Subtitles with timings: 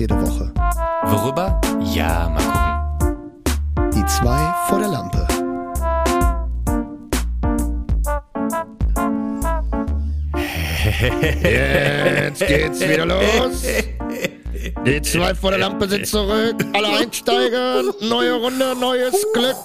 [0.00, 0.52] jede Woche.
[1.04, 1.60] Worüber?
[1.94, 3.90] Ja, mal gucken.
[3.94, 5.26] Die zwei vor der Lampe.
[11.42, 13.62] Jetzt geht's wieder los.
[14.86, 16.56] Die zwei vor der Lampe sind zurück.
[16.72, 17.92] Alle einsteigen.
[18.00, 19.56] Neue Runde, neues Glück.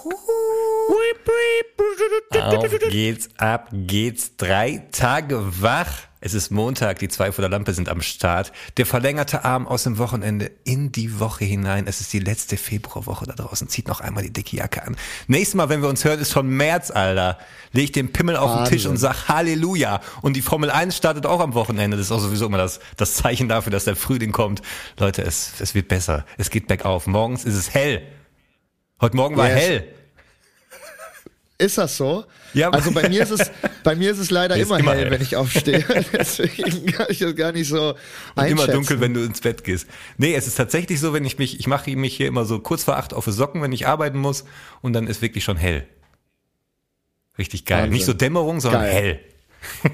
[2.42, 4.36] Auf geht's, ab geht's.
[4.36, 6.10] Drei Tage wach.
[6.26, 8.52] Es ist Montag, die zwei vor der Lampe sind am Start.
[8.78, 11.86] Der verlängerte Arm aus dem Wochenende in die Woche hinein.
[11.86, 13.70] Es ist die letzte Februarwoche da draußen.
[13.70, 14.96] Zieht noch einmal die dicke Jacke an.
[15.28, 17.38] Nächstes Mal, wenn wir uns hören, ist schon März, Alter.
[17.74, 20.02] Leg ich den Pimmel auf den Tisch und sag Halleluja.
[20.24, 21.96] Und die Formel 1 startet auch am Wochenende.
[21.96, 24.64] Das ist auch sowieso immer das, das Zeichen dafür, dass der Frühling kommt.
[24.98, 26.26] Leute, es, es wird besser.
[26.40, 27.06] Es geht bergauf.
[27.06, 28.02] Morgens ist es hell.
[29.00, 29.60] Heute Morgen war Yes.
[29.60, 29.88] hell.
[31.58, 32.26] Ist das so?
[32.54, 33.50] Ja, also bei mir ist es,
[33.84, 35.12] bei mir ist es leider Ist immer, immer hell, hell.
[35.12, 35.86] wenn ich aufstehe.
[36.14, 37.96] Deswegen kann ich das gar nicht so
[38.36, 39.88] Und immer dunkel, wenn du ins Bett gehst.
[40.18, 42.84] Nee, es ist tatsächlich so, wenn ich mich, ich mache mich hier immer so kurz
[42.84, 44.44] vor acht auf die Socken, wenn ich arbeiten muss
[44.82, 45.88] und dann ist wirklich schon hell.
[47.38, 47.84] Richtig geil.
[47.84, 47.94] Wahnsinn.
[47.94, 49.20] Nicht so Dämmerung, sondern Geil.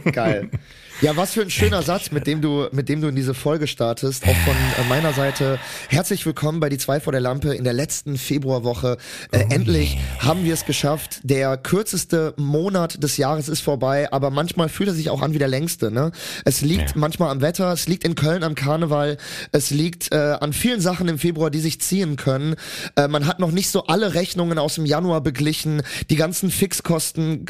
[0.03, 0.11] hell.
[0.11, 0.49] Geil.
[1.01, 3.65] Ja, was für ein schöner Satz, mit dem du, mit dem du in diese Folge
[3.65, 4.23] startest.
[4.23, 5.57] Auch von äh, meiner Seite
[5.89, 8.97] herzlich willkommen bei die zwei vor der Lampe in der letzten Februarwoche.
[9.31, 11.19] Äh, endlich haben wir es geschafft.
[11.23, 15.39] Der kürzeste Monat des Jahres ist vorbei, aber manchmal fühlt er sich auch an wie
[15.39, 15.89] der längste.
[15.89, 16.11] Ne?
[16.45, 16.97] Es liegt Ja.
[16.97, 19.17] manchmal am Wetter, es liegt in Köln am Karneval,
[19.51, 22.55] es liegt äh, an vielen Sachen im Februar, die sich ziehen können.
[22.95, 27.43] Äh, man hat noch nicht so alle Rechnungen aus dem Januar beglichen, die ganzen Fixkosten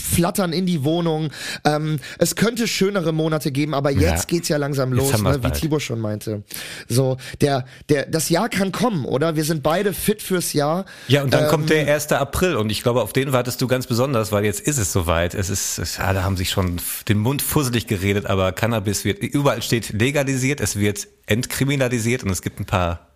[0.00, 1.30] flattern in die Wohnung.
[1.64, 4.24] Ähm, es könnte schönere Monate geben, aber jetzt Ja.
[4.26, 5.50] geht's ja langsam los, ne, wie.
[5.50, 6.42] Tibor schon meinte.
[6.88, 9.36] So, der, der, das Jahr kann kommen, oder?
[9.36, 10.84] Wir sind beide fit fürs Jahr.
[11.08, 12.12] Ja, und dann Ähm, kommt der 1.
[12.12, 15.34] April und ich glaube, auf den wartest du ganz besonders, weil jetzt ist es soweit.
[15.34, 19.62] Es ist, es, alle haben sich schon den Mund fusselig geredet, aber Cannabis wird, überall
[19.62, 23.08] steht legalisiert, es wird entkriminalisiert und es gibt ein paar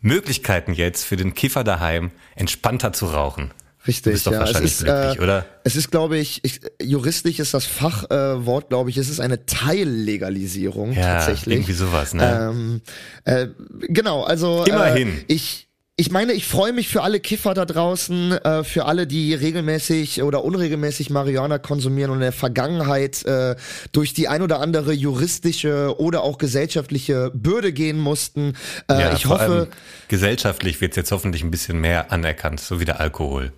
[0.00, 3.50] Möglichkeiten jetzt für den Kiffer daheim, entspannter zu rauchen.
[3.86, 4.32] Richtig, ja.
[4.32, 5.46] Es wahrscheinlich ist, glücklich, äh, oder?
[5.64, 9.44] Es ist, glaube ich, ich, juristisch ist das Fachwort, äh, glaube ich, es ist eine
[9.46, 11.56] Teillegalisierung Ja, tatsächlich.
[11.56, 12.50] irgendwie sowas, ne?
[12.52, 12.80] Ähm,
[13.24, 13.48] äh,
[13.88, 15.08] genau, also Immerhin.
[15.08, 19.06] Äh, ich ich meine, ich freue mich für alle Kiffer da draußen, äh, für alle,
[19.06, 23.56] die regelmäßig oder unregelmäßig Marihuana konsumieren und in der Vergangenheit äh,
[23.92, 28.54] durch die ein oder andere juristische oder auch gesellschaftliche Bürde gehen mussten.
[28.88, 29.68] Äh, ja, ich hoffe,
[30.08, 33.52] gesellschaftlich wird jetzt hoffentlich ein bisschen mehr anerkannt, so wie der Alkohol.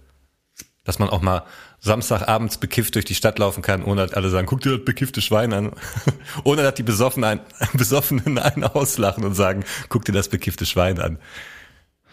[0.84, 1.45] Dass man auch mal
[1.81, 5.21] Samstagabends bekifft durch die Stadt laufen kann, ohne dass alle sagen, guck dir das bekiffte
[5.21, 5.72] Schwein an.
[6.45, 7.41] ohne dass die Besoffenen,
[7.72, 11.19] Besoffenen einen auslachen und sagen, guck dir das bekiffte Schwein an.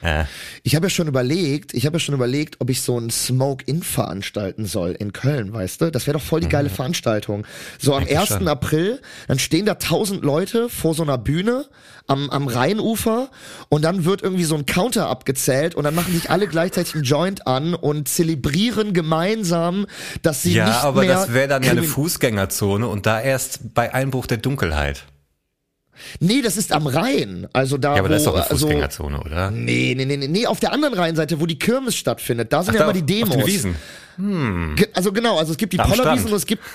[0.04, 0.28] Ja.
[0.64, 3.84] Ich habe ja schon überlegt, ich habe ja schon überlegt, ob ich so ein Smoke-In
[3.84, 5.92] veranstalten soll in Köln, weißt du?
[5.92, 7.46] Das wäre doch voll die geile Veranstaltung.
[7.80, 8.08] So am Mhm.
[8.10, 8.28] Eigentlich 1.
[8.30, 8.48] schon.
[8.48, 11.66] April, dann stehen da tausend Leute vor so einer Bühne
[12.08, 13.30] am, am Rheinufer
[13.70, 17.04] und dann wird irgendwie so ein Counter abgezählt und dann machen sich alle gleichzeitig einen
[17.04, 19.86] Joint an und zelebrieren gemeinsam,
[20.24, 23.74] dass sie Ja, nicht aber mehr das wäre dann ja eine Fußgängerzone und da erst
[23.74, 25.06] bei Einbruch der Dunkelheit.
[26.20, 27.48] Nee, das ist am Rhein.
[27.54, 29.52] Also da, Ja, aber wo, das ist doch eine also, Fußgängerzone, oder?
[29.52, 32.80] Nee, nee, nee, nee, auf der anderen Rheinseite, wo die Kirmes stattfindet, da sind Ach,
[32.80, 33.36] ja da immer die Demos.
[33.36, 34.76] Auf den Wiesen.
[34.76, 36.64] Ge- Also genau, also es gibt die Pollerwiesen und es gibt.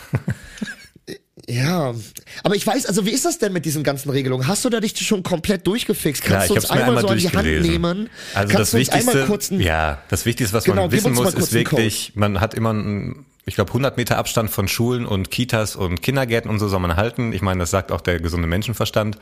[1.49, 1.95] Ja,
[2.43, 4.49] aber ich weiß, also wie ist das denn mit diesen ganzen Regelungen?
[4.49, 6.25] Hast du da dich schon komplett durchgefixt?
[6.25, 8.11] Klar, Kannst du ich uns einmal einmal so an die Hand nehmen?
[8.35, 12.13] Also Kannst das du Wichtigste, ja, das Wichtigste, was Genau, man wissen muss, ist wirklich,
[12.17, 16.51] man hat immer, ein, ich glaube, 100 Meter Abstand von Schulen und Kitas und Kindergärten
[16.51, 17.33] und so soll man halten.
[17.33, 19.19] Ich meine, das sagt auch der gesunde Menschenverstand.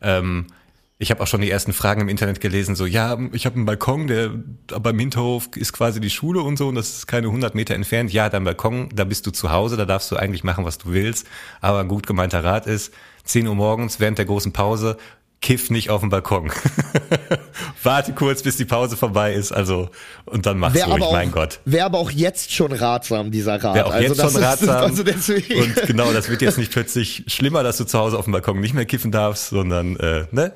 [0.00, 0.46] Ähm,
[0.98, 3.66] ich habe auch schon die ersten Fragen im Internet gelesen, so, ja, ich habe einen
[3.66, 4.30] Balkon, der
[4.80, 8.10] beim Hinterhof ist quasi die Schule und so und das ist keine 100 Meter entfernt.
[8.14, 10.92] Ja, dein Balkon, da bist du zu Hause, da darfst du eigentlich machen, was du
[10.92, 11.26] willst.
[11.60, 12.94] Aber ein gut gemeinter Rat ist,
[13.24, 14.96] 10 Uhr morgens während der großen Pause,
[15.40, 16.50] kiff nicht auf dem Balkon.
[17.82, 19.90] Warte kurz, bis die Pause vorbei ist, also,
[20.24, 21.60] und dann mach's Wäre ruhig, aber, auch, mein Gott.
[21.64, 23.74] wär aber auch jetzt schon ratsam, dieser Rat.
[23.74, 24.76] Wäre auch also jetzt schon ratsam.
[24.86, 25.62] Also deswegen.
[25.62, 28.60] Und genau, das wird jetzt nicht plötzlich schlimmer, dass du zu Hause auf dem Balkon
[28.60, 30.52] nicht mehr kiffen darfst, sondern, äh, ne?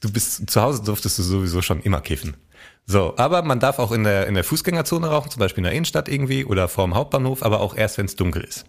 [0.00, 2.36] Du bist, zu Hause durftest du sowieso schon immer kiffen.
[2.86, 5.72] So, aber man darf auch in der, in der Fußgängerzone rauchen, zum Beispiel in der
[5.72, 8.64] Innenstadt irgendwie oder vorm Hauptbahnhof, aber auch erst, wenn es dunkel ist.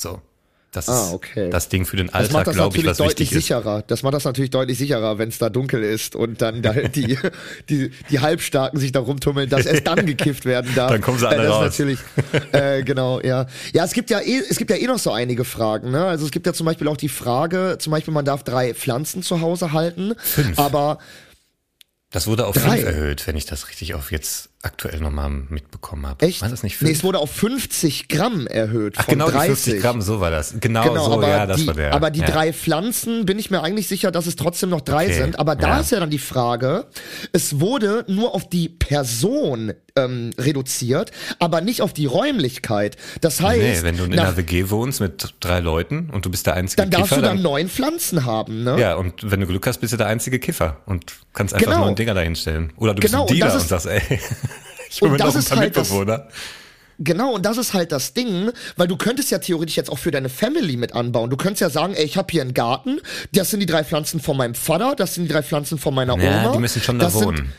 [0.00, 0.22] So.
[0.72, 1.50] Das ist Ah, okay.
[1.50, 3.44] das Ding für den das Alltag, macht das glaube ich, natürlich was deutlich wichtig ist.
[3.46, 3.82] sicherer.
[3.88, 7.18] Das macht das natürlich deutlich sicherer, wenn es da dunkel ist und dann da die,
[7.68, 10.92] die, die Halbstarken sich da rumtummeln, dass erst dann gekifft werden darf.
[10.92, 11.66] Dann kommen sie alle äh, das raus.
[11.66, 11.98] Ist natürlich,
[12.52, 13.46] äh, genau, ja.
[13.72, 16.04] Ja, es gibt ja eh, es gibt ja eh noch so einige Fragen, ne?
[16.04, 19.24] Also es gibt ja zum Beispiel auch die Frage, zum Beispiel man darf drei Pflanzen
[19.24, 20.56] zu Hause halten, Fünf.
[20.56, 20.98] aber
[22.12, 22.76] Das wurde auf Drei.
[22.78, 26.26] fünf erhöht, wenn ich das richtig auf jetzt aktuell nochmal mitbekommen habe.
[26.26, 26.42] Echt?
[26.42, 26.98] War das nicht nee, 5?
[26.98, 28.94] es wurde auf 50 Gramm erhöht.
[28.98, 29.40] Ach von genau, 30.
[29.42, 30.54] die 50 Gramm, so war das.
[30.60, 31.94] Genau, Genau, so, aber, ja, das die, war der.
[31.94, 32.26] aber die ja.
[32.26, 35.38] drei Pflanzen bin ich mir eigentlich sicher, dass es trotzdem noch drei Okay, sind.
[35.38, 35.80] Aber da ja.
[35.80, 36.86] ist ja dann die Frage,
[37.32, 42.96] es wurde nur auf die Person ähm, reduziert, aber nicht auf die Räumlichkeit.
[43.22, 46.30] Das heißt, Nee, wenn du in nach, einer WG wohnst mit drei Leuten und du
[46.30, 48.62] bist der einzige dann darfst Kiffer, du dann neun Pflanzen haben.
[48.64, 48.78] Ne?
[48.78, 51.84] ja, und wenn du Glück hast, bist du der einzige Kiffer und kannst einfach Genau.
[51.86, 52.72] neun Dinger dahinstellen.
[52.76, 54.20] Oder du Genau, und bist ein Dealer das und, ist- sagst, ey,
[54.90, 56.28] ich und das ist halt das- Mitbewohner.
[57.02, 60.10] Genau, und das ist halt das Ding, weil du könntest ja theoretisch jetzt auch für
[60.10, 61.30] deine Family mit anbauen.
[61.30, 63.00] Du könntest ja sagen, ey, ich habe hier einen Garten,
[63.32, 66.18] das sind die drei Pflanzen von meinem Vater, das sind die drei Pflanzen von meiner
[66.18, 66.52] Ja, Oma.
[66.52, 67.54] die müssen schon da das wohnen.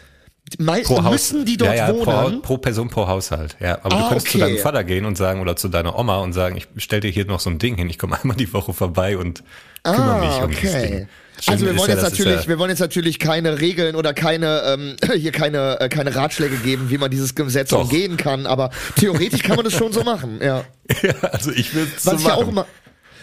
[0.59, 1.11] Mei Pro Haus.
[1.11, 2.41] müssen die dort ja, ja, wohnen?
[2.41, 3.55] Pro, pro Person pro Haushalt.
[3.59, 4.47] Ja, aber Ah, du könntest zu okay.
[4.47, 7.25] deinem Vater gehen und sagen oder zu deiner Oma und sagen, ich stell dir hier
[7.25, 9.43] noch so ein Ding hin, ich komme einmal die Woche vorbei und
[9.83, 11.07] kümmere mich Ah, um dieses Ding.
[11.41, 14.13] Schön Also wir wollen ja, jetzt natürlich, ja, wir wollen jetzt natürlich keine Regeln oder
[14.13, 17.83] keine ähm, hier keine äh, keine Ratschläge geben, wie man dieses Gesetz Doch.
[17.83, 20.39] umgehen kann, aber theoretisch kann man das schon so machen.
[20.41, 20.63] Ja.
[21.01, 22.49] ja, also ich will es so ich ja auch machen.
[22.49, 22.67] immer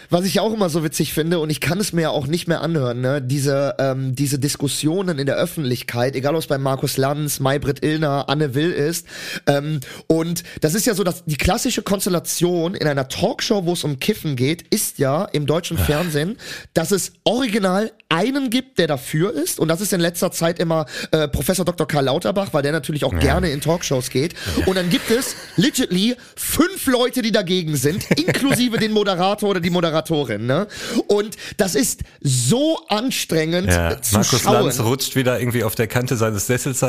[0.09, 2.27] was ich ja auch immer so witzig finde und ich kann es mir ja auch
[2.27, 3.21] nicht mehr anhören, ne?
[3.21, 8.27] diese ähm, diese Diskussionen in der Öffentlichkeit, egal ob es bei Markus Lanz, Maybrit Illner,
[8.27, 9.05] Anne Will ist
[9.45, 13.83] ähm, und das ist ja so, dass die klassische Konstellation in einer Talkshow, wo es
[13.83, 16.37] um Kiffen geht, ist ja im deutschen Fernsehen,
[16.73, 20.87] dass es original einen gibt, der dafür ist und das ist in letzter Zeit immer
[21.11, 21.87] äh, Professor Dr.
[21.87, 24.33] Karl Lauterbach, weil der natürlich auch gerne in Talkshows geht
[24.65, 29.69] und dann gibt es legitly fünf Leute, die dagegen sind, inklusive den Moderator oder die
[29.69, 29.98] Moderatorin,
[30.45, 30.67] ne?
[31.07, 34.53] Und das ist so anstrengend Ja, zu Markus schauen.
[34.65, 36.83] Lanz rutscht wieder irgendwie auf der Kante seines Sessels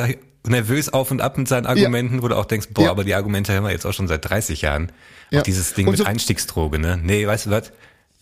[0.47, 2.91] nervös auf und ab mit seinen Argumenten, wo du auch denkst, boah, Ja.
[2.91, 4.91] aber die Argumente haben wir jetzt auch schon seit 30 Jahren.
[5.31, 5.41] Ja.
[5.41, 6.99] Auch dieses Ding Und mit so- Einstiegsdroge, ne?
[7.03, 7.73] Nee, weißt du was?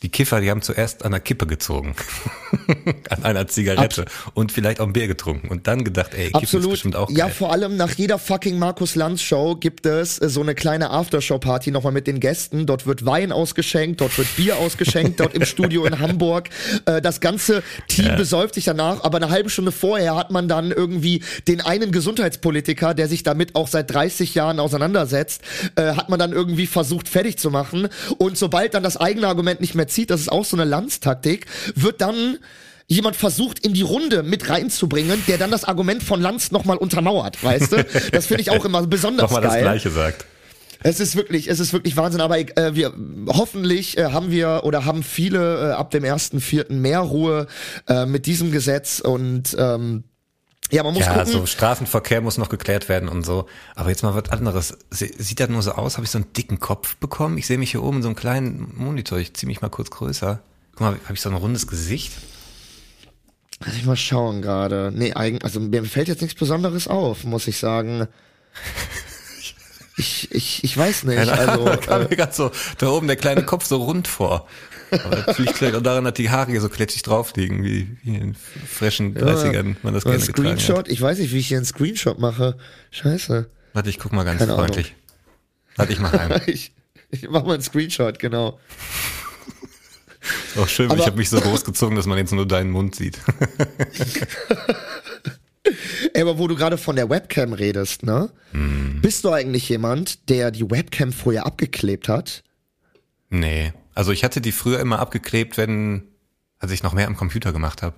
[0.02, 1.96] Die Kiffer, die haben zuerst an der Kippe gezogen.
[3.10, 4.04] an einer Zigarette.
[4.34, 5.48] und vielleicht auch ein Bier getrunken.
[5.48, 6.70] Und dann gedacht, ey, ist Absolut.
[6.70, 7.34] bestimmt auch Ja, geil.
[7.34, 11.72] vor allem nach jeder fucking Markus Lanz Show gibt es äh, so eine kleine Aftershow-Party
[11.72, 12.64] nochmal mit den Gästen.
[12.66, 16.48] Dort wird Wein ausgeschenkt, dort wird Bier ausgeschenkt, dort im Studio in Hamburg.
[16.86, 20.70] Äh, das ganze Team besäuft sich danach, aber eine halbe Stunde vorher hat man dann
[20.70, 25.42] irgendwie den einen Gesundheitspolitiker, der sich damit auch seit 30 Jahren auseinandersetzt,
[25.74, 27.88] äh, hat man dann irgendwie versucht fertig zu machen.
[28.18, 31.46] Und sobald dann das eigene Argument nicht mehr zieht, das ist auch so eine Lanz-Taktik,
[31.74, 32.38] wird dann
[32.86, 37.42] jemand versucht in die Runde mit reinzubringen, der dann das Argument von Lanz nochmal untermauert,
[37.42, 37.84] weißt du?
[38.12, 39.62] Das finde ich auch immer besonders Nochmal das geil.
[39.62, 40.24] Gleiche sagt.
[40.82, 42.94] Es ist wirklich, es ist wirklich Wahnsinn, aber äh, wir
[43.28, 47.46] hoffentlich äh, haben wir oder haben viele äh, ab dem ersten Vierten mehr Ruhe
[47.88, 50.04] äh, mit diesem Gesetz und ähm,
[50.70, 51.32] ja, man muss Ja, gucken.
[51.32, 53.46] so Straßenverkehr muss noch geklärt werden und so.
[53.74, 54.76] Aber jetzt mal was anderes.
[54.90, 55.96] Sie- Sieht das nur so aus?
[55.96, 57.38] Habe ich so einen dicken Kopf bekommen?
[57.38, 59.18] Ich sehe mich hier oben in so einem kleinen Monitor.
[59.18, 60.40] Ich ziehe mich mal kurz größer.
[60.72, 62.12] Guck mal, habe ich so ein rundes Gesicht?
[63.64, 64.92] Lass ich mal schauen gerade.
[64.94, 68.06] Nee, eigentlich, also mir fällt jetzt nichts Besonderes auf, muss ich sagen.
[70.00, 71.18] Ich, ich, ich weiß nicht.
[71.28, 74.46] Also, kam äh, mir grad so da oben der kleine Kopf so rund vor.
[74.90, 78.16] Aber liegt vielleicht auch daran, dass die Haare hier so kletschig drauf liegen, wie, wie
[78.16, 80.60] in frischen 30ern man das gerne getragen hat.
[80.60, 80.88] Screenshot.
[80.88, 82.56] Ich weiß nicht, wie ich hier einen Screenshot mache.
[82.90, 83.48] Scheiße.
[83.74, 84.66] Warte, ich guck mal ganz Keine Ahnung.
[84.66, 84.94] freundlich.
[85.76, 86.40] Warte, ich mach einen.
[86.46, 86.72] Ich,
[87.10, 88.58] ich mach mal einen Screenshot, genau.
[90.56, 93.18] Auch schön, Aber- ich habe mich so großgezogen, dass man jetzt nur deinen Mund sieht.
[96.14, 98.30] Ey, aber wo du gerade von der Webcam redest, ne?
[98.52, 99.00] Hm.
[99.02, 102.42] Bist du eigentlich jemand, der die Webcam vorher abgeklebt hat?
[103.28, 103.72] Nee.
[103.98, 106.04] Also ich hatte die früher immer abgeklebt, wenn,
[106.60, 107.96] als ich noch mehr am Computer gemacht habe.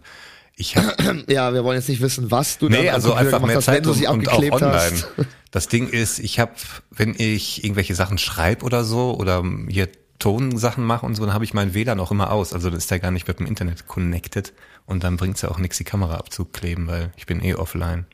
[0.56, 3.56] Ich habe Ja, wir wollen jetzt nicht wissen, was du Nee, am also einfach mehr
[3.56, 4.76] hast, wenn Zeit du und, sie und auch abgeklebt online.
[4.76, 5.08] hast.
[5.50, 6.52] Das Ding ist, ich habe,
[6.90, 11.44] wenn ich irgendwelche Sachen schreibe oder so oder hier Tonsachen mache und so, dann habe
[11.44, 12.54] ich meinen WLAN auch immer aus.
[12.54, 14.54] Also dann ist der gar nicht mit dem Internet connected
[14.86, 18.06] und dann bringt's ja auch nichts, die Kamera abzukleben, weil ich bin eh offline.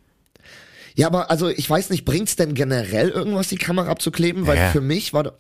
[0.96, 4.46] Ja, aber also ich weiß nicht, bringt's denn generell irgendwas, die Kamera abzukleben?
[4.46, 4.70] Weil Ja.
[4.70, 5.32] für mich war doch,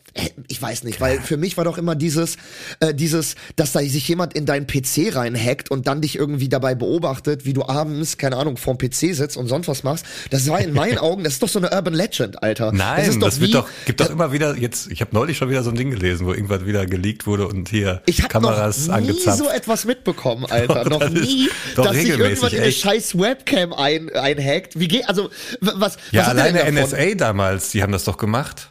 [0.48, 2.36] ich weiß nicht, weil für mich war doch immer dieses,
[2.80, 6.74] äh, dieses, dass da sich jemand in deinen PC reinhackt und dann dich irgendwie dabei
[6.74, 10.04] beobachtet, wie du abends, keine Ahnung, vorm PC sitzt und sonst was machst.
[10.30, 12.72] Das war in meinen Augen, das ist doch so eine Urban Legend, Alter.
[12.72, 15.12] Nein, das, das, ist doch wird wie, doch, gibt doch immer wieder, jetzt, ich habe
[15.14, 18.18] neulich schon wieder so ein Ding gelesen, wo irgendwas wieder geleakt wurde und hier Ich
[18.18, 19.38] habe Kameras noch nie angezapft.
[19.38, 20.84] so etwas mitbekommen, Alter.
[20.84, 24.78] Doch, noch nie, dass sich irgendwann in eine scheiß Webcam ein, einhackt.
[24.78, 26.70] Wie geht, also, was, Ja, was alleine?
[26.70, 28.70] NSA damals, die haben das doch gemacht.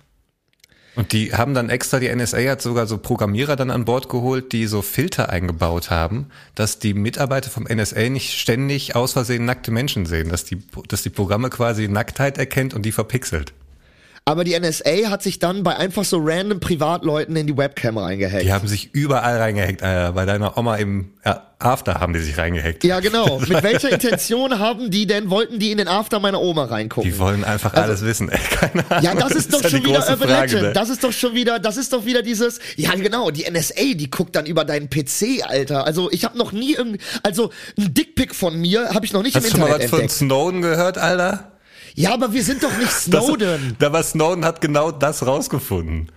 [0.95, 4.53] Und die haben dann extra, die NSA hat sogar so Programmierer dann an Bord geholt,
[4.53, 9.71] die so Filter eingebaut haben, dass die Mitarbeiter vom NSA nicht ständig aus Versehen nackte
[9.71, 13.53] Menschen sehen, dass die, dass die Programme quasi Nacktheit erkennt und die verpixelt.
[14.27, 18.41] Aber die NSA hat sich dann bei einfach so random Privatleuten in die Webcam reingehackt.
[18.41, 20.13] Die haben sich überall reingehackt, Alter.
[20.13, 22.83] Bei deiner Oma im äh, After haben die sich reingehackt.
[22.83, 23.37] Ja, genau.
[23.47, 27.07] Mit welcher Intention haben die denn, wollten die in den After meiner Oma reingucken?
[27.07, 28.29] Die wollen einfach alles wissen.
[28.29, 29.03] Ey, keine Ahnung.
[29.03, 30.61] Ja, das ist doch ja schon wieder Urban Frage, Legend.
[30.63, 30.73] ne?
[30.73, 34.09] Das ist doch schon wieder, das ist doch wieder dieses, ja genau, die NSA, die
[34.09, 35.85] guckt dann über deinen PC, Alter.
[35.85, 39.35] Also ich habe noch nie irgendwie, also ein Dickpick von mir habe ich noch nicht
[39.35, 40.17] Hast du im schon mal Internet was von entdeckt.
[40.17, 41.51] Snowden gehört, Alter?
[41.95, 43.75] Ja, aber wir sind doch nicht Das- Snowden.
[43.79, 46.11] Da war Snowden hat genau das rausgefunden.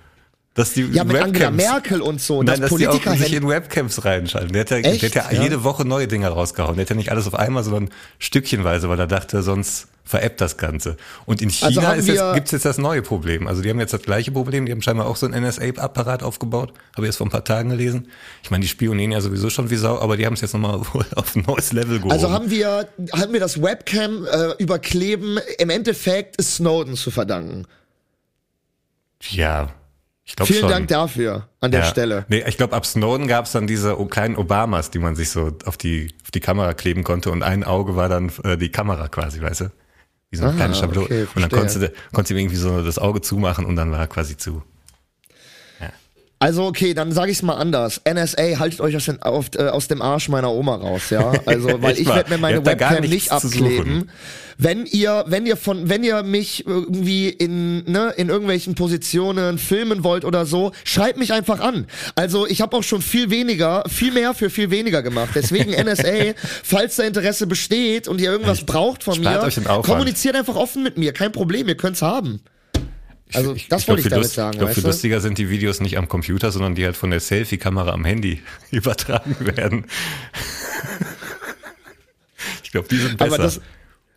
[0.54, 3.32] Dass die ja, mit Angela Webcams- Merkel und so, Nein, dass dass die auch sich
[3.32, 4.52] in Webcams reinschalten.
[4.52, 5.42] Der hat ja, der hat ja, Ja.
[5.42, 6.75] jede Woche neue Dinger rausgehauen.
[6.75, 10.57] Der hat ja nicht alles auf einmal, sondern stückchenweise, weil er dachte, sonst veräppt das
[10.57, 10.97] Ganze.
[11.27, 13.47] Und in Also China ist jetzt, gibt's jetzt das neue Problem.
[13.47, 14.65] Also die haben jetzt das gleiche Problem.
[14.65, 16.73] Die haben scheinbar auch so einen NSA-Apparat aufgebaut.
[16.97, 18.09] Habe ich erst vor ein paar Tagen gelesen.
[18.43, 20.81] Ich meine, die spionieren ja sowieso schon wie Sau, aber die haben es jetzt nochmal
[20.95, 22.12] wohl auf ein neues Level gehoben.
[22.12, 27.67] Also haben wir, haben wir das Webcam äh, überkleben im Endeffekt Snowden zu verdanken.
[29.31, 29.69] ja,
[30.25, 30.71] ich glaube Vielen schon.
[30.71, 31.87] Dank dafür an der Ja.
[31.87, 32.27] Stelle.
[32.29, 35.53] Nee, ich glaube, ab Snowden gab es dann diese kleinen Obamas, die man sich so
[35.65, 39.09] auf die, auf die Kamera kleben konnte und ein Auge war dann äh, die Kamera
[39.09, 39.71] quasi, weißt du?
[40.30, 41.06] Wie so eine Ah, kleine Schablone.
[41.06, 44.00] okay, und dann konntest du, konntest du irgendwie so das Auge zumachen und dann war
[44.00, 44.62] er quasi zu.
[46.40, 48.00] Also okay, dann sage ich es mal anders.
[48.09, 51.33] NSA, haltet euch aus, den, auf, äh, aus dem Arsch meiner Oma raus, ja.
[51.47, 54.11] Also, weil ich werde mir meine Webcam nicht abkleben.
[54.57, 60.04] Wenn ihr, wenn ihr von, wenn ihr mich irgendwie in, ne, in irgendwelchen Positionen filmen
[60.04, 61.87] wollt oder so, schreibt mich einfach an.
[62.14, 65.30] Also ich habe auch schon viel weniger, viel mehr für viel weniger gemacht.
[65.35, 70.57] Deswegen NSA, falls da Interesse besteht und ihr irgendwas braucht von spart mir, kommuniziert einfach
[70.57, 72.40] offen mit mir, kein Problem, ihr könnt's haben.
[73.35, 75.50] Also das glaub, wollte ich viel damit lust- sagen, Ich glaube, viel lustiger sind die
[75.50, 79.87] Videos nicht am Computer, sondern die halt von der Selfie-Kamera am Handy übertragen werden.
[82.64, 83.35] ich glaube, die sind besser.
[83.35, 83.61] Aber das,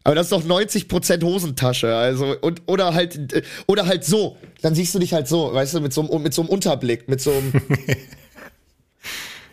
[0.04, 4.76] aber das ist doch 90% Hosentasche, also und oder halt äh, oder halt so, dann
[4.76, 7.22] siehst du dich halt so, weißt du, mit so einem mit so einem Unterblick, mit
[7.22, 7.54] so einem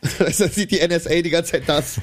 [0.03, 2.01] Du, Dann sieht die NSA die ganze Zeit das.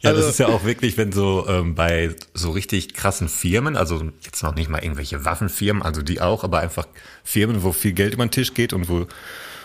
[0.00, 3.76] Ja, Also- das ist ja auch wirklich, wenn so ähm, bei so richtig krassen Firmen,
[3.76, 6.86] also jetzt noch nicht mal irgendwelche Waffenfirmen, also die auch, aber einfach
[7.24, 9.06] Firmen, wo viel Geld über den Tisch geht und wo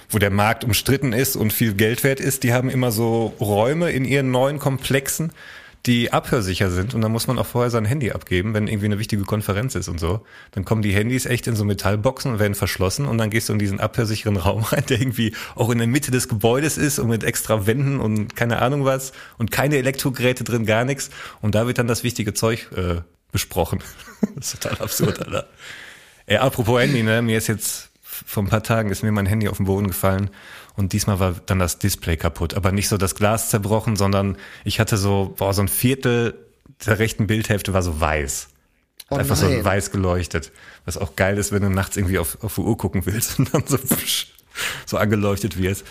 [0.09, 3.89] wo der Markt umstritten ist und viel Geld wert ist, die haben immer so Räume
[3.91, 5.31] in ihren neuen Komplexen,
[5.85, 8.99] die abhörsicher sind und dann muss man auch vorher sein Handy abgeben, wenn irgendwie eine
[8.99, 10.21] wichtige Konferenz ist und so.
[10.51, 13.53] Dann kommen die Handys echt in so Metallboxen und werden verschlossen und dann gehst du
[13.53, 17.09] in diesen abhörsicheren Raum rein, der irgendwie auch in der Mitte des Gebäudes ist und
[17.09, 21.09] mit extra Wänden und keine Ahnung was und keine Elektrogeräte drin, gar nichts.
[21.41, 23.01] Und da wird dann das wichtige Zeug äh,
[23.33, 23.79] besprochen.
[24.35, 25.47] das ist total absurd, Alter.
[26.27, 27.21] Ey, apropos Handy, ne?
[27.21, 30.29] Mir ist jetzt vor ein paar Tagen ist mir mein Handy auf den Boden gefallen
[30.75, 32.55] und diesmal war dann das Display kaputt.
[32.55, 36.35] Aber nicht so das Glas zerbrochen, sondern ich hatte so, boah, so ein Viertel
[36.85, 38.49] der rechten Bildhälfte war so weiß.
[39.09, 40.51] Oh Einfach so weiß geleuchtet.
[40.85, 43.53] Was auch geil ist, wenn du nachts irgendwie auf, auf die Uhr gucken willst und
[43.53, 44.27] dann so, psch,
[44.85, 45.83] so angeleuchtet wird.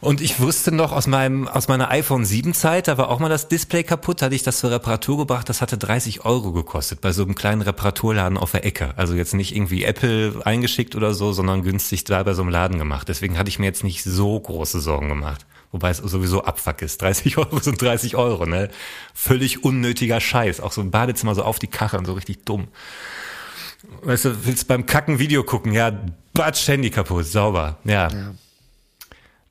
[0.00, 3.28] Und ich wusste noch aus meinem, aus meiner iPhone 7 Zeit, da war auch mal
[3.28, 7.10] das Display kaputt, hatte ich das zur Reparatur gebracht, das hatte 30 Euro gekostet, bei
[7.12, 8.92] so einem kleinen Reparaturladen auf der Ecke.
[8.96, 12.78] Also jetzt nicht irgendwie Apple eingeschickt oder so, sondern günstig da bei so einem Laden
[12.78, 13.08] gemacht.
[13.08, 15.46] Deswegen hatte ich mir jetzt nicht so große Sorgen gemacht.
[15.72, 17.02] Wobei es sowieso Abfuck ist.
[17.02, 18.70] 30 Euro sind 30 Euro, ne?
[19.14, 20.60] Völlig unnötiger Scheiß.
[20.60, 22.68] Auch so ein Badezimmer so auf die Kacheln, so richtig dumm.
[24.02, 25.92] Weißt du, willst beim Kacken Video gucken, ja,
[26.34, 28.08] batsch, Handy kaputt, sauber, ja.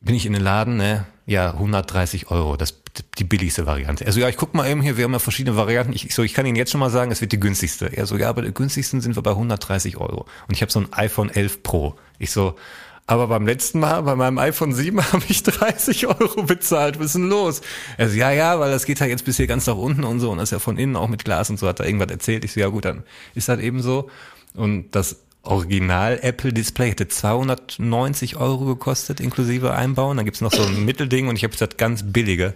[0.08, 1.06] Bin ich in den Laden, ne?
[1.26, 2.74] Ja, 130 Euro, das
[3.18, 4.06] die billigste Variante.
[4.06, 5.94] Also ja, ich guck mal eben hier, wir haben ja verschiedene Varianten.
[5.94, 7.86] Ich, ich so, ich kann Ihnen jetzt schon mal sagen, es wird die günstigste.
[7.88, 10.26] Er so, ja, bei der günstigsten sind wir bei 130 Euro.
[10.48, 11.96] Und ich habe so ein iPhone 11 Pro.
[12.18, 12.56] Ich so,
[13.06, 17.00] aber beim letzten Mal, bei meinem iPhone 7 habe ich 30 Euro bezahlt.
[17.00, 17.62] Was ist denn los?
[17.98, 20.20] Er so, ja, ja, weil das geht halt jetzt bis hier ganz nach unten und
[20.20, 20.32] so.
[20.32, 22.44] Und das ist ja von innen auch mit Glas und so, hat er irgendwas erzählt.
[22.46, 23.04] Ich so, ja gut, dann
[23.36, 24.10] ist das eben so.
[24.54, 25.18] Und das
[25.48, 30.18] Original Apple Display hätte 290 Euro gekostet, inklusive Einbauen.
[30.18, 32.54] Dann gibt's noch so ein Mittelding und ich habe das ganz billige.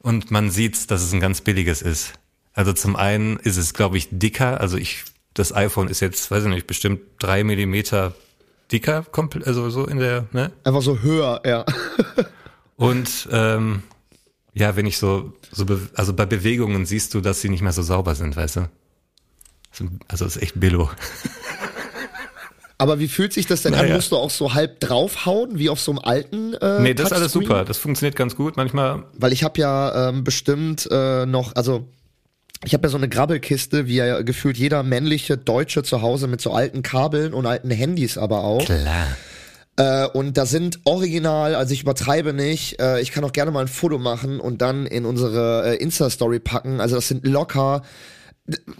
[0.00, 2.14] Und man sieht, dass es ein ganz billiges ist.
[2.52, 4.60] Also zum einen ist es, glaube ich, dicker.
[4.60, 8.14] Also ich, das iPhone ist jetzt, weiß ich nicht, bestimmt drei Millimeter
[8.70, 9.04] dicker,
[9.44, 10.52] also so in der, ne?
[10.64, 11.64] Einfach so höher, ja.
[12.76, 13.82] Und ähm,
[14.52, 17.82] ja, wenn ich so, so also bei Bewegungen siehst du, dass sie nicht mehr so
[17.82, 18.68] sauber sind, weißt du?
[20.08, 20.90] Also es ist echt Billo.
[22.76, 23.82] Aber wie fühlt sich das denn an?
[23.82, 23.94] Naja.
[23.94, 27.12] Musst du auch so halb draufhauen, wie auf so einem alten äh, Nee, das ist
[27.12, 27.64] alles super.
[27.64, 28.56] Das funktioniert ganz gut.
[28.56, 31.86] Manchmal Weil ich habe ja ähm, bestimmt äh, noch, also
[32.64, 36.40] ich habe ja so eine Grabbelkiste, wie ja gefühlt jeder männliche Deutsche zu Hause mit
[36.40, 38.64] so alten Kabeln und alten Handys aber auch.
[38.64, 39.08] Klar.
[39.76, 43.60] Äh, und da sind original, also ich übertreibe nicht, äh, ich kann auch gerne mal
[43.60, 46.80] ein Foto machen und dann in unsere äh, Insta-Story packen.
[46.80, 47.82] Also das sind locker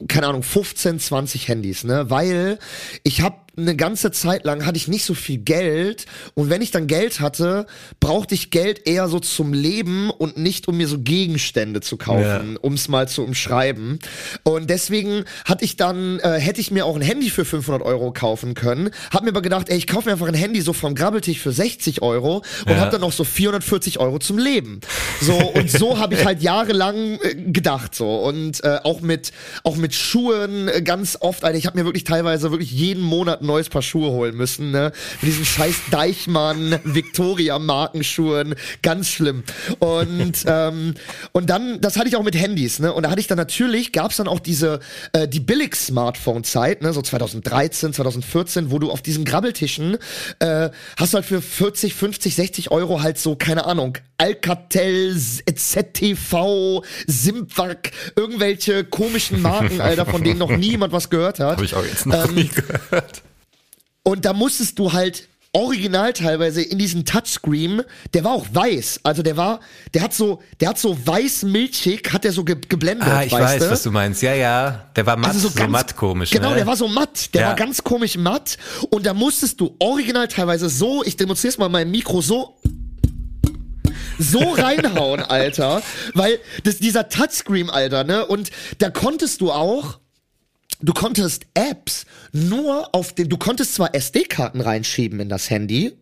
[0.08, 2.10] keine Ahnung, 15, 20 Handys, ne?
[2.10, 2.58] Weil
[3.02, 6.70] ich habe eine ganze Zeit lang hatte ich nicht so viel Geld und wenn ich
[6.70, 7.66] dann Geld hatte,
[8.00, 12.52] brauchte ich Geld eher so zum Leben und nicht um mir so Gegenstände zu kaufen,
[12.54, 12.60] ja.
[12.60, 13.98] um es mal zu umschreiben.
[14.42, 18.12] Und deswegen hatte ich dann, äh, hätte ich mir auch ein Handy für 500 Euro
[18.12, 20.94] kaufen können, hab mir aber gedacht, ey, ich kaufe mir einfach ein Handy so vom
[20.94, 22.80] Grabbeltisch für 60 Euro und ja.
[22.80, 24.80] hab dann noch so 440 Euro zum Leben.
[25.20, 29.32] So und so habe ich halt jahrelang äh, gedacht so und äh, auch mit
[29.62, 33.42] auch mit Schuhen äh, ganz oft, Alter, ich habe mir wirklich teilweise wirklich jeden Monat
[33.44, 34.92] ein neues Paar Schuhe holen müssen, ne?
[35.20, 39.44] Mit diesen scheiß Deichmann Victoria Markenschuhen, ganz schlimm.
[39.78, 40.94] Und ähm,
[41.32, 42.92] und dann, das hatte ich auch mit Handys, ne?
[42.92, 44.80] Und da hatte ich dann natürlich, gab's dann auch diese
[45.12, 46.92] äh, die billig Smartphone Zeit, ne?
[46.92, 49.98] So 2013, 2014, wo du auf diesen Grabbeltischen
[50.38, 56.82] äh, hast du halt für 40, 50, 60 Euro halt so keine Ahnung Alcatel, ZTV,
[57.06, 61.56] Simvac, irgendwelche komischen Marken, Alter, von denen noch niemand was gehört hat.
[61.56, 63.22] Habe ich auch jetzt noch ähm, nie gehört.
[64.04, 67.82] Und da musstest du halt original teilweise in diesen Touchscreen,
[68.12, 69.60] der war auch weiß, also der war,
[69.94, 73.08] der hat so, der hat so weiß milchig, hat der so ge geblendet.
[73.08, 73.70] Ah, ich weiß, du?
[73.70, 74.20] was du meinst.
[74.20, 76.30] Ja, ja, der war matt, also so, ganz, so matt komisch.
[76.30, 76.56] Genau, ne?
[76.56, 77.48] der war so matt, der ja.
[77.48, 78.58] war ganz komisch matt
[78.90, 82.58] und da musstest du original teilweise so, ich demonstriere es mal mein Mikro so
[84.18, 85.82] so reinhauen, Alter,
[86.14, 88.26] weil das dieser Touchscreen, Alter, ne?
[88.26, 89.98] Und da konntest du auch
[90.84, 95.96] du konntest Apps nur auf dem, du konntest zwar SD-Karten reinschieben in das Handy,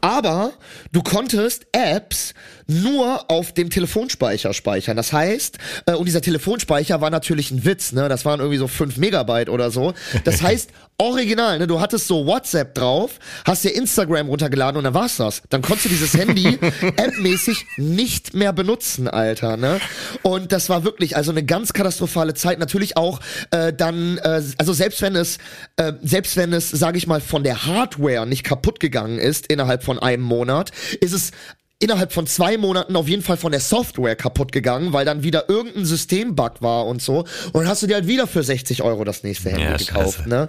[0.00, 0.52] aber
[0.92, 2.34] du konntest Apps
[2.66, 4.96] nur auf dem Telefonspeicher speichern.
[4.96, 8.08] Das heißt, äh, und dieser Telefonspeicher war natürlich ein Witz, ne?
[8.08, 9.94] Das waren irgendwie so 5 Megabyte oder so.
[10.24, 11.66] Das heißt, original, ne?
[11.66, 15.42] Du hattest so WhatsApp drauf, hast dir Instagram runtergeladen und dann war's das.
[15.48, 16.58] Dann konntest du dieses Handy
[16.96, 19.80] appmäßig nicht mehr benutzen, Alter, ne?
[20.22, 22.58] Und das war wirklich also eine ganz katastrophale Zeit.
[22.58, 25.38] Natürlich auch äh, dann, äh, also selbst wenn es,
[25.76, 29.82] äh, selbst wenn es, sage ich mal, von der Hardware nicht kaputt gegangen ist innerhalb
[29.82, 31.32] von einem Monat, ist es
[31.82, 35.48] innerhalb von zwei Monaten auf jeden Fall von der Software kaputt gegangen, weil dann wieder
[35.48, 37.24] irgendein Systembug war und so.
[37.52, 40.26] Und dann hast du dir halt wieder für 60 Euro das nächste Handy ja, gekauft.
[40.26, 40.48] Ne?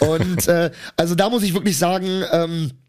[0.00, 2.81] Und äh, also da muss ich wirklich sagen, ähm, äh,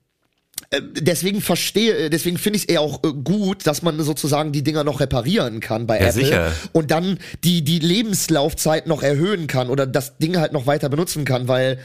[0.71, 4.63] deswegen verstehe, äh, deswegen finde ich es eher auch äh, gut, dass man sozusagen die
[4.63, 6.52] Dinger noch reparieren kann bei ja, Apple sicher.
[6.71, 11.26] und dann die die Lebenslaufzeit noch erhöhen kann oder das Ding halt noch weiter benutzen
[11.26, 11.80] kann, weil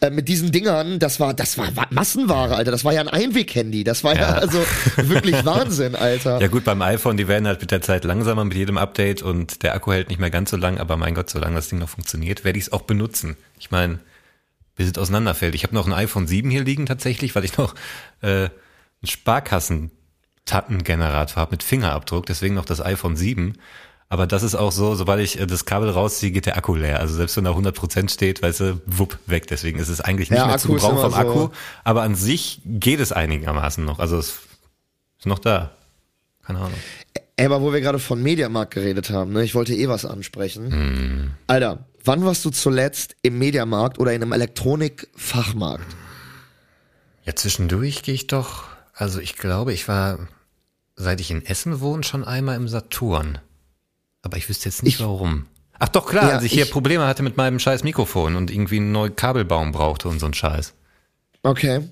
[0.00, 3.84] äh, mit diesen Dingern, das war das war Massenware, Alter, das war ja ein Einweg-Handy,
[3.84, 4.58] das war ja, ja also
[4.96, 6.40] wirklich Wahnsinn, Alter.
[6.40, 9.62] Ja gut, beim iPhone, die werden halt mit der Zeit langsamer mit jedem Update und
[9.62, 11.88] der Akku hält nicht mehr ganz so lang, aber mein Gott, solange das Ding noch
[11.88, 13.36] funktioniert, werde ich es auch benutzen.
[13.58, 13.98] Ich meine,
[14.82, 15.54] bis es auseinanderfällt.
[15.54, 17.74] Ich habe noch ein iPhone 7 hier liegen tatsächlich, weil ich noch
[18.20, 18.50] äh, einen
[19.04, 23.54] Sparkassen-Tattengenerator habe mit Fingerabdruck, deswegen noch das iPhone 7.
[24.08, 27.00] Aber das ist auch so, sobald ich äh, das Kabel rausziehe, geht der Akku leer.
[27.00, 29.46] Also selbst wenn da 100% steht, weißt du, wupp, weg.
[29.46, 31.16] Deswegen ist es eigentlich nicht ja, mehr Akku zu gebrauchen vom so.
[31.16, 31.48] Akku.
[31.84, 34.00] Aber an sich geht es einigermaßen noch.
[34.00, 34.40] Also es
[35.18, 35.70] ist noch da.
[36.44, 36.74] Keine Ahnung.
[37.36, 39.42] Ey, aber wo wir gerade von Mediamarkt geredet haben, ne?
[39.44, 40.68] ich wollte eh was ansprechen.
[40.68, 41.30] Mm.
[41.46, 45.86] Alter, Wann warst du zuletzt im Mediamarkt oder in einem Elektronikfachmarkt?
[47.24, 48.64] Ja, zwischendurch gehe ich doch.
[48.94, 50.26] Also ich glaube, ich war,
[50.96, 53.38] seit ich in Essen wohne, schon einmal im Saturn.
[54.22, 55.46] Aber ich wüsste jetzt nicht ich, warum.
[55.78, 58.76] Ach doch, klar, ja, als ich hier Probleme hatte mit meinem scheiß Mikrofon und irgendwie
[58.76, 60.74] einen neuen Kabelbaum brauchte und so ein Scheiß.
[61.42, 61.88] Okay.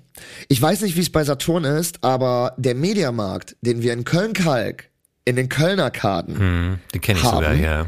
[0.49, 4.91] Ich weiß nicht, wie es bei Saturn ist, aber der Mediamarkt, den wir in Köln-Kalk,
[5.25, 7.87] in den Kölner Karten hm, den kenn ich haben, sogar, ja.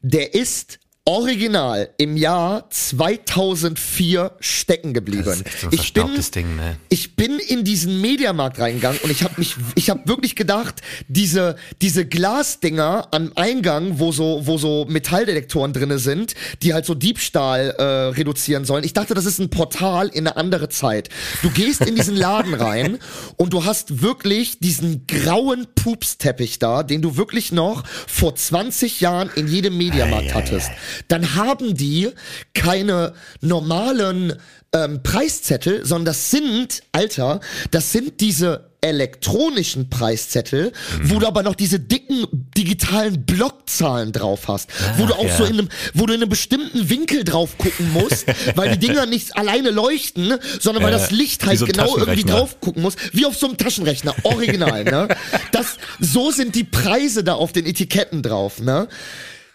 [0.00, 5.24] der ist original im Jahr 2004 stecken geblieben.
[5.24, 6.76] Das ist echt so ich bin, Ding, ne?
[6.90, 11.56] ich bin in diesen Mediamarkt reingegangen und ich habe mich, ich habe wirklich gedacht, diese
[11.80, 17.70] diese Glasdinger am Eingang, wo so wo so Metalldetektoren drinne sind, die halt so Diebstahl
[17.78, 18.84] äh, reduzieren sollen.
[18.84, 21.08] Ich dachte, das ist ein Portal in eine andere Zeit.
[21.40, 22.98] Du gehst in diesen Laden rein
[23.36, 29.30] und du hast wirklich diesen grauen Pupsteppich da, den du wirklich noch vor 20 Jahren
[29.36, 30.70] in jedem Mediamarkt hattest
[31.06, 32.10] dann haben die
[32.54, 34.34] keine normalen
[34.72, 41.10] ähm, Preiszettel, sondern das sind, Alter, das sind diese elektronischen Preiszettel, mhm.
[41.10, 45.36] wo du aber noch diese dicken digitalen Blockzahlen drauf hast, ah, wo du auch ja.
[45.36, 49.06] so in einem, wo du in einem bestimmten Winkel drauf gucken musst, weil die Dinger
[49.06, 53.26] nicht alleine leuchten, sondern weil das Licht halt so genau irgendwie drauf gucken muss, wie
[53.26, 55.08] auf so einem Taschenrechner, original, ne?
[55.52, 58.88] Das, so sind die Preise da auf den Etiketten drauf, ne?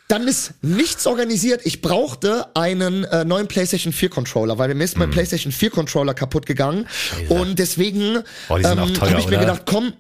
[0.08, 1.62] Dann ist nichts organisiert.
[1.64, 5.14] Ich brauchte einen äh, neuen PlayStation 4 Controller, weil mir ist mein mhm.
[5.14, 6.88] PlayStation 4 Controller kaputt gegangen.
[6.90, 7.34] Scheiße.
[7.34, 8.18] Und deswegen
[8.50, 9.40] oh, ähm, habe ich mir oder?
[9.40, 9.94] gedacht, komm,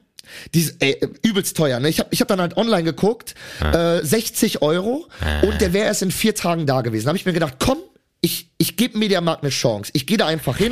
[0.53, 1.89] Die, ey, übelst teuer, ne?
[1.89, 5.07] Ich habe ich hab dann halt online geguckt, äh, 60 Euro
[5.43, 7.05] und der wäre erst in vier Tagen da gewesen.
[7.05, 7.77] Da habe ich mir gedacht, komm,
[8.25, 9.91] ich, ich gebe Mediamarkt eine Chance.
[9.93, 10.71] Ich gehe da einfach hin.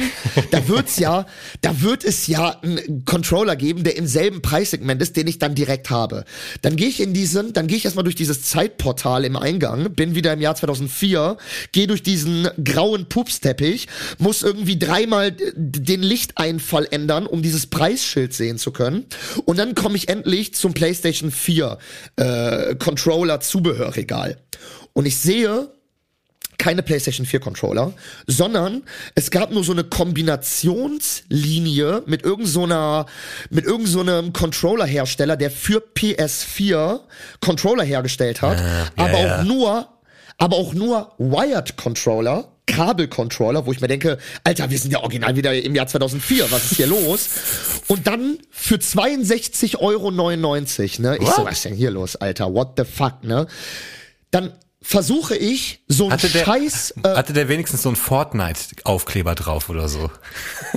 [0.51, 1.25] Da wird's ja,
[1.59, 5.53] da wird es ja einen Controller geben, der im selben Preissegment ist, den ich dann
[5.53, 6.23] direkt habe.
[6.61, 10.15] Dann gehe ich in diesen, dann gehe ich erstmal durch dieses Zeitportal im Eingang, bin
[10.15, 11.35] wieder im Jahr 2004,
[11.73, 18.59] gehe durch diesen grauen Pupsteppich, muss irgendwie dreimal den Lichteinfall ändern, um dieses Preisschild sehen
[18.59, 19.07] zu können.
[19.43, 21.77] Und dann komme ich endlich zum PlayStation 4
[22.15, 24.37] äh, Controller Zubehörregal.
[24.93, 25.69] Und ich sehe
[26.61, 27.91] keine PlayStation 4 Controller,
[28.27, 28.83] sondern
[29.15, 33.07] es gab nur so eine Kombinationslinie mit irgend so einer,
[33.49, 36.99] mit irgend so einem Controller Hersteller, der für PS4
[37.39, 39.39] Controller hergestellt hat, ja, aber ja.
[39.39, 39.87] auch nur,
[40.37, 42.47] aber auch nur Wired Controller.
[42.67, 46.71] Kabelcontroller, wo ich mir denke, Alter, wir sind ja original wieder im Jahr 2004, was
[46.71, 47.27] ist hier los?
[47.87, 50.37] Und dann für 62,99 Euro, ne?
[51.19, 51.47] Ich so, What?
[51.47, 52.53] was ist denn hier los, Alter?
[52.53, 53.45] What the fuck, ne?
[54.29, 59.35] Dann versuche ich so ein Hatte der, Scheiß, äh, hatte der wenigstens so einen Fortnite-Aufkleber
[59.35, 60.09] drauf oder so?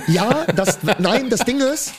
[0.07, 1.95] ja, das, nein, das Ding ist,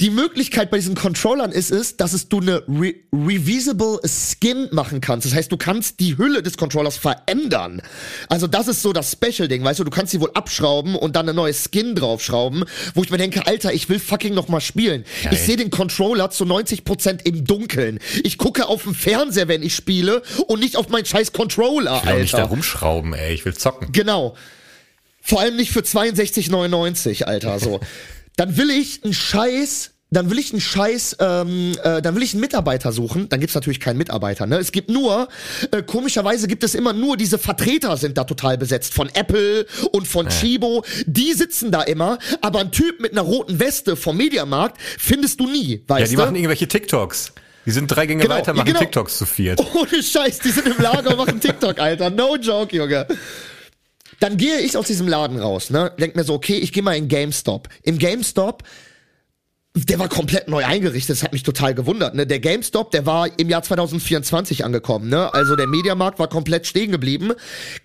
[0.00, 5.00] die Möglichkeit bei diesen Controllern ist es, dass es du eine re revisable Skin machen
[5.00, 5.26] kannst.
[5.26, 7.80] Das heißt, du kannst die Hülle des Controllers verändern.
[8.28, 11.28] Also das ist so das Special-Ding, weißt du, du kannst sie wohl abschrauben und dann
[11.28, 15.04] eine neue Skin draufschrauben, wo ich mir denke, Alter, ich will fucking noch mal spielen.
[15.22, 15.34] Geil.
[15.34, 18.00] Ich sehe den Controller zu 90% im Dunkeln.
[18.24, 22.06] Ich gucke auf den Fernseher, wenn ich spiele und nicht auf meinen scheiß Controller, Ich
[22.08, 22.50] will auch nicht da Alter.
[22.50, 23.34] rumschrauben, ey.
[23.34, 23.92] Ich will zocken.
[23.92, 24.34] Genau.
[25.20, 27.78] Vor allem nicht für 62,99, Alter, so.
[28.36, 32.32] Dann will ich einen Scheiß, dann will ich einen Scheiß, ähm, äh, dann will ich
[32.34, 33.28] einen Mitarbeiter suchen.
[33.30, 34.56] Dann gibt's natürlich keinen Mitarbeiter, ne?
[34.58, 35.28] Es gibt nur,
[35.70, 38.92] äh, komischerweise gibt es immer nur diese Vertreter sind da total besetzt.
[38.92, 40.84] Von Apple und von Chibo.
[41.06, 45.46] Die sitzen da immer, aber ein Typ mit einer roten Weste vom Mediamarkt findest du
[45.46, 46.20] nie, weißt Ja, die du?
[46.22, 47.32] machen irgendwelche TikToks.
[47.64, 48.80] Die sind drei Gänge Genau, weiter, machen genau.
[48.80, 49.60] TikToks zu viert.
[49.74, 52.10] Ohne Scheiß, die sind im Lager und machen TikTok, Alter.
[52.10, 53.06] No joke, Junge.
[54.22, 55.90] Dann gehe ich aus diesem Laden raus, ne?
[55.98, 57.68] Denk mir so, okay, ich gehe mal in GameStop.
[57.82, 58.62] Im GameStop,
[59.74, 62.26] der war komplett neu eingerichtet, das hat mich total gewundert, ne?
[62.26, 65.32] Der GameStop, der war im Jahr 2024 angekommen, ne?
[65.32, 67.32] Also der Mediamarkt war komplett stehen geblieben.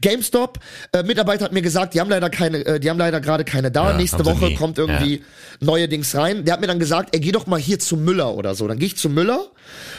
[0.02, 0.60] GameStop,
[0.92, 3.72] äh, Mitarbeiter hat mir gesagt, die haben leider keine, äh, die haben leider gerade keine
[3.72, 3.92] da.
[3.92, 4.56] Ja, Nächste Woche nie.
[4.56, 5.24] kommt irgendwie
[5.62, 6.44] neue Dings rein.
[6.44, 8.68] Der hat mir dann gesagt, ey, geh doch mal hier zu Müller oder so.
[8.68, 9.46] Dann gehe ich zu Müller,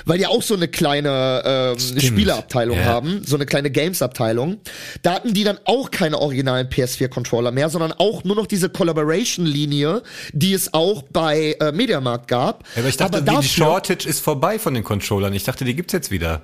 [0.05, 1.43] weil die auch so eine kleine
[1.75, 2.85] ähm, Spieleabteilung Ja.
[2.85, 4.59] haben, so eine kleine Games-Abteilung.
[5.01, 10.03] Da hatten die dann auch keine originalen PS4-Controller mehr, sondern auch nur noch diese Collaboration-Linie,
[10.35, 12.65] die es auch bei äh, Mediamarkt gab.
[12.75, 15.33] Ja, aber ich dachte, die, dafür- die Shortage ist vorbei von den Controllern.
[15.33, 16.43] Ich dachte, die gibt's jetzt wieder.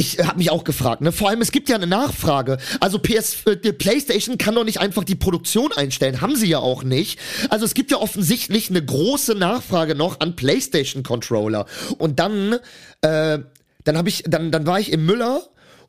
[0.00, 1.10] Ich habe mich auch gefragt, ne?
[1.10, 2.58] Vor allem, es gibt ja eine Nachfrage.
[2.78, 6.58] Also PS, äh, die PlayStation kann doch nicht einfach die Produktion einstellen, haben sie ja
[6.60, 7.18] auch nicht.
[7.50, 11.66] Also es gibt ja offensichtlich eine große Nachfrage noch an PlayStation Controller.
[11.98, 12.58] Und dann,
[13.00, 13.38] äh,
[13.82, 15.42] dann habe ich, dann, dann war ich im Müller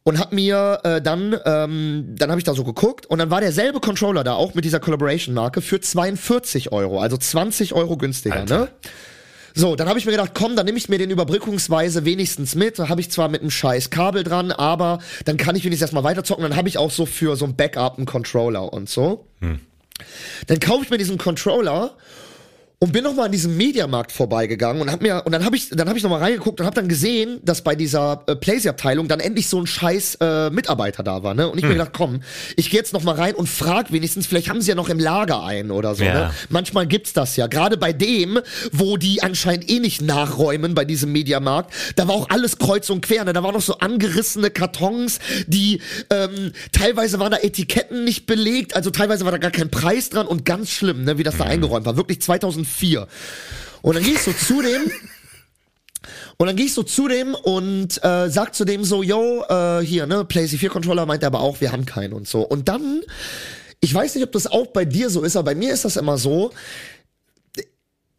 [0.10, 3.41] und hab mir äh, dann, ähm, dann habe ich da so geguckt und dann war
[3.41, 8.60] derselbe Controller da auch mit dieser Collaboration-Marke für 42 Euro, also 20 Euro günstiger, Alter.
[8.62, 8.67] ne?
[9.54, 12.80] So, dann habe ich mir gedacht, komm, dann nehme ich mir den überbrückungsweise wenigstens mit.
[12.80, 16.04] Da habe ich zwar mit einem scheiß Kabel dran, aber dann kann ich wenigstens erstmal
[16.04, 16.41] weiterzocken.
[16.41, 19.28] Dann habe ich auch so für so ein Backup einen Controller und so.
[20.48, 21.95] Dann kaufe ich mir diesen Controller
[22.81, 25.67] und bin noch mal an diesem Mediamarkt vorbeigegangen und hab mir und dann habe ich
[25.69, 28.69] dann habe ich noch mal reingeguckt und habe dann gesehen, dass bei dieser äh, Playsee
[28.69, 31.49] Abteilung dann endlich so ein scheiß äh, Mitarbeiter da war, ne?
[31.49, 32.21] Und ich mir gedacht, komm,
[32.55, 34.97] ich gehe jetzt noch mal rein und frag wenigstens, vielleicht haben sie ja noch im
[34.97, 36.13] Lager einen oder so, Ja.
[36.13, 36.31] ne?
[36.47, 38.39] Manchmal gibt's das ja, gerade bei dem,
[38.71, 43.01] wo die anscheinend eh nicht nachräumen bei diesem Mediamarkt, da war auch alles kreuz und
[43.01, 43.33] quer, ne?
[43.33, 48.89] Da waren noch so angerissene Kartons, die ähm, teilweise waren da Etiketten nicht belegt, also
[48.89, 51.85] teilweise war da gar kein Preis dran und ganz schlimm, ne, wie das da eingeräumt
[51.85, 52.21] war, wirklich
[52.69, 53.08] 2004.
[53.82, 54.91] Und dann gehe ich so zu dem
[56.38, 59.82] und dann gehe ich so zu dem und äh, sag zu dem so, yo, äh,
[59.82, 62.41] hier, ne, PlayStation 4 Controller meint er aber auch, wir haben keinen und so.
[62.41, 63.01] Und dann,
[63.82, 65.97] ich weiß nicht, ob das auch bei dir so ist, aber bei mir ist das
[65.97, 66.51] immer so,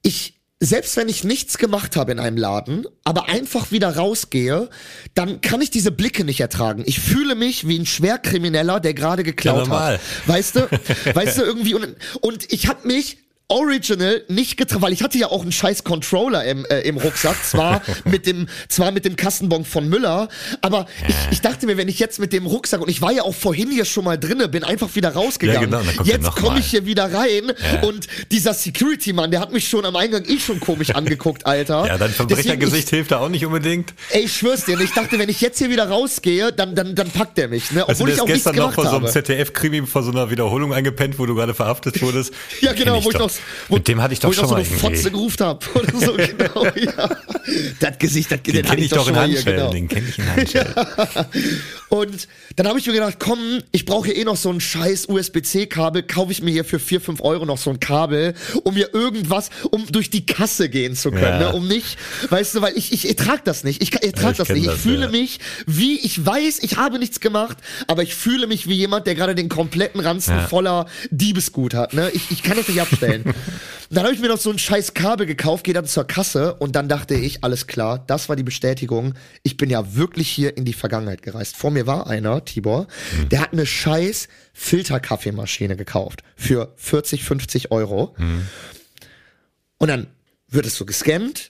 [0.03, 4.69] ich, selbst wenn ich nichts gemacht habe in einem Laden, aber einfach wieder rausgehe,
[5.15, 6.83] dann kann ich diese Blicke nicht ertragen.
[6.85, 10.01] Ich fühle mich wie ein Schwerkrimineller, der gerade geklaut Ja, hat.
[10.27, 10.69] Weißt du?
[11.15, 13.17] Weißt du, irgendwie, und, und ich habe mich
[13.51, 17.37] original nicht getraut, weil ich hatte ja auch einen scheiß Controller im, äh, im Rucksack,
[17.45, 20.29] zwar mit dem, zwar mit dem Kassenbon von Müller,
[20.63, 23.23] aber ich, ich dachte mir, wenn ich jetzt mit dem Rucksack, und ich war ja
[23.23, 25.71] auch vorhin hier schon mal drinne, bin einfach wieder rausgegangen.
[25.71, 27.83] Ja, genau, jetzt noch komme ich hier wieder rein Ja.
[27.89, 31.87] und dieser Security-Mann, der hat mich schon am Eingang eh schon komisch angeguckt, Alter.
[31.87, 33.93] Ja, dein Verbrechergesicht hilft da auch nicht unbedingt.
[34.11, 37.11] Ey, ich schwör's dir, ich dachte, wenn ich jetzt hier wieder rausgehe, dann, dann, dann
[37.11, 37.87] packt er mich, ne?
[37.89, 39.13] Also Obwohl der ich auch nichts gestern noch gemacht vor so einem habe.
[39.13, 42.33] ZDF-Krimi vor so einer Wiederholung eingepennt, wo du gerade verhaftet wurdest.
[42.61, 43.31] Ja, genau, wo ich noch
[43.69, 44.97] Wo, Mit dem hatte ich doch schon ich mal so eine.
[44.97, 47.09] Fotze gerufen habe oder so, genau, ja.
[47.81, 49.57] Das Gesicht, das Den den kenne ich doch in Handschellen.
[49.59, 49.73] genau.
[49.73, 50.75] Den kenne ich in Handschellen.
[51.89, 53.39] Und dann habe ich mir gedacht, komm,
[53.73, 57.01] ich brauche hier eh noch so ein scheiß USB-C-Kabel, kaufe ich mir hier für 4,
[57.01, 61.11] 5 Euro noch so ein Kabel, um mir irgendwas, um durch die Kasse gehen zu
[61.11, 61.51] können, Ja.
[61.51, 61.53] ne?
[61.53, 61.99] um nicht,
[62.29, 64.81] weißt du, weil ich, ich ertrag das nicht, ich, ertrag ich das nicht, ich das,
[64.81, 65.09] fühle ja.
[65.11, 67.57] mich wie, ich weiß, ich habe nichts gemacht,
[67.89, 70.47] aber ich fühle mich wie jemand, der gerade den kompletten Ranzen Ja.
[70.47, 72.11] voller Diebesgut hat, ne?
[72.15, 73.25] ich, ich kann das nicht abstellen.
[73.91, 76.77] dann habe ich mir noch so ein scheiß Kabel gekauft, gehe dann zur Kasse und
[76.77, 80.65] dann dachte ich, alles klar, das war die Bestätigung, ich bin ja wirklich hier in
[80.65, 81.57] die Vergangenheit gereist.
[81.57, 82.87] Vor mir war einer, Tibor,
[83.31, 88.15] der hat eine scheiß Filterkaffeemaschine gekauft für 40, 50 Euro.
[89.79, 90.09] Und dann
[90.49, 91.50] wird es so gescannt.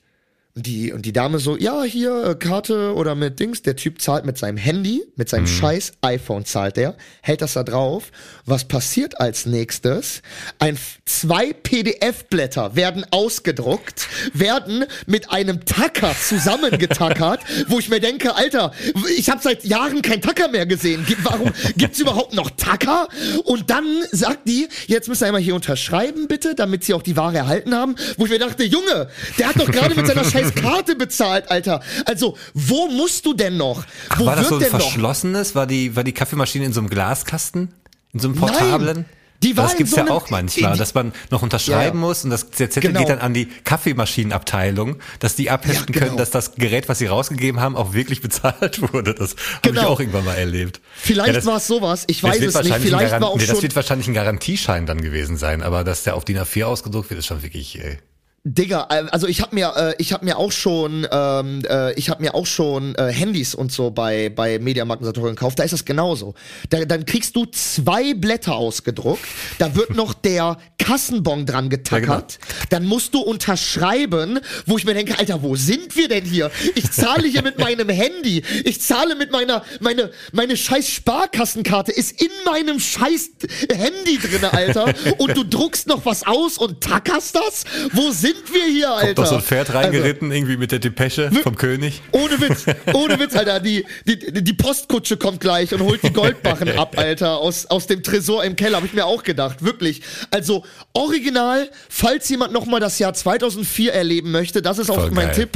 [0.56, 3.62] Und die, und die Dame so, ja, hier, äh, Karte oder mit Dings.
[3.62, 7.62] Der Typ zahlt mit seinem Handy, mit seinem scheiß iPhone zahlt der, hält das da
[7.62, 8.10] drauf.
[8.46, 10.22] Was passiert als nächstes?
[10.58, 18.72] Ein, zwei PDF-Blätter werden ausgedruckt, werden mit einem Tacker zusammengetackert, wo ich mir denke, Alter,
[19.16, 21.04] ich habe seit Jahren kein Tacker mehr gesehen.
[21.06, 23.08] Gibt- Warum gibt's überhaupt noch Tacker?
[23.44, 27.16] Und dann sagt die, jetzt müsst ihr einmal hier unterschreiben, bitte, damit sie auch die
[27.16, 27.94] Ware erhalten haben.
[28.16, 29.08] Wo ich mir dachte, Junge,
[29.38, 31.80] der hat doch gerade mit seiner scheiß Karte bezahlt, Alter.
[32.06, 33.84] Also, wo musst du denn noch?
[34.08, 34.68] Ach, wo war das so ein noch?
[34.68, 35.54] verschlossenes?
[35.54, 37.72] War die, war die Kaffeemaschine in so einem Glaskasten?
[38.12, 38.96] In so einem portablen?
[38.96, 39.04] Nein,
[39.42, 42.24] die war das gibt's so ja auch manchmal, die- dass man noch unterschreiben Ja, muss
[42.24, 43.00] und das, der Zettel Genau.
[43.00, 46.06] geht dann an die Kaffeemaschinenabteilung, dass die abheften Ja, genau.
[46.06, 49.14] können, dass das Gerät, was sie rausgegeben haben, auch wirklich bezahlt wurde.
[49.14, 49.88] Das habe ich Genau.
[49.88, 50.80] auch irgendwann mal erlebt.
[50.94, 52.74] Vielleicht Ja, war es sowas, ich weiß es nicht.
[52.76, 56.16] Vielleicht war auch nee, das wird wahrscheinlich ein Garantieschein dann gewesen sein, aber dass der
[56.16, 57.96] auf DIN A4 ausgedruckt wird, ist schon wirklich, äh,
[58.42, 62.22] Digga, also ich habe mir, äh, ich habe mir auch schon, ähm, äh, ich habe
[62.22, 65.59] mir auch schon äh, Handys und so bei bei Mediamarkt und Saturn gekauft.
[65.59, 66.33] Da ist das genauso.
[66.70, 69.20] Da, dann kriegst du zwei Blätter ausgedruckt.
[69.59, 72.38] Da wird noch der Kassenbon dran getackert.
[72.70, 76.50] Dann musst du unterschreiben, wo ich mir denke, Alter, wo sind wir denn hier?
[76.76, 78.42] Ich zahle hier mit meinem Handy.
[78.64, 83.33] Ich zahle mit meiner meine meine scheiß Sparkassenkarte ist in meinem scheiß
[83.70, 84.94] Handy drinne, Alter.
[85.18, 87.64] Und du druckst noch was aus und tackerst das?
[87.92, 89.14] Wo sind wir hier, Alter?
[89.14, 92.02] doch so ein Pferd Also, reingeritten, irgendwie mit der Depesche vom König.
[92.12, 93.60] ohne Witz, ohne Witz, Alter.
[93.60, 98.02] Die, die, die Postkutsche kommt gleich und holt die Goldbarren ab, Alter, aus, aus dem
[98.02, 98.76] Tresor im Keller.
[98.76, 100.02] Habe ich mir auch gedacht, wirklich.
[100.30, 105.34] Also, original, falls jemand nochmal das Jahr 2004 erleben möchte, das ist auch mein geil.
[105.34, 105.50] Tipp,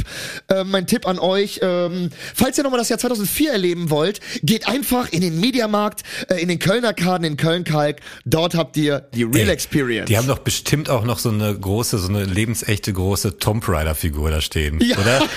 [0.49, 1.59] äh, mein Tipp an euch.
[1.61, 6.41] Ähm, falls ihr nochmal das Jahr 2004 erleben wollt, geht einfach in den Mediamarkt, äh,
[6.41, 7.97] in den Kölner Karten, in Köln-Kalk.
[8.25, 10.07] Dort habt ihr die Real Ey, Experience.
[10.07, 12.25] Die haben doch bestimmt auch noch so eine große, so eine
[12.65, 14.97] lebensechte große Tomb Raider Figur da stehen, Ja.
[14.97, 15.21] oder?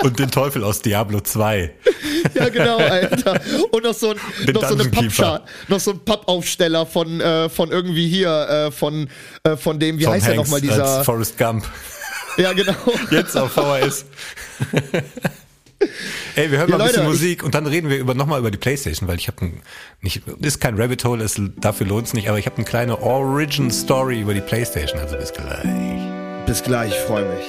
[0.00, 1.72] Und den Teufel aus Diablo 2.
[2.34, 3.40] Ja, genau, Alter.
[3.72, 5.40] Und noch so, ein, Den noch so eine Dungeon Keeper.
[5.40, 9.08] Pappscha noch so ein Pappaufsteller von, äh, von irgendwie hier, äh, von,
[9.42, 11.02] äh, von dem, wie Tom heißt der Hanks nochmal, dieser.
[11.04, 11.66] Forrest Gump.
[12.36, 12.74] Ja, genau.
[13.10, 14.04] Jetzt auf VHS.
[16.34, 18.40] Ey, wir hören Ja, mal ein bisschen Leute, Musik und dann reden wir über nochmal
[18.40, 19.62] über die Playstation, weil ich habe ein,
[20.00, 23.70] nicht, ist kein Rabbit Hole, ist, dafür lohnt's nicht, aber ich habe eine kleine Origin
[23.70, 25.64] Story über die Playstation, also bis gleich.
[26.46, 27.46] Bis gleich, ich freue mich.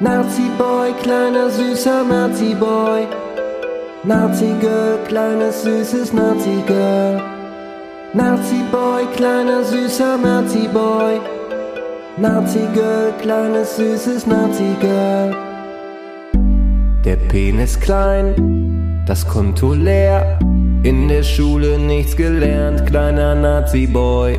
[0.00, 3.06] Nazi-Boy, kleiner süßer Nazi-Boy.
[4.04, 7.22] Nazi-Girl, kleines süßes Nazi-Girl.
[8.12, 11.20] Nazi-Boy, kleiner süßer Nazi-Boy.
[12.18, 15.53] Nazi-Girl, kleines süßes Nazi-Girl.
[17.04, 20.38] Der Penis klein, das Konto leer.
[20.84, 24.38] In der Schule nichts gelernt, kleiner Nazi-Boy.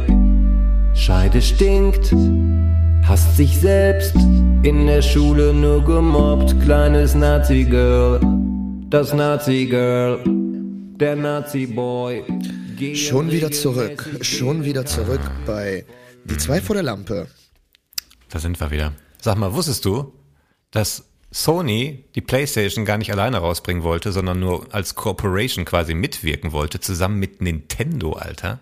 [0.96, 2.12] Scheide stinkt,
[3.04, 4.16] hasst sich selbst.
[4.64, 8.20] In der Schule nur gemobbt, kleines Nazi-Girl.
[8.90, 12.24] Das Nazi-Girl, der Nazi-Boy.
[12.78, 14.10] Geh Schon wieder zurück.
[14.22, 15.86] Schon wieder zurück bei
[16.24, 17.28] Die zwei vor der Lampe.
[18.30, 18.94] Da sind wir wieder.
[19.22, 20.14] Sag mal, wusstest du,
[20.72, 21.04] dass
[21.36, 26.80] Sony die PlayStation gar nicht alleine rausbringen wollte, sondern nur als Corporation quasi mitwirken wollte,
[26.80, 28.60] zusammen mit Nintendo, Alter?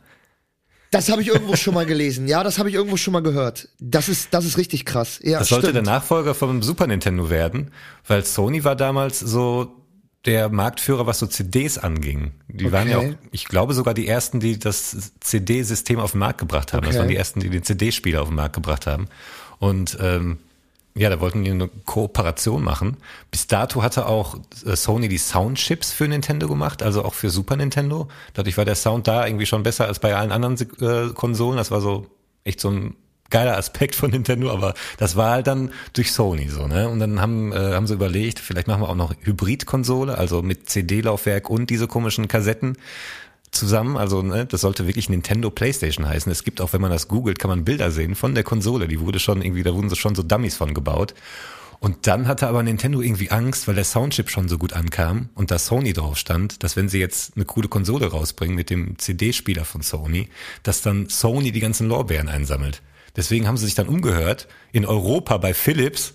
[0.89, 2.27] Das habe ich irgendwo schon mal gelesen.
[2.27, 3.69] Ja, das habe ich irgendwo schon mal gehört.
[3.79, 5.19] Das ist, das ist richtig krass.
[5.21, 5.85] Ja, Das sollte stimmt.
[5.85, 7.71] der Nachfolger vom Super Nintendo werden,
[8.07, 9.75] weil Sony war damals so
[10.25, 12.31] der Marktführer, was so CDs anging.
[12.47, 13.17] Die waren ja auch, Okay.
[13.31, 16.81] ich glaube sogar die ersten, die das CD-System auf den Markt gebracht haben.
[16.81, 16.99] Das Okay.
[16.99, 19.07] waren die ersten, die den CD-Spieler auf den Markt gebracht haben.
[19.59, 20.39] Und ähm,
[20.95, 22.97] ja, da wollten die eine Kooperation machen.
[23.31, 27.55] Bis dato hatte auch äh, Sony die Soundchips für Nintendo gemacht, also auch für Super
[27.55, 28.07] Nintendo.
[28.33, 31.57] Dadurch war der Sound da irgendwie schon besser als bei allen anderen äh, Konsolen.
[31.57, 32.07] Das war so
[32.43, 32.95] echt so ein
[33.31, 36.87] geiler Aspekt von Nintendo, aber das war halt dann durch Sony so, ne?
[36.87, 40.69] Und dann haben, äh, haben sie überlegt, vielleicht machen wir auch noch Hybridkonsole, also mit
[40.69, 42.77] CD-Laufwerk und diese komischen Kassetten.
[43.53, 43.97] Zusammen.
[43.97, 46.31] Also ne, das sollte wirklich Nintendo PlayStation heißen.
[46.31, 48.87] Es gibt auch, wenn man das googelt, kann man Bilder sehen von der Konsole.
[48.87, 51.13] Die wurde schon irgendwie, da wurden so schon so Dummies von gebaut.
[51.79, 55.51] Und dann hatte aber Nintendo irgendwie Angst, weil der Soundchip schon so gut ankam und
[55.51, 59.65] da Sony drauf stand, dass wenn sie jetzt eine coole Konsole rausbringen mit dem CD-Spieler
[59.65, 60.29] von Sony,
[60.63, 62.81] dass dann Sony die ganzen Lorbeeren einsammelt.
[63.17, 66.13] Deswegen haben sie sich dann umgehört in Europa bei Philips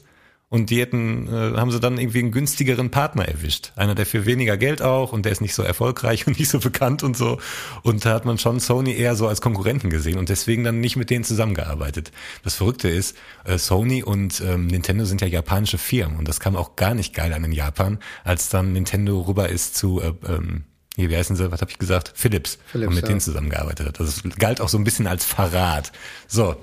[0.51, 3.73] und die hätten, äh, haben sie dann irgendwie einen günstigeren Partner erwischt.
[3.77, 6.59] Einer, der für weniger Geld auch und der ist nicht so erfolgreich und nicht so
[6.59, 7.39] bekannt und so.
[7.83, 10.97] Und da hat man schon Sony eher so als Konkurrenten gesehen und deswegen dann nicht
[10.97, 12.13] mit denen zusammengearbeitet.
[12.45, 16.57] Das Verrückte ist, äh, Sony und ähm, Nintendo sind ja japanische Firmen und das kam
[16.57, 20.65] auch gar nicht geil an in Japan, als dann Nintendo rüber ist zu äh, ähm,
[20.97, 22.13] hier, wie heißen sie, was habe ich gesagt?
[22.17, 22.59] Philips.
[22.67, 23.09] Philips und mit ja.
[23.09, 24.01] denen zusammengearbeitet hat.
[24.01, 25.93] Das galt auch so ein bisschen als Verrat.
[26.27, 26.57] So,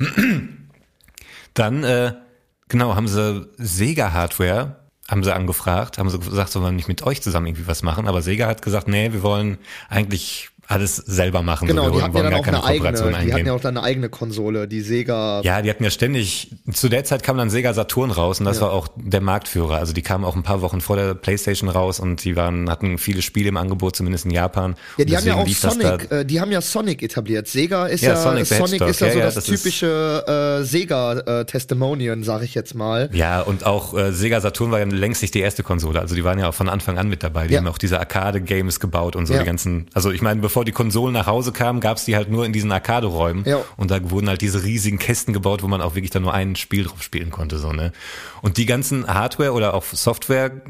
[1.54, 2.16] dann äh,
[2.70, 7.04] Genau, haben sie Sega Hardware, haben sie angefragt, haben sie gesagt, sollen wir nicht mit
[7.04, 11.42] euch zusammen irgendwie was machen, aber Sega hat gesagt, nee, wir wollen eigentlich alles selber
[11.44, 11.68] machen.
[11.68, 12.92] Genau, so, die hatten ja dann auch eine eigene,
[13.24, 15.42] die hatten ja auch dann eine eigene Konsole, die Sega.
[15.42, 18.58] Ja, die hatten ja ständig, zu der Zeit kam dann Sega Saturn raus und das
[18.58, 18.64] ja.
[18.64, 19.78] war auch der Marktführer.
[19.78, 22.98] Also die kamen auch ein paar Wochen vor der Playstation raus und die waren, hatten
[22.98, 24.76] viele Spiele im Angebot, zumindest in Japan.
[24.98, 27.48] Ja, die haben ja auch Sonic, äh, die haben ja Sonic etabliert.
[27.48, 32.26] Sega ist ja, ja Sonic, Sonic ist ja so das, das, typische äh, Sega-Testimonium, äh,
[32.26, 33.10] sag ich jetzt mal.
[33.14, 36.00] Ja, und auch äh, Sega Saturn war ja längst nicht die erste Konsole.
[36.00, 37.48] Also die waren ja auch von Anfang an mit dabei.
[37.48, 40.72] Die haben auch diese Arcade-Games gebaut und so die ganzen, also ich meine, bevor die
[40.72, 43.44] Konsolen nach Hause kamen, gab es die halt nur in diesen Arcade-Räumen.
[43.44, 43.60] Ja.
[43.76, 46.56] Und da wurden halt diese riesigen Kästen gebaut, wo man auch wirklich dann nur ein
[46.56, 47.58] Spiel drauf spielen konnte.
[47.58, 47.92] So, ne?
[48.42, 50.62] Und die ganzen Hardware- oder auch Software-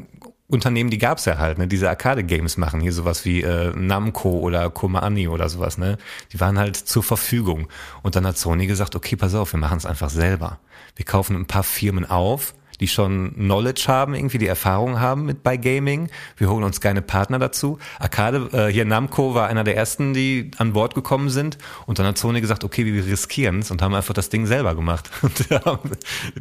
[0.48, 4.70] Unternehmen, die gab's ja halt, ne, diese Arcade-Games machen, hier sowas wie äh, Namco oder
[4.70, 5.98] Komani oder sowas, ne?
[6.32, 7.66] Die waren halt zur Verfügung.
[8.02, 10.60] Und dann hat Sony gesagt, okay, pass auf, wir machen es einfach selber.
[10.94, 15.42] Wir kaufen ein paar Firmen auf, die schon Knowledge haben, irgendwie die Erfahrung haben mit
[15.42, 16.08] bei Gaming.
[16.36, 17.78] Wir holen uns keine Partner dazu.
[17.98, 21.58] Arcade, äh, hier Namco war einer der ersten, die an Bord gekommen sind.
[21.86, 24.74] Und dann hat Sony gesagt, okay, wir riskieren es und haben einfach das Ding selber
[24.74, 25.10] gemacht.
[25.22, 25.90] Und haben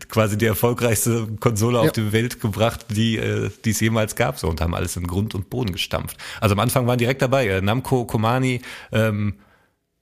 [0.10, 1.84] quasi die erfolgreichste Konsole ja.
[1.84, 5.08] auf die Welt gebracht, die, äh, die es jemals gab, so und haben alles in
[5.08, 6.18] Grund und Boden gestampft.
[6.40, 9.36] Also am Anfang waren direkt dabei, äh, Namco, Komani, ähm,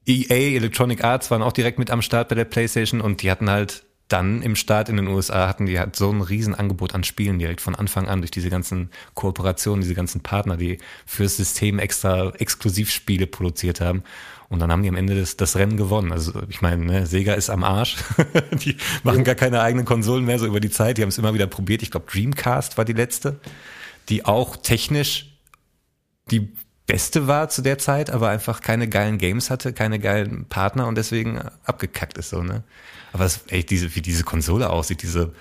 [0.05, 3.49] EA, Electronic Arts waren auch direkt mit am Start bei der PlayStation und die hatten
[3.49, 7.39] halt dann im Start in den USA hatten die halt so ein Riesenangebot an Spielen
[7.39, 12.29] direkt von Anfang an durch diese ganzen Kooperationen, diese ganzen Partner, die fürs System extra
[12.31, 14.03] Exklusivspiele produziert haben.
[14.49, 16.11] Und dann haben die am Ende das, das Rennen gewonnen.
[16.11, 17.97] Also ich meine, ne, Sega ist am Arsch.
[18.51, 20.97] die machen gar keine eigenen Konsolen mehr so über die Zeit.
[20.97, 21.81] Die haben es immer wieder probiert.
[21.81, 23.39] Ich glaube, Dreamcast war die letzte,
[24.09, 25.33] die auch technisch
[26.29, 26.53] die
[26.85, 30.95] beste war zu der Zeit, aber einfach keine geilen Games hatte, keine geilen Partner und
[30.95, 32.63] deswegen abgekackt ist so, ne?
[33.13, 35.31] Aber das, ey, diese, wie diese Konsole aussieht, diese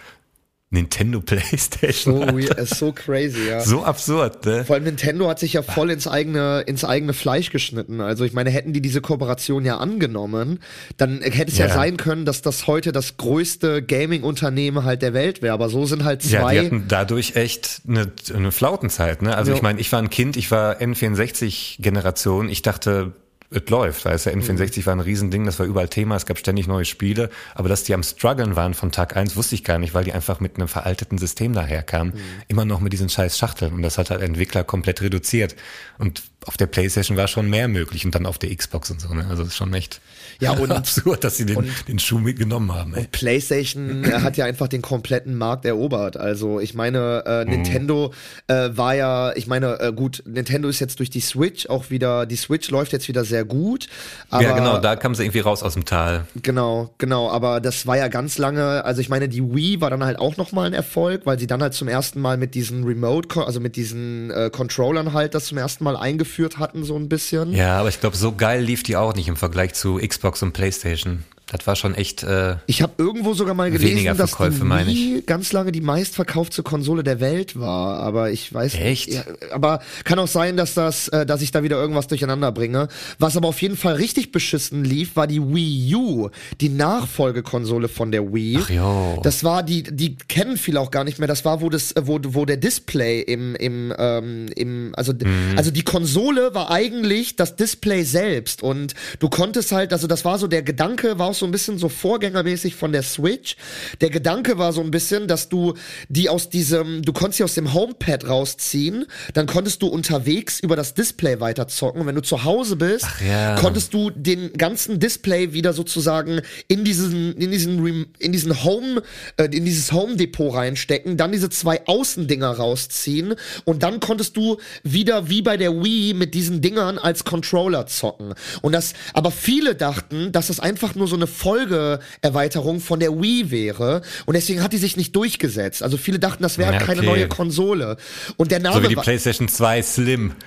[0.72, 2.42] Nintendo PlayStation.
[2.42, 3.60] So, ist so crazy, ja.
[3.60, 4.64] So absurd, ne?
[4.64, 8.00] Vor allem Nintendo hat sich ja voll ins eigene, ins eigene Fleisch geschnitten.
[8.00, 10.60] Also ich meine, hätten die diese Kooperation ja angenommen,
[10.96, 11.66] dann hätte es ja.
[11.66, 15.52] ja sein können, dass das heute das größte Gaming-Unternehmen halt der Welt wäre.
[15.52, 16.54] Aber so sind halt zwei.
[16.54, 19.36] Ja, die hatten dadurch echt eine, eine Flautenzeit, ne?
[19.36, 19.58] Also jo.
[19.58, 22.48] ich meine, ich war ein Kind, ich war N64-Generation.
[22.48, 23.12] Ich dachte,
[23.54, 24.04] es läuft.
[24.04, 24.86] Weißt du, N64 mhm.
[24.86, 27.30] war ein Riesending, das war überall Thema, es gab ständig neue Spiele.
[27.54, 30.12] Aber dass die am struggeln waren von Tag eins, wusste ich gar nicht, weil die
[30.12, 32.14] einfach mit einem veralteten System daherkamen.
[32.14, 32.20] Mhm.
[32.48, 33.74] Immer noch mit diesen scheiß Schachteln.
[33.74, 35.56] Und das hat halt Entwickler komplett reduziert.
[35.98, 39.12] Und auf der Playstation war schon mehr möglich und dann auf der Xbox und so.
[39.14, 39.26] Ne?
[39.28, 40.00] Also ist schon echt
[40.42, 42.94] ja, und, absurd, dass sie den, den Schuh mitgenommen haben.
[42.94, 43.00] Ey.
[43.00, 46.16] Und PlayStation äh, hat ja einfach den kompletten Markt erobert.
[46.16, 47.50] Also ich meine, äh, mhm.
[47.50, 48.12] Nintendo
[48.48, 52.26] äh, war ja, ich meine, äh, gut, Nintendo ist jetzt durch die Switch auch wieder,
[52.26, 53.86] die Switch läuft jetzt wieder sehr gut.
[54.30, 56.26] Aber, ja, genau, da kam sie irgendwie raus aus dem Tal.
[56.42, 60.04] Genau, genau, aber das war ja ganz lange, also ich meine, die Wii war dann
[60.04, 63.46] halt auch nochmal ein Erfolg, weil sie dann halt zum ersten Mal mit diesen Remote,
[63.46, 67.52] also mit diesen äh, Controllern halt das zum ersten Mal eingeführt hatten, so ein bisschen.
[67.52, 70.52] Ja, aber ich glaube, so geil lief die auch nicht im Vergleich zu Xbox und
[70.52, 71.24] PlayStation.
[71.52, 72.22] Das war schon echt.
[72.22, 77.04] Äh, ich habe irgendwo sogar mal gelesen, dass die Wii ganz lange die meistverkaufte Konsole
[77.04, 79.08] der Welt war, aber ich weiß echt.
[79.08, 82.50] Nicht, ja, aber kann auch sein, dass das, äh, dass ich da wieder irgendwas durcheinander
[82.52, 82.88] bringe.
[83.18, 88.10] Was aber auf jeden Fall richtig beschissen lief, war die Wii U, die Nachfolgekonsole von
[88.10, 88.58] der Wii.
[88.62, 89.20] Ach jo.
[89.22, 91.28] Das war die, die kennen viele auch gar nicht mehr.
[91.28, 95.54] Das war wo das, wo wo der Display im im ähm, im also mhm.
[95.56, 100.38] also die Konsole war eigentlich das Display selbst und du konntest halt, also das war
[100.38, 103.56] so der Gedanke, war auch so so ein bisschen so vorgängermäßig von der Switch.
[104.00, 105.74] Der Gedanke war so ein bisschen, dass du
[106.08, 110.76] die aus diesem, du konntest sie aus dem Homepad rausziehen, dann konntest du unterwegs über
[110.76, 112.06] das Display weiter zocken.
[112.06, 113.56] Wenn du zu Hause bist, ja.
[113.56, 119.02] konntest du den ganzen Display wieder sozusagen in diesen, in diesen, in diesen Home,
[119.36, 124.58] äh, in dieses Home Depot reinstecken, dann diese zwei Außendinger rausziehen und dann konntest du
[124.84, 128.34] wieder wie bei der Wii mit diesen Dingern als Controller zocken.
[128.60, 133.50] Und das, aber viele dachten, dass das einfach nur so eine Folgeerweiterung von der Wii
[133.50, 135.82] wäre und deswegen hat die sich nicht durchgesetzt.
[135.82, 137.06] Also viele dachten, das wäre Ja, keine okay.
[137.10, 137.96] neue Konsole.
[138.36, 140.32] Und der Name So wie die war, PlayStation 2 Slim.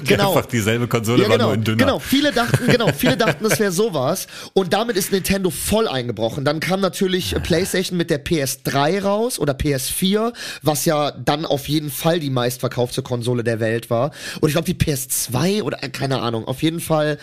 [0.00, 0.34] Die Genau.
[0.34, 1.76] Einfach dieselbe Konsole ja, war genau, nur in dünner.
[1.76, 1.98] genau.
[1.98, 4.26] Viele dachten, genau, viele dachten, es wäre sowas.
[4.54, 6.44] Und damit ist Nintendo voll eingebrochen.
[6.44, 11.90] Dann kam natürlich PlayStation mit der PS3 raus oder PS4, was ja dann auf jeden
[11.90, 14.12] Fall die meistverkaufte Konsole der Welt war.
[14.40, 16.46] Und ich glaube, die PS2 oder äh, keine Ahnung.
[16.46, 17.18] Auf jeden Fall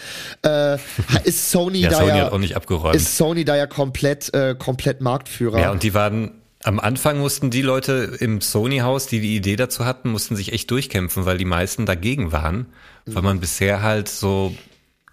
[0.45, 0.76] äh,
[1.24, 2.93] ist Sony Ja, da Sony ja hat auch nicht abgeräumt.
[2.96, 5.60] Ist Sony da ja komplett äh, komplett Marktführer.
[5.60, 6.32] Ja, und die waren,
[6.64, 10.72] am Anfang mussten die Leute im Sony-Haus, die die Idee dazu hatten, mussten sich echt
[10.72, 12.68] durchkämpfen, weil die meisten dagegen waren,
[13.06, 14.56] weil man bisher halt so,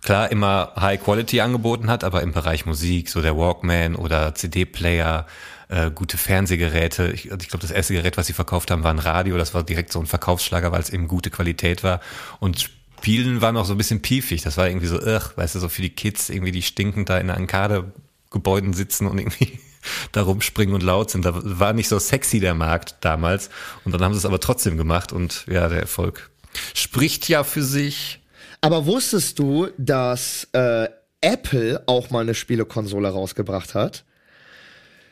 [0.02, 5.26] klar, immer High Quality angeboten hat, aber im Bereich Musik, so der Walkman oder CD-Player,
[5.70, 7.12] äh, gute Fernsehgeräte.
[7.12, 9.38] Ich, ich glaube, das erste Gerät, was sie verkauft haben, war ein Radio.
[9.38, 12.00] Das war direkt so ein Verkaufsschlager, weil es eben gute Qualität war.
[12.40, 12.70] Und
[13.00, 14.42] Spielen war noch so ein bisschen piefig.
[14.42, 17.18] Das war irgendwie so, ugh, weißt du, so für die Kids, irgendwie die stinkend da
[17.18, 19.58] in der Arcade-Gebäuden sitzen und irgendwie
[20.12, 21.24] da rumspringen und laut sind.
[21.24, 23.48] Da war nicht so sexy der Markt damals.
[23.84, 26.30] Und dann haben sie es aber trotzdem gemacht und ja, der Erfolg
[26.74, 28.20] spricht ja für sich.
[28.60, 30.88] Aber wusstest du, dass äh,
[31.20, 34.04] Apple auch mal eine Spielekonsole rausgebracht hat?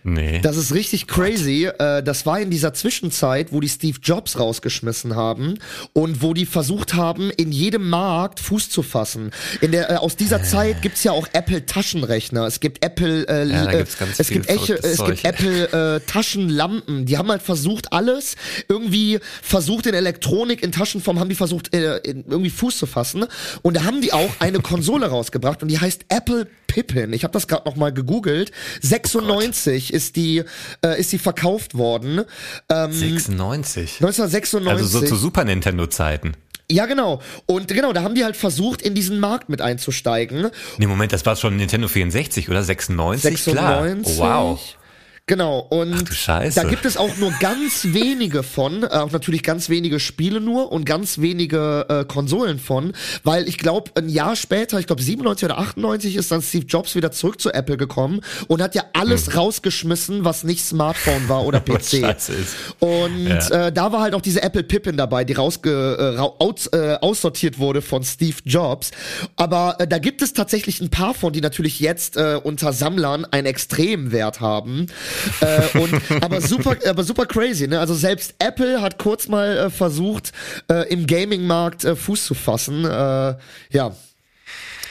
[0.04, 0.40] Nee.
[0.42, 1.66] Das ist richtig crazy.
[1.66, 5.58] Äh, das war in dieser Zwischenzeit, wo die Steve Jobs rausgeschmissen haben
[5.92, 9.32] und wo die versucht haben, in jedem Markt Fuß zu fassen.
[9.60, 12.46] In der, äh, aus dieser Zeit gibt's ja auch Apple Taschenrechner.
[12.46, 13.84] Es gibt Apple, äh, Ja, äh,
[14.18, 15.24] es gibt verrücktes es gibt Zeug.
[15.24, 17.06] Apple äh, Taschenlampen.
[17.06, 18.36] Die haben halt versucht, alles
[18.68, 23.26] irgendwie versucht in Elektronik, in Taschenform haben die versucht, äh, irgendwie Fuß zu fassen.
[23.62, 27.12] Und da haben die auch eine Konsole rausgebracht und die heißt Apple Pippin.
[27.12, 28.52] Ich habe das gerade noch mal gegoogelt.
[28.82, 30.44] 96 ist die
[30.84, 32.22] äh, ist die verkauft worden.
[32.70, 34.00] Ähm, 96.
[34.00, 34.68] 1996.
[34.70, 36.34] Also so zu Super Nintendo-Zeiten.
[36.70, 37.20] ja, genau.
[37.46, 40.50] Und genau, da haben die halt versucht, in diesen Markt mit einzusteigen.
[40.78, 43.22] Nee, Moment, das war schon Nintendo 64 oder 96?
[43.22, 44.16] 96.
[44.16, 44.48] Klar.
[44.50, 44.60] Oh, wow.
[45.28, 46.10] Genau, und
[46.56, 50.72] da gibt es auch nur ganz wenige von, äh, auch natürlich ganz wenige Spiele nur
[50.72, 52.92] und ganz wenige äh, Konsolen von,
[53.24, 56.94] weil ich glaube, ein Jahr später, ich glaube 97 oder 98 ist dann Steve Jobs
[56.94, 61.58] wieder zurück zu Apple gekommen und hat ja alles rausgeschmissen, was nicht Smartphone war oder
[61.68, 61.76] Hm.
[61.76, 62.16] PC.
[62.78, 63.66] Und Ja.
[63.66, 67.58] äh, da war halt auch diese Apple Pippin dabei, die rausge, äh, aus, äh, aussortiert
[67.58, 68.90] wurde von Steve Jobs.
[69.36, 73.26] Aber äh, da gibt es tatsächlich ein paar von, die natürlich jetzt äh, unter Sammlern
[73.26, 74.86] einen extremen Wert haben.
[75.40, 77.80] Äh, und, aber super, aber super crazy, ne?
[77.80, 80.32] Also selbst Apple hat kurz mal äh, versucht,
[80.70, 82.84] äh, im Gaming-Markt äh, Fuß zu fassen.
[82.84, 83.36] Äh,
[83.70, 83.96] ja.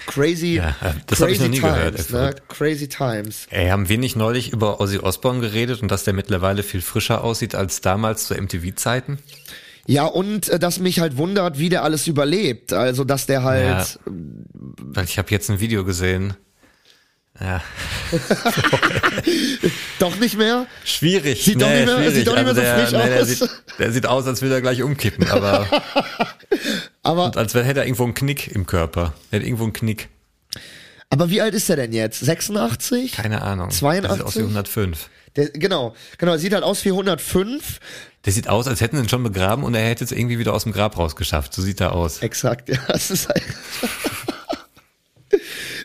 [0.08, 0.74] Crazy, Ja,
[1.08, 2.36] das hab ich noch nie gehört, times, ey, ne?
[2.48, 3.48] Crazy times.
[3.50, 7.26] Ey, haben wir nicht neulich über Ozzy Osbourne geredet und dass der mittlerweile viel frischer
[7.26, 9.20] aussieht als damals zu MTV-Zeiten?
[9.88, 12.74] Ja, und äh, dass mich halt wundert, wie der alles überlebt.
[12.74, 13.66] Also, dass der halt.
[13.66, 13.86] Ja.
[14.06, 16.36] Weil ich habe jetzt ein Video gesehen.
[17.40, 17.62] Ja,
[20.00, 20.66] Doch nicht mehr?
[20.84, 21.44] schwierig.
[21.44, 23.28] Sieht doch nicht mehr- sieht doch nicht mehr so der, frisch der, aus.
[23.28, 25.68] sieht, der sieht aus, als würde er gleich umkippen, aber
[27.04, 29.14] Aber, als hätte er irgendwo einen Knick im Körper.
[29.32, 30.10] Er hat irgendwo einen Knick.
[31.10, 32.20] aber wie alt ist er denn jetzt?
[32.22, 33.12] 86?
[33.14, 33.70] Keine Ahnung.
[33.70, 34.08] 82?
[34.08, 35.10] Der sieht aus wie 105.
[35.36, 37.80] Der, genau, genau, er sieht halt aus wie 105.
[38.26, 40.54] Der sieht aus, als hätten sie ihn schon begraben und er hätte es irgendwie wieder
[40.54, 41.54] aus dem Grab rausgeschafft.
[41.54, 42.20] So sieht er aus.
[42.24, 42.80] Exakt, ja.
[42.90, 43.42] Es ist halt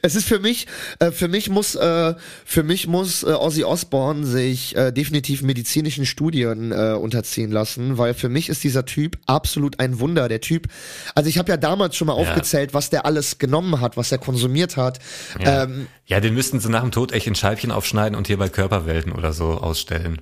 [0.05, 0.67] Es ist für mich,
[0.99, 6.07] äh, für mich muss, äh, für mich muss äh, Ozzy Osbourne sich äh, definitiv medizinischen
[6.07, 10.29] Studien äh, unterziehen lassen, weil für mich ist dieser Typ absolut ein Wunder.
[10.29, 10.67] Der Typ,
[11.15, 14.19] also ich habe ja damals schon mal aufgezählt, was der alles genommen hat, was er
[14.19, 14.99] konsumiert hat.
[15.41, 15.65] Ja.
[15.65, 18.49] Ähm, ja, den müssten sie nach dem Tod echt in Scheibchen aufschneiden und hier bei
[18.49, 20.21] Körperwelten oder so ausstellen.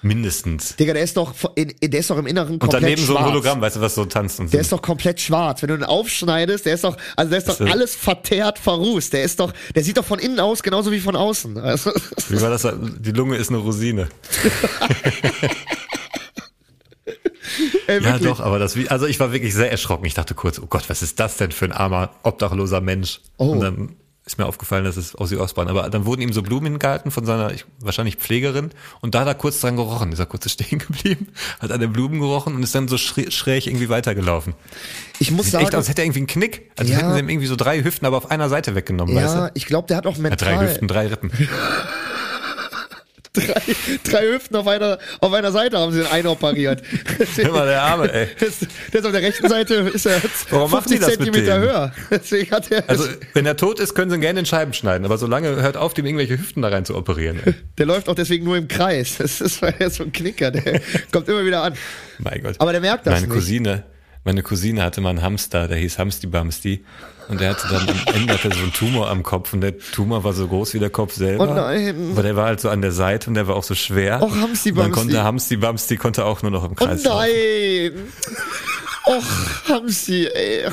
[0.00, 0.76] Mindestens.
[0.76, 3.18] Digga, der ist doch, in, der ist doch im Inneren Und komplett daneben so ein
[3.18, 3.30] schwarz.
[3.32, 4.62] Hologramm, weißt du, was so tanzt und Der so.
[4.62, 5.60] ist doch komplett schwarz.
[5.62, 9.12] Wenn du den aufschneidest, der ist doch, also der ist doch Ist alles verteert, verrußt.
[9.12, 11.58] Der ist doch, der sieht doch von innen aus genauso wie von außen.
[11.58, 11.90] Also,
[12.28, 12.64] Wie war das?
[13.00, 14.08] Die Lunge ist eine Rosine.
[17.86, 20.04] ey, Ja, doch, aber das, wie- also ich war wirklich sehr erschrocken.
[20.06, 23.20] Ich dachte kurz, oh Gott, was ist das denn für ein armer, obdachloser Mensch?
[23.36, 23.48] Oh.
[23.52, 23.96] Und dann,
[24.28, 25.70] ist mir aufgefallen, dass es Ozzy Osbourne.
[25.70, 28.70] Aber dann wurden ihm so Blumen hingehalten von seiner ich, wahrscheinlich Pflegerin
[29.00, 30.12] und da hat er kurz dran gerochen.
[30.12, 31.28] Ist er kurz stehen geblieben,
[31.60, 34.54] hat an den Blumen gerochen und ist dann so schräg, schräg irgendwie weitergelaufen.
[35.18, 36.70] Ich muss Sieht sagen, echt aus, hätte er irgendwie einen Knick.
[36.76, 36.98] Also Ja.
[36.98, 39.50] hätten sie ihm irgendwie so drei Hüften, aber auf einer Seite weggenommen, weißt ja, du?
[39.54, 41.30] ich glaube, der hat auch Ja, mental drei Hüften, drei Rippen.
[43.38, 43.62] drei,
[44.04, 46.82] drei Hüften auf einer, auf einer Seite haben sie den einen operiert.
[47.36, 48.28] Immer der Arme, ey.
[48.38, 48.58] Das-
[48.92, 50.20] Der ist auf der rechten Seite ist er
[50.50, 51.92] Warum machen die 50 das mit Zentimeter höher.
[52.10, 55.04] Deswegen hat er, Also, wenn er tot ist, können sie ihn gerne in Scheiben schneiden.
[55.04, 57.40] Aber solange hört auf, dem irgendwelche Hüften da rein zu operieren.
[57.44, 57.54] Ey.
[57.78, 59.16] der läuft auch deswegen nur im Kreis.
[59.18, 60.80] Das ist weil er so ein Knicker, der
[61.12, 61.74] kommt immer wieder an.
[62.18, 62.56] Mein Gott.
[62.58, 63.34] Aber der merkt das meine nicht.
[63.34, 63.84] Cousine,
[64.24, 66.84] meine Cousine hatte mal einen Hamster, der hieß Hamsti Bamsti.
[67.28, 70.24] Und der hatte dann am Ende hatte so einen Tumor am Kopf und der Tumor
[70.24, 71.48] war so groß wie der Kopf selber.
[71.48, 72.08] Oh nein.
[72.12, 74.22] Aber der war halt so an der Seite und der war auch so schwer.
[74.22, 75.00] Och, Hamsti Und Dann Bamsti.
[75.12, 77.28] konnte Hamsti Bamsti konnte auch nur noch im Oh Kreis laufen.
[77.28, 77.92] nein!
[79.06, 80.64] Och, haben sie, ey.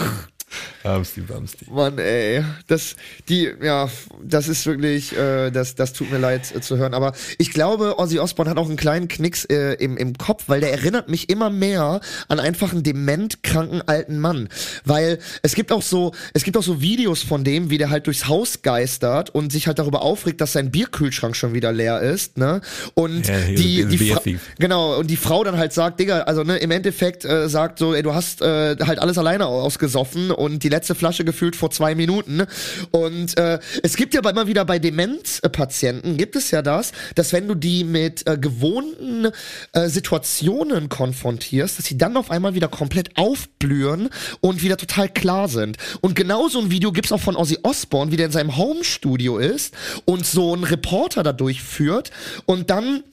[0.83, 1.65] Hamsti Bamsti.
[1.69, 2.43] Mann, ey.
[2.67, 2.95] Das,
[3.27, 3.89] die, ja,
[4.23, 6.93] das ist wirklich, äh, das, das tut mir leid äh, zu hören.
[6.93, 10.61] Aber ich glaube, Ozzy Osbourne hat auch einen kleinen Knicks äh, im, im Kopf, weil
[10.61, 14.47] der erinnert mich immer mehr an einfach einen dement kranken alten Mann.
[14.83, 18.05] Weil es gibt auch so, es gibt auch so Videos von dem, wie der halt
[18.05, 22.37] durchs Haus geistert und sich halt darüber aufregt, dass sein Bierkühlschrank schon wieder leer ist,
[22.37, 22.61] ne?
[22.93, 24.21] Und Ja, die, die Fra.
[24.59, 27.93] Genau, und die Frau dann halt sagt, Digga, also ne, im Endeffekt äh, sagt so,
[27.95, 31.95] ey, du hast äh, halt alles alleine ausgesoffen und die letzte Flasche gefühlt vor zwei
[31.95, 32.43] Minuten.
[32.91, 37.47] Und äh, es gibt ja immer wieder bei Demenzpatienten, gibt es ja das, dass wenn
[37.47, 39.27] du die mit äh, gewohnten
[39.73, 44.09] äh, Situationen konfrontierst, dass sie dann auf einmal wieder komplett aufblühen
[44.41, 45.77] und wieder total klar sind.
[46.01, 49.37] Und genau so ein Video gibt's auch von Ozzy Osbourne, wie der in seinem Homestudio
[49.37, 49.73] ist
[50.05, 52.11] und so ein Reporter da durchführt
[52.45, 53.03] und dann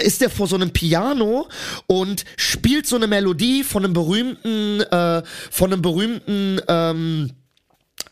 [0.00, 1.48] ist er vor so einem Piano
[1.86, 7.30] und spielt so eine Melodie von einem berühmten, äh, von einem berühmten, ähm,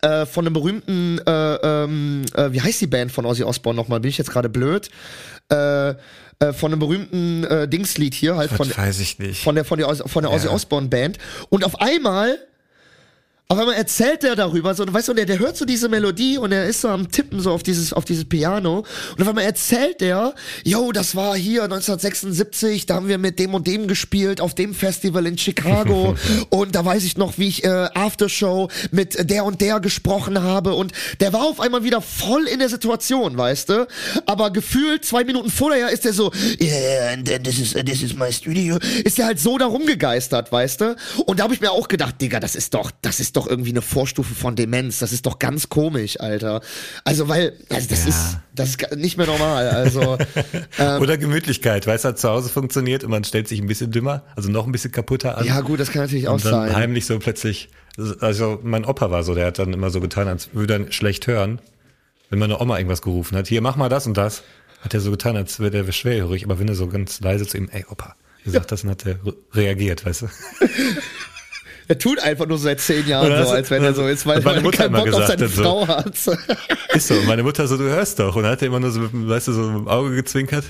[0.01, 4.01] äh, von einem berühmten, äh, ähm, äh, wie heißt die Band von Ozzy Osbourne nochmal?
[4.01, 4.91] Bin ich jetzt gerade blöd?
[5.51, 10.22] Äh, äh, von einem berühmten äh, Dingslied hier, halt von, von der von der von
[10.22, 10.49] der Ozzy.
[10.49, 11.18] Osbourne Band
[11.51, 12.39] und auf einmal
[13.53, 16.38] auf einmal erzählt er darüber, so, weißt du, und der, der hört so diese Melodie
[16.38, 18.78] und er ist so am Tippen so auf dieses, auf dieses Piano.
[18.78, 20.34] Und auf einmal erzählt er,
[20.64, 24.74] yo, das war hier 1976, da haben wir mit dem und dem gespielt auf dem
[24.74, 26.14] Festival in Chicago.
[26.48, 30.74] Und da weiß ich noch, wie ich äh, Aftershow mit der und der gesprochen habe.
[30.74, 33.86] Und der war auf einmal wieder voll in der Situation, weißt du,
[34.24, 38.32] aber gefühlt zwei Minuten vorher ist er so, yeah, and this is, this is my
[38.32, 40.96] studio, ist er halt so da rumgegeistert, weißt du,
[41.26, 43.70] und da habe ich mir auch gedacht, Digga, das ist doch, das ist doch irgendwie
[43.70, 44.99] eine Vorstufe von Demenz.
[44.99, 46.61] Das ist doch ganz komisch, Alter.
[47.05, 48.09] Also, weil, also das Ja.
[48.09, 49.68] ist, das ist nicht mehr normal.
[49.70, 50.18] Also,
[50.78, 53.90] ähm, Oder Gemütlichkeit, weißt du, hat zu Hause funktioniert und man stellt sich ein bisschen
[53.90, 55.45] dümmer, also noch ein bisschen kaputter an.
[55.47, 56.76] ja gut, das kann natürlich auch und dann sein.
[56.76, 57.68] heimlich so plötzlich,
[58.20, 61.26] also mein Opa war so, der hat dann immer so getan, als würde er schlecht
[61.26, 61.61] hören,
[62.30, 63.47] wenn meine Oma irgendwas gerufen hat.
[63.49, 64.43] Hier, mach mal das und das.
[64.80, 67.57] Hat er so getan, als wäre der schwerhörig, aber wenn er so ganz leise zu
[67.57, 70.26] ihm, ey Opa, gesagt das, dann hat er re- reagiert, weißt du.
[71.93, 74.57] Er tut einfach nur seit zehn Jahren so, als wenn er so ist, weil, meine
[74.57, 75.62] er Mutter keinen immer Bock auf gesagt seine hat, so.
[75.62, 76.38] Frau hat.
[76.95, 77.14] Ist so.
[77.26, 78.34] Meine Mutter so, du hörst doch.
[78.34, 80.64] Und dann hat er immer nur so, weißt du, so dem Auge gezwinkert.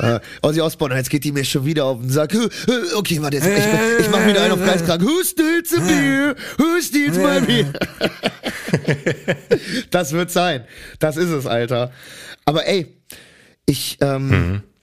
[0.00, 2.36] Äh, Ozzy Osbourne, jetzt geht die mir schon wieder auf den Sack.
[2.94, 5.02] Okay, warte, jetzt, ich, ich mach wieder einen auf geistkrank.
[5.02, 6.34] Who steals a beer?
[6.58, 7.72] Who steals my beer?
[9.90, 10.66] das wird sein.
[10.98, 11.90] Das ist es, Alter.
[12.44, 12.94] Aber ey,
[13.64, 14.77] ich, ähm, äh,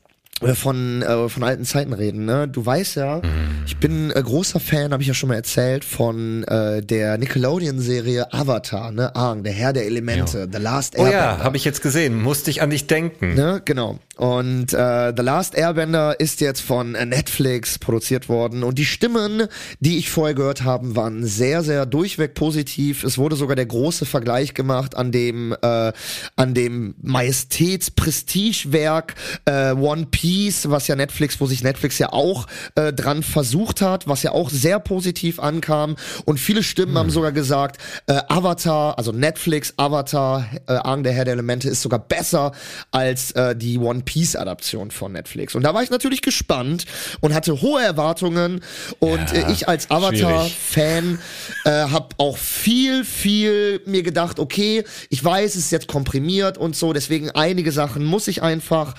[0.56, 2.46] von, äh, von alten Zeiten reden, ne?
[2.48, 3.22] Du weißt ja,
[3.66, 8.34] ich bin äh, großer Fan, habe ich ja schon mal erzählt, von äh, der Nickelodeon-Serie
[8.34, 9.16] Avatar, ne?
[9.16, 11.38] Aang, der Herr der Elemente, The Last Oh Airbender.
[11.38, 12.22] ja, habe ich jetzt gesehen.
[12.22, 13.34] Musste ich an dich denken.
[13.36, 14.00] Ne, genau.
[14.18, 19.48] Und äh, The Last Airbender ist jetzt von äh, Netflix produziert worden und die Stimmen,
[19.80, 23.04] die ich vorher gehört habe, waren sehr, sehr durchweg positiv.
[23.06, 25.92] Es wurde sogar der große Vergleich gemacht an dem äh,
[26.36, 29.16] an dem Majestäts-Prestigewerk
[29.46, 30.26] äh, One Piece,
[30.70, 34.50] was ja Netflix, wo sich Netflix ja auch äh, dran versucht hat, was ja auch
[34.50, 35.96] sehr positiv ankam.
[36.26, 37.78] Und viele Stimmen haben sogar gesagt,
[38.08, 42.52] äh, Avatar, also Netflix Avatar, äh, Aang der Herr der Elemente ist sogar besser
[42.92, 45.56] als äh, die One Piece Adaption von Netflix.
[45.56, 46.86] Und da war ich natürlich gespannt
[47.22, 48.62] und hatte hohe Erwartungen.
[49.00, 50.58] Und Ja, äh, ich als Avatar schwierig.
[50.58, 51.20] Fan
[51.64, 56.76] äh, habe auch viel, viel mir gedacht, okay, ich weiß, es ist jetzt komprimiert und
[56.76, 58.96] so, deswegen einige Sachen muss ich einfach,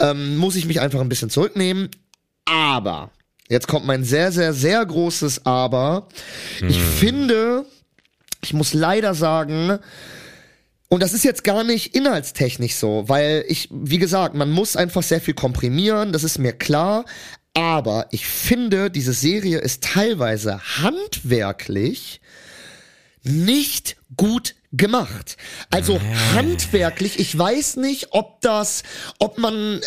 [0.00, 1.90] ähm, muss ich mich einfach ein bisschen zurücknehmen.
[2.46, 3.10] Aber,
[3.48, 6.08] jetzt kommt mein sehr, sehr, sehr großes Aber.
[6.66, 7.66] Ich finde,
[8.42, 9.78] ich muss leider sagen,
[10.88, 15.02] und das ist jetzt gar nicht inhaltstechnisch so, weil ich, wie gesagt, man muss einfach
[15.02, 17.04] sehr viel komprimieren, das ist mir klar.
[17.54, 22.20] Aber ich finde, diese Serie ist teilweise handwerklich
[23.22, 25.36] nicht gut gemacht.
[25.70, 26.00] Also
[26.32, 28.84] handwerklich, ich weiß nicht, ob das,
[29.18, 29.80] ob man äh,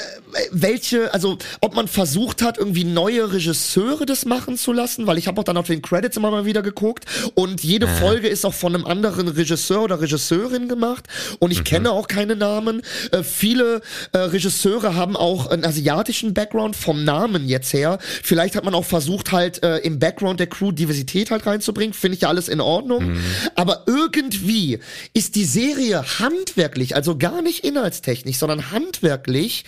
[0.51, 5.27] welche, also ob man versucht hat, irgendwie neue Regisseure das machen zu lassen, weil ich
[5.27, 8.53] habe auch dann auf den Credits immer mal wieder geguckt und jede Folge ist auch
[8.53, 11.07] von einem anderen Regisseur oder Regisseurin gemacht
[11.39, 12.81] und ich kenne auch keine Namen.
[13.11, 13.81] Äh, viele
[14.11, 17.99] äh, Regisseure haben auch einen asiatischen Background vom Namen jetzt her.
[18.01, 22.15] Vielleicht hat man auch versucht halt äh, im Background der Crew Diversität halt reinzubringen, finde
[22.15, 23.15] ich ja alles in Ordnung,
[23.55, 24.72] aber irgendwie
[25.13, 29.65] ist die Serie handwerklich, also gar nicht inhaltstechnisch, sondern handwerklich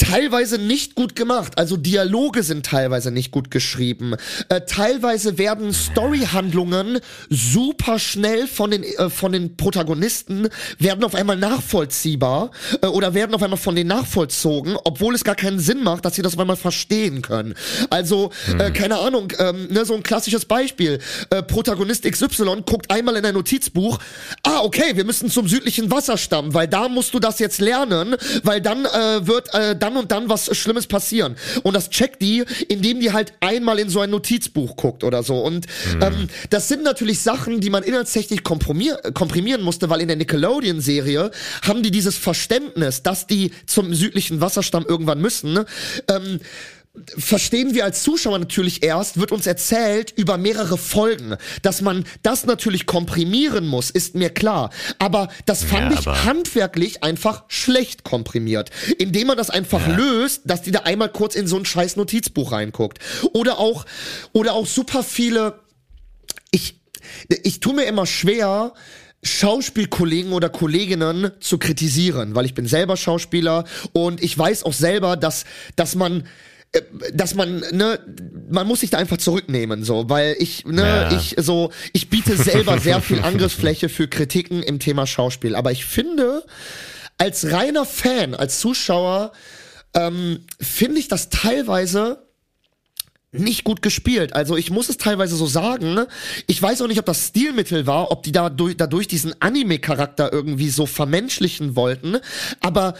[0.00, 1.58] teilweise nicht gut gemacht.
[1.58, 4.14] Also Dialoge sind teilweise nicht gut geschrieben.
[4.48, 10.48] Äh, teilweise werden Storyhandlungen super schnell von den äh, von den Protagonisten
[10.78, 15.34] werden auf einmal nachvollziehbar äh, oder werden auf einmal von denen nachvollzogen, obwohl es gar
[15.34, 17.54] keinen Sinn macht, dass sie das auf einmal verstehen können.
[17.90, 20.98] Also äh, keine Ahnung, ähm, ne, so ein klassisches Beispiel:
[21.30, 23.98] äh, Protagonist XY guckt einmal in ein Notizbuch.
[24.44, 28.62] Ah, okay, wir müssen zum südlichen Wasserstamm, weil da musst du das jetzt lernen, weil
[28.62, 31.36] dann äh, wird äh, dann und dann was Schlimmes passieren.
[31.62, 35.40] Und das checkt die, indem die halt einmal in so ein Notizbuch guckt oder so.
[35.40, 35.66] Und
[36.00, 41.30] ähm, das sind natürlich Sachen, die man inhaltstechnisch komprimier komprimieren musste, weil in der Nickelodeon-Serie
[41.62, 45.52] haben die dieses Verständnis, dass die zum südlichen Wasserstamm irgendwann müssen.
[45.52, 45.66] ne?
[46.08, 46.40] Ähm,
[47.16, 51.36] verstehen wir als Zuschauer natürlich erst, wird uns erzählt über mehrere Folgen.
[51.62, 54.70] Dass man das natürlich komprimieren muss, ist mir klar.
[54.98, 58.70] Aber das fand Ja, ich handwerklich einfach schlecht komprimiert.
[58.98, 62.52] Indem man das einfach löst, dass die da einmal kurz in so ein scheiß Notizbuch
[62.52, 62.98] reinguckt.
[63.32, 63.86] Oder auch,
[64.32, 65.60] oder auch super viele,
[66.50, 66.80] ich,
[67.44, 68.74] ich tue mir immer schwer,
[69.22, 75.16] Schauspielkollegen oder Kolleginnen zu kritisieren, weil ich bin selber Schauspieler und ich weiß auch selber,
[75.16, 75.44] dass,
[75.76, 76.26] dass man
[77.12, 77.98] dass man ne
[78.48, 81.12] man muss sich da einfach zurücknehmen so weil ich ne Ja.
[81.16, 85.84] ich so ich biete selber sehr viel Angriffsfläche für Kritiken im Thema Schauspiel aber ich
[85.84, 86.44] finde
[87.18, 89.32] als reiner Fan als Zuschauer
[89.94, 92.24] ähm, finde ich das teilweise
[93.32, 94.34] nicht gut gespielt.
[94.34, 96.00] Also ich muss es teilweise so sagen.
[96.48, 100.68] Ich weiß auch nicht, ob das Stilmittel war, ob die dadurch, dadurch diesen Anime-Charakter irgendwie
[100.68, 102.18] so vermenschlichen wollten.
[102.60, 102.94] Aber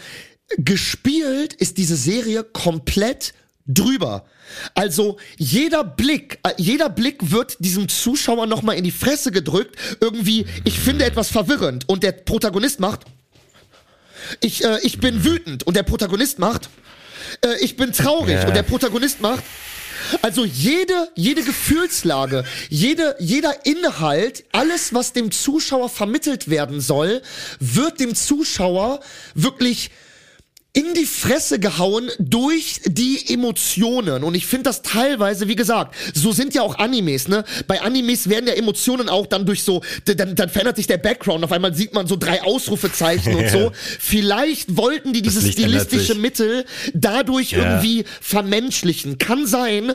[0.57, 3.33] gespielt ist diese Serie komplett
[3.73, 4.25] drüber.
[4.73, 9.75] Also jeder Blick, äh, jeder Blick wird diesem Zuschauer nochmal in die Fresse gedrückt.
[9.99, 11.87] Irgendwie, ich finde etwas verwirrend.
[11.87, 13.01] Und der Protagonist macht,
[14.39, 15.63] ich, äh, ich bin wütend.
[15.63, 16.69] Und der Protagonist macht,
[17.43, 18.35] äh, ich bin traurig.
[18.35, 18.47] Ja.
[18.47, 19.43] Und der Protagonist macht,
[20.21, 27.21] also jede, jede Gefühlslage, jede, jeder Inhalt, alles, was dem Zuschauer vermittelt werden soll,
[27.59, 28.99] wird dem Zuschauer
[29.35, 29.91] wirklich
[30.73, 34.23] in die Fresse gehauen durch die Emotionen.
[34.23, 37.43] Und ich finde das teilweise, wie gesagt, so sind ja auch Animes, ne?
[37.67, 41.43] Bei Animes werden ja Emotionen auch dann durch so, dann, dann verändert sich der Background.
[41.43, 43.73] Auf einmal sieht man so drei Ausrufezeichen und so.
[43.99, 46.15] Vielleicht wollten die dieses stilistische.
[46.15, 47.57] Mittel dadurch Ja.
[47.75, 49.17] irgendwie vermenschlichen.
[49.17, 49.93] Kann sein,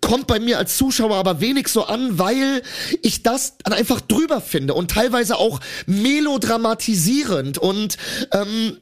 [0.00, 2.62] kommt bei mir als Zuschauer aber wenig so an, weil
[3.02, 7.96] ich das dann einfach drüber finde und teilweise auch melodramatisierend und
[8.32, 8.78] ähm,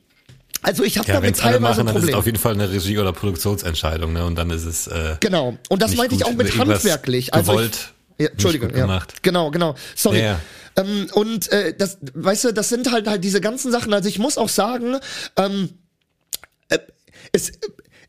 [0.65, 2.19] also ich habe Ja, damit es alle teilweise machen, dann ist es Problem.
[2.19, 4.25] auf jeden Fall eine Regie- oder Produktionsentscheidung, ne?
[4.25, 5.57] Und dann ist es äh, Genau.
[5.69, 7.33] Und das meinte ich auch mit irgendwas handwerklich.
[7.33, 8.83] Also gewollt, ich, ja, Entschuldigung, ja.
[8.83, 9.23] gemacht.
[9.23, 9.75] Genau, genau.
[9.95, 10.19] Sorry.
[10.19, 10.41] Ja, ja.
[10.77, 13.93] Ähm, und äh, das, weißt du, das sind halt halt diese ganzen Sachen.
[13.93, 14.97] Also ich muss auch sagen,
[15.37, 15.71] ähm,
[16.69, 16.79] äh,
[17.33, 17.53] es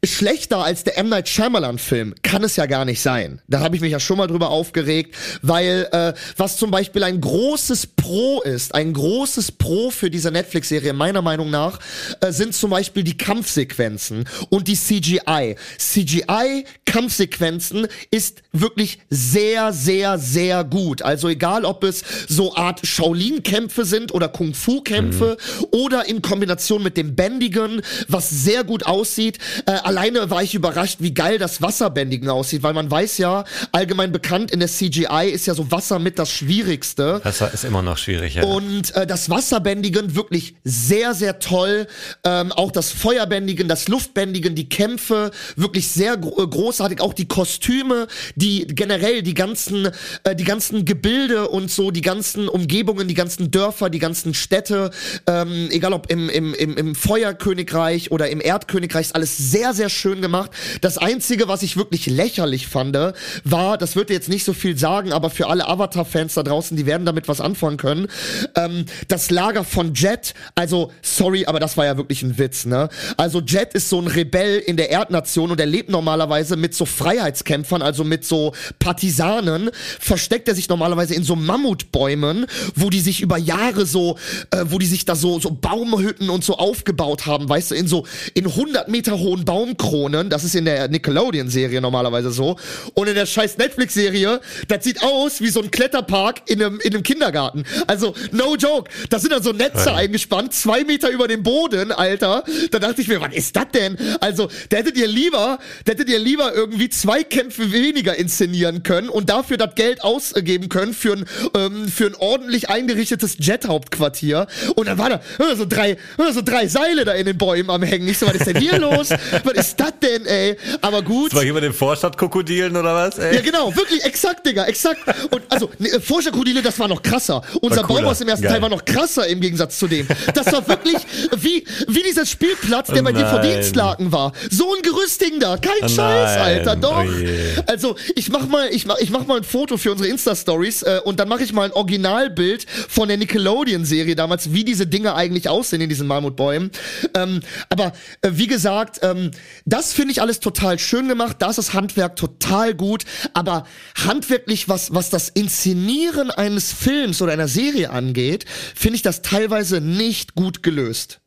[0.07, 1.09] schlechter als der M.
[1.09, 2.15] Night Shyamalan-Film.
[2.23, 3.41] Kann es ja gar nicht sein.
[3.47, 7.21] Da habe ich mich ja schon mal drüber aufgeregt, weil äh, was zum Beispiel ein
[7.21, 11.79] großes Pro ist, ein großes Pro für diese Netflix-Serie meiner Meinung nach,
[12.21, 15.55] äh, sind zum Beispiel die Kampfsequenzen und die CGI.
[15.77, 21.01] CGI-Kampfsequenzen ist wirklich sehr, sehr, sehr gut.
[21.01, 25.37] Also egal, ob es so Art Shaolin-Kämpfe sind oder Kung-Fu-Kämpfe
[25.71, 29.39] oder in Kombination mit dem Bändigen, was sehr gut aussieht.
[29.65, 34.11] Äh, alleine war ich überrascht, wie geil das Wasserbändigen aussieht, weil man weiß ja, allgemein
[34.11, 37.21] bekannt in der CGI ist ja so Wasser mit das Schwierigste.
[37.23, 38.43] das ist immer noch schwierig, ja.
[38.43, 41.87] Und äh, das Wasserbändigen wirklich sehr, sehr toll.
[42.25, 46.99] Ähm, auch das Feuerbändigen, das Luftbändigen, die Kämpfe wirklich sehr gro äh, großartig.
[46.99, 49.89] Auch die Kostüme, die generell die ganzen,
[50.23, 54.91] äh, die ganzen Gebilde und so, die ganzen Umgebungen, die ganzen Dörfer, die ganzen Städte,
[55.25, 59.89] ähm, egal ob im, im, im, im Feuerkönigreich oder im Erdkönigreich, ist alles sehr, sehr
[59.89, 60.51] schön gemacht.
[60.81, 62.95] Das Einzige, was ich wirklich lächerlich fand,
[63.43, 66.85] war, das wird jetzt nicht so viel sagen, aber für alle Avatar-Fans da draußen, die
[66.85, 68.07] werden damit was anfangen können,
[68.55, 72.89] ähm, das Lager von Jet, also sorry, aber das war ja wirklich ein Witz, ne?
[73.17, 76.85] Also Jet ist so ein Rebell in der Erdnation und er lebt normalerweise mit so
[76.85, 82.45] Freiheitskämpfern, also mit so Partisanen, versteckt er sich normalerweise in so Mammutbäumen,
[82.75, 84.17] wo die sich über Jahre so,
[84.51, 87.87] äh, wo die sich da so, so Baumhütten und so aufgebaut haben, weißt du, in
[87.87, 92.57] so, in 100 Meter hohen Baumkronen, das ist in der Nickelodeon-Serie normalerweise so,
[92.93, 96.93] und in der scheiß Netflix-Serie, das sieht aus wie so ein Kletterpark in einem, in
[96.93, 97.63] einem Kindergarten.
[97.87, 99.95] Also, no joke, da sind dann so Netze Ja.
[99.95, 102.43] eingespannt, zwei Meter über dem Boden, Alter.
[102.71, 103.97] Da dachte ich mir, was ist das denn?
[104.19, 109.09] Also, da hättet ihr lieber, da hättet ihr lieber irgendwie zwei Kämpfe weniger inszenieren können
[109.09, 114.47] und dafür das Geld ausgeben können für ein, ähm, für ein ordentlich eingerichtetes Jet-Hauptquartier.
[114.75, 115.97] Und dann war da äh, so drei, äh,
[116.33, 118.07] so drei Seile da in den Bäumen am Hängen.
[118.07, 119.09] Ich so, was ist denn hier los?
[119.43, 120.57] Was ist das denn, ey?
[120.81, 121.31] Aber gut.
[121.31, 123.17] Das war hier den Vorstadtkokodilen oder was?
[123.17, 123.35] Ey?
[123.35, 124.99] Ja, genau, wirklich, exakt, Digga, exakt.
[125.31, 127.41] Und also, ne, Forscherkrodile, das war noch krasser.
[127.61, 128.01] Unser War cooler.
[128.01, 128.53] Baum aus dem ersten Geil.
[128.53, 130.07] Teil war noch krasser im Gegensatz zu dem.
[130.33, 130.97] Das war wirklich
[131.37, 133.39] wie, wie dieser Spielplatz, der Oh bei dir vor.
[133.39, 134.33] Dienstlaken war.
[134.49, 136.37] So ein Gerüstding da, kein Oh Scheiß.
[136.37, 137.03] Alter, doch.
[137.05, 137.61] Oh.
[137.67, 140.99] Also, ich mach mal, ich mach, ich mach mal ein Foto für unsere Insta-Stories äh,
[141.03, 145.49] und dann mache ich mal ein Originalbild von der Nickelodeon-Serie damals, wie diese Dinge eigentlich
[145.49, 146.71] aussehen in diesen Mammutbäumen.
[147.15, 149.31] Ähm, aber äh, wie gesagt, ähm,
[149.65, 151.37] das finde ich alles total schön gemacht.
[151.39, 153.03] Da ist das Handwerk total gut.
[153.33, 153.65] Aber
[153.95, 159.81] handwerklich, was, was das Inszenieren eines Films oder einer Serie angeht, finde ich das teilweise
[159.81, 161.21] nicht gut gelöst.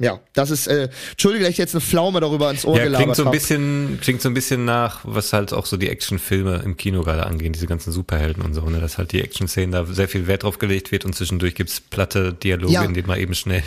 [0.00, 3.02] Ja, das ist, äh, Entschuldige, dass ich jetzt eine Pflaume darüber ins Ohr Ja, gelabert
[3.02, 3.32] klingt so ein hab.
[3.32, 7.26] bisschen, klingt so ein bisschen nach, was halt auch so die Actionfilme im Kino gerade
[7.26, 10.44] angehen, diese ganzen Superhelden und so, ne, dass halt die Action-Szenen da sehr viel Wert
[10.44, 12.84] drauf gelegt wird und zwischendurch gibt's platte Dialoge, Ja.
[12.84, 13.62] in denen mal eben schnell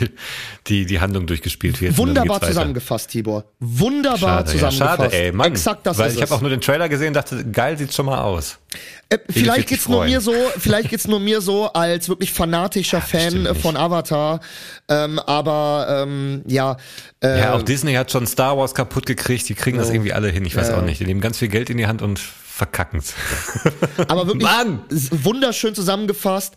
[0.68, 1.98] die, die Handlung durchgespielt wird.
[1.98, 3.44] Wunderbar zusammengefasst, Tibor.
[3.60, 5.12] Wunderbar Schade, ja, zusammengefasst.
[5.12, 5.48] schade, ey, Mann.
[5.52, 6.22] Exakt das Weil ich es.
[6.22, 8.56] habe auch nur den Trailer gesehen und dachte, geil, sieht's schon mal aus.
[9.10, 13.54] Äh, vielleicht geht's nur mir so, vielleicht geht's nur mir so als wirklich fanatischer Fan
[13.60, 14.40] von Avatar.
[14.88, 16.76] Ähm, aber ähm, ja,
[17.22, 20.28] äh, Ja, auch Disney hat schon Star Wars kaputt gekriegt, die kriegen das irgendwie alle
[20.28, 20.78] hin, ich weiß Ja.
[20.78, 21.00] auch nicht.
[21.00, 23.14] Die nehmen ganz viel Geld in die Hand und verkacken's.
[24.08, 24.80] aber wirklich Mann!
[24.90, 26.54] wunderschön zusammengefasst.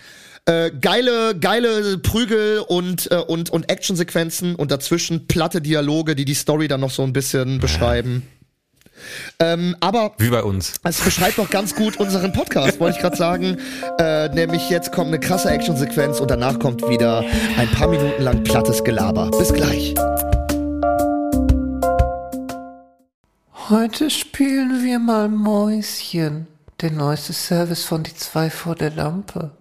[0.47, 6.35] Äh, geile, geile Prügel und äh, und und Actionsequenzen und dazwischen platte Dialoge, die die
[6.35, 8.21] Story dann noch so ein bisschen beschreiben.
[9.39, 10.73] Ähm, aber Wie bei uns.
[10.83, 13.57] Es beschreibt doch ganz gut unseren Podcast, wollte ich gerade sagen.
[13.99, 17.23] Äh, nämlich jetzt kommt eine krasse Actionsequenz und danach kommt wieder
[17.57, 19.31] ein paar Minuten lang plattes Gelaber.
[19.31, 19.93] Bis gleich.
[23.69, 26.47] Heute spielen wir mal Mäuschen,
[26.81, 29.51] der neueste Service von die zwei vor der Lampe.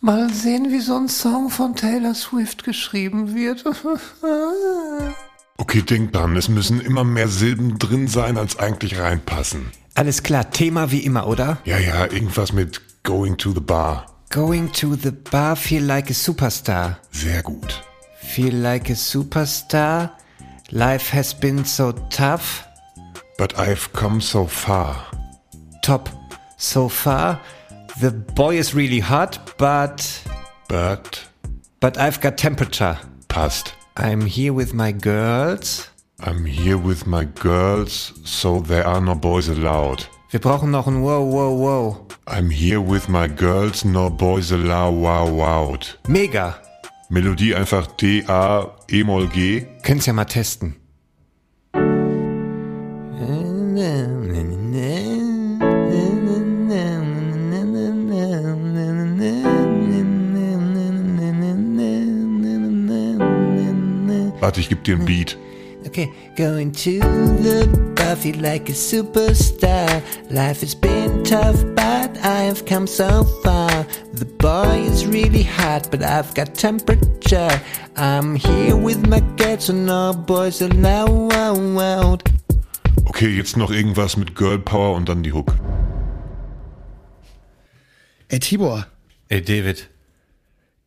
[0.00, 3.64] Mal sehen, wie so ein Song von Taylor Swift geschrieben wird.
[5.60, 9.70] Okay, denk dran, es müssen immer mehr Silben drin sein, als eigentlich reinpassen.
[9.94, 11.58] Alles klar, Thema wie immer, oder?
[11.66, 14.06] Ja, ja, irgendwas mit going to the bar.
[14.30, 16.98] Going to the bar, feel like a superstar.
[17.10, 17.84] Sehr gut.
[18.22, 20.12] Feel like a superstar.
[20.70, 22.64] Life has been so tough.
[23.36, 25.06] But I've come so far.
[25.82, 26.08] Top.
[26.56, 27.38] So far,
[28.00, 30.02] the boy is really hot, but
[30.68, 31.20] But
[31.80, 32.96] but I've got temperature.
[33.28, 33.74] passt.
[34.02, 35.90] I'm here with my girls.
[36.20, 40.08] I'm here with my girls, so there are no boys allowed.
[40.30, 42.06] Wir brauchen noch ein Wow, wow, wow.
[42.26, 44.94] I'm here with my girls, no boys allowed.
[44.94, 45.78] Wow, wow.
[46.08, 46.54] Mega.
[47.10, 49.66] Melodie einfach D, A, E, Moll, G.
[49.82, 50.76] Könnt's ja mal testen.
[64.40, 65.36] Warte, ich geb dir ein Beat.
[65.86, 67.00] Okay, going to
[67.42, 70.02] the feel like a superstar.
[70.30, 73.86] Life has been tough, but I've come so far.
[74.12, 77.48] The boy is really hot, but I've got temperature.
[77.96, 82.22] I'm here with my girls, so no boys allowed.
[83.06, 85.54] Okay, jetzt noch irgendwas mit Girl Power und dann die Hook.
[88.28, 88.86] Ey, Tibor,
[89.28, 89.88] Ey, David.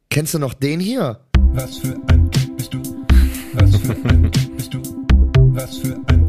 [0.10, 1.20] kennst du noch den hier?
[1.54, 2.30] Was für ein
[3.84, 4.80] für ein Typ bist du?
[5.54, 6.23] Was für ein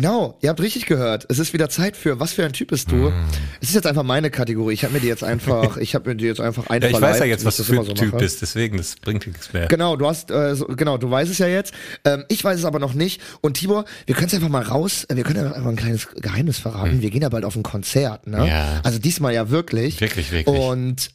[0.00, 1.26] Genau, ihr habt richtig gehört.
[1.28, 3.12] Es ist wieder Zeit für Was für ein Typ bist du?
[3.60, 4.72] Es ist jetzt einfach meine Kategorie.
[4.72, 6.96] Ich habe mir die jetzt einfach, ich habe mir die jetzt einfach Ja, einverleibt.
[6.96, 8.22] ich weiß ja jetzt, was du für ein so Typ mache.
[8.22, 9.66] bist, deswegen, das bringt nichts mehr.
[9.68, 11.74] Genau, du hast, äh, so, genau, du weißt es ja jetzt.
[12.04, 13.20] Ähm, ich weiß es aber noch nicht.
[13.42, 16.58] Und Tibor, wir können es einfach mal raus, äh, wir können einfach ein kleines Geheimnis
[16.58, 17.02] verraten.
[17.02, 18.38] Wir gehen ja bald auf ein Konzert, ne?
[18.38, 18.46] Hm.
[18.46, 18.80] Ja.
[18.82, 20.00] Also diesmal ja wirklich.
[20.00, 20.56] Wirklich, wirklich.
[20.58, 21.10] Und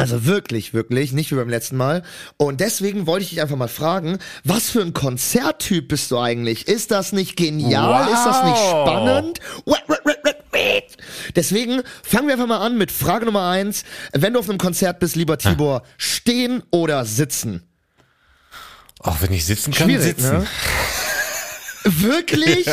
[0.00, 2.02] Also wirklich, wirklich, nicht wie beim letzten Mal.
[2.36, 6.68] Und deswegen wollte ich dich einfach mal fragen, was für ein Konzerttyp bist du eigentlich?
[6.68, 8.06] Ist das nicht genial?
[8.06, 8.14] Wow.
[8.14, 9.40] Ist das nicht spannend?
[11.36, 13.84] Deswegen fangen wir einfach mal an mit Frage Nummer eins.
[14.12, 17.62] Wenn du auf einem Konzert bist, lieber Tibor, stehen oder sitzen?
[18.98, 20.38] Auch wenn ich sitzen kann, Schwierig, sitzen.
[20.38, 20.46] ne?
[21.84, 22.66] Wirklich?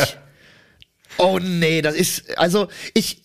[1.17, 3.23] Oh nee, das ist, also ich,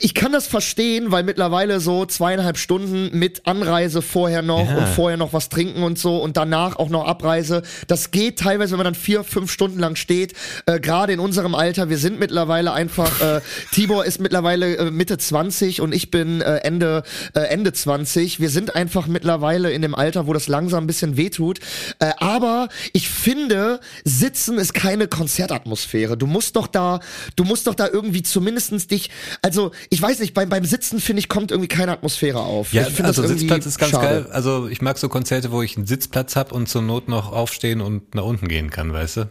[0.00, 4.76] ich kann das verstehen, weil mittlerweile so zweieinhalb Stunden mit Anreise vorher noch Ja.
[4.78, 8.72] und vorher noch was trinken und so und danach auch noch Abreise, das geht teilweise,
[8.72, 10.32] wenn man dann vier, fünf Stunden lang steht,
[10.66, 13.40] äh, gerade in unserem Alter, wir sind mittlerweile einfach, äh,
[13.72, 17.02] Tibor ist mittlerweile äh, Mitte 20 und ich bin äh, Ende,
[17.34, 21.16] äh, Ende 20, wir sind einfach mittlerweile in dem Alter, wo das langsam ein bisschen
[21.16, 21.60] wehtut,
[21.98, 27.00] äh, aber ich finde, Sitzen ist keine Konzertatmosphäre, du musst doch da,
[27.36, 29.10] du musst doch da irgendwie zumindestens dich,
[29.42, 32.72] also ich weiß nicht, beim, beim Sitzen finde ich, kommt irgendwie keine Atmosphäre auf.
[32.72, 34.06] Ja, ich finde also das Sitzplatz ist ganz schade.
[34.06, 34.26] geil.
[34.30, 37.80] Also ich mag so Konzerte, wo ich einen Sitzplatz hab und zur Not noch aufstehen
[37.80, 39.30] und nach unten gehen kann, weißt du?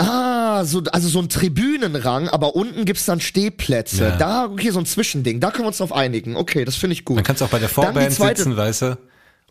[0.00, 4.04] Ah, so, also so ein Tribünenrang, aber unten gibt's dann Stehplätze.
[4.04, 4.16] Ja.
[4.16, 6.36] Da, okay, so ein Zwischending, da können wir uns drauf einigen.
[6.36, 7.16] Okay, das finde ich gut.
[7.16, 8.98] Man kann auch bei der Dann Vorband sitzen, weißt du?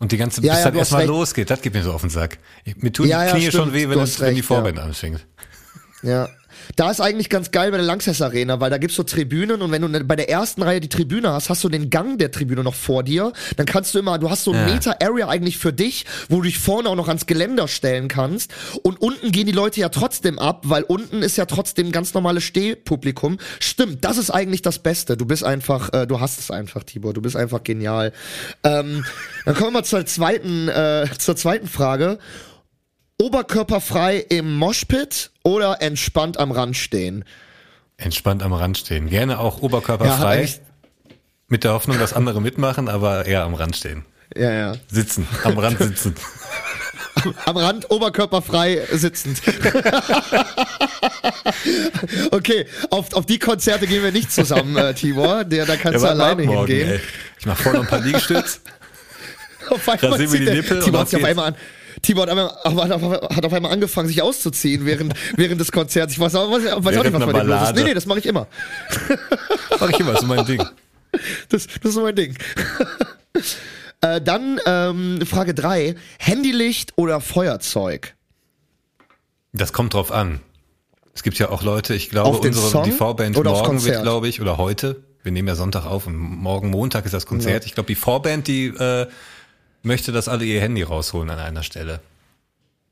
[0.00, 1.08] Und die ganze, Ja, bis ja, dann du erstmal recht.
[1.10, 2.38] losgeht, das geht mir so auf den Sack.
[2.76, 4.42] Mir tun Ja, die Knie schon weh, du wenn, es, wenn die.
[4.42, 5.26] Vorband anfängt.
[6.02, 6.28] Ja.
[6.76, 9.70] Da ist eigentlich ganz geil bei der Lanxess Arena, weil da gibt's so Tribünen und
[9.72, 12.30] wenn du ne- bei der ersten Reihe die Tribüne hast, hast du den Gang der
[12.30, 13.32] Tribüne noch vor dir.
[13.56, 14.74] Dann kannst du immer, du hast so ein Ja.
[14.74, 18.52] Meter Area eigentlich für dich, wo du dich vorne auch noch ans Geländer stellen kannst.
[18.82, 22.44] Und unten gehen die Leute ja trotzdem ab, weil unten ist ja trotzdem ganz normales
[22.44, 23.38] Stehpublikum.
[23.60, 25.16] Stimmt, das ist eigentlich das Beste.
[25.16, 27.12] Du bist einfach, äh, du hast es einfach, Tibor.
[27.14, 28.12] Du bist einfach genial.
[28.64, 29.04] Ähm,
[29.44, 32.18] dann kommen wir mal zur zweiten, äh, zur zweiten Frage.
[33.20, 37.24] Oberkörperfrei im Moshpit oder entspannt am Rand stehen?
[37.96, 39.08] Entspannt am Rand stehen.
[39.10, 40.36] Gerne auch Ja, oberkörperfrei.
[40.38, 40.60] eigentlich-
[41.48, 44.04] mit der Hoffnung, dass andere mitmachen, aber eher am Rand stehen.
[44.36, 44.74] Ja, ja.
[44.90, 45.26] Sitzen.
[45.42, 46.14] Am Rand sitzen.
[47.46, 49.42] Am Rand oberkörperfrei sitzend.
[52.30, 55.42] okay, auf, auf die Konzerte gehen wir nicht zusammen, äh, Tibor.
[55.42, 56.90] Der, da kannst du Ja, mal alleine morgen, hingehen.
[56.90, 57.00] ey.
[57.40, 58.60] Ich mach vorne ein paar Liegestütz.
[59.70, 61.56] Auf einmal Da sehen wir die Nippel Tibor hat sich auf einmal an.
[62.02, 66.12] Tibor hat, einmal, hat, auf, einmal angefangen, sich auszuziehen während, während des Konzerts.
[66.12, 67.74] Ich weiß auch, was, weiß auch nicht, was bei dem los ist.
[67.74, 68.46] Nee, nee, das mache ich immer.
[69.80, 70.62] Mach ich immer, das ist mein Ding.
[71.48, 72.36] Das, das ist mein Ding.
[74.00, 78.14] äh, dann ähm, Frage drei: Handylicht oder Feuerzeug?
[79.52, 80.40] Das kommt drauf an.
[81.14, 84.56] Es gibt ja auch Leute, ich glaube, unsere die Vorband morgen wird, glaube ich, oder
[84.56, 85.02] heute.
[85.24, 87.66] Wir nehmen ja Sonntag auf und morgen Montag ist das Konzert.
[87.66, 89.08] Ich glaube, die Vorband, die äh,
[89.88, 91.98] möchte, dass alle ihr Handy rausholen an einer Stelle.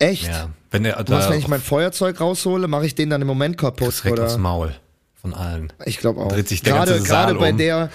[0.00, 0.26] Echt?
[0.26, 0.50] Ja.
[0.70, 4.02] Wenn der da wenn ich mein Feuerzeug raushole, mache ich den dann im Moment kaputt,
[4.02, 4.42] direkt aufs oder?
[4.42, 4.74] Maul
[5.14, 5.72] von allen.
[5.84, 6.32] Ich glaube auch.
[6.32, 7.58] Dreht sich der gerade, ganze Saal gerade bei um.
[7.58, 7.90] der,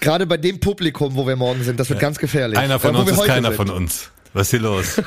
[0.00, 2.58] gerade bei dem Publikum, wo wir morgen sind, das wird ganz gefährlich.
[2.58, 3.56] Einer von wo uns ist keiner sind.
[3.56, 4.10] von uns.
[4.32, 4.96] Was ist hier los?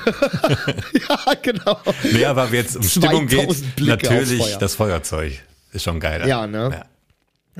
[1.10, 1.80] ja, genau.
[2.12, 5.42] Nee, aber jetzt um Stimmung 2000 geht, Blicke aufs natürlich das Feuerzeug.
[5.72, 6.28] Ist schon geil.
[6.28, 6.86] Ja, ne?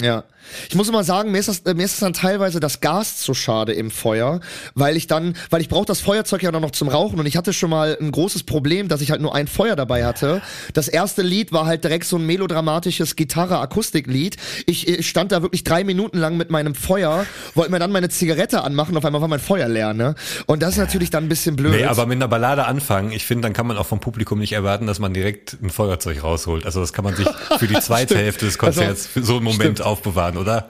[0.02, 0.24] Ja.
[0.70, 3.18] Ich muss immer sagen, mir ist, das, äh, mir ist das dann teilweise das Gas
[3.18, 4.40] zu schade im Feuer,
[4.76, 7.38] weil ich dann, weil ich brauche das Feuerzeug ja dann noch zum Rauchen und ich
[7.38, 10.42] hatte schon mal ein großes Problem, dass ich halt nur ein Feuer dabei hatte.
[10.74, 14.38] Das erste Lied war halt direkt so ein melodramatisches Gitarre-Akustiklied.
[14.66, 17.26] Ich, ich stand da wirklich drei Minuten lang mit meinem Feuer,
[17.56, 20.16] wollte mir dann meine Zigarette anmachen, auf einmal war mein Feuer leer, ne?
[20.46, 21.74] Und das ist natürlich dann ein bisschen blöd.
[21.74, 24.54] Nee, aber mit einer Ballade anfangen, ich finde, dann kann man auch vom Publikum nicht
[24.54, 26.66] erwarten, dass man direkt ein Feuerzeug rausholt.
[26.66, 27.28] Also das kann man sich
[27.58, 28.22] für die zweite Stimmt.
[28.22, 30.70] Hälfte des Konzerts für so einen Moment aufbewahren, oder?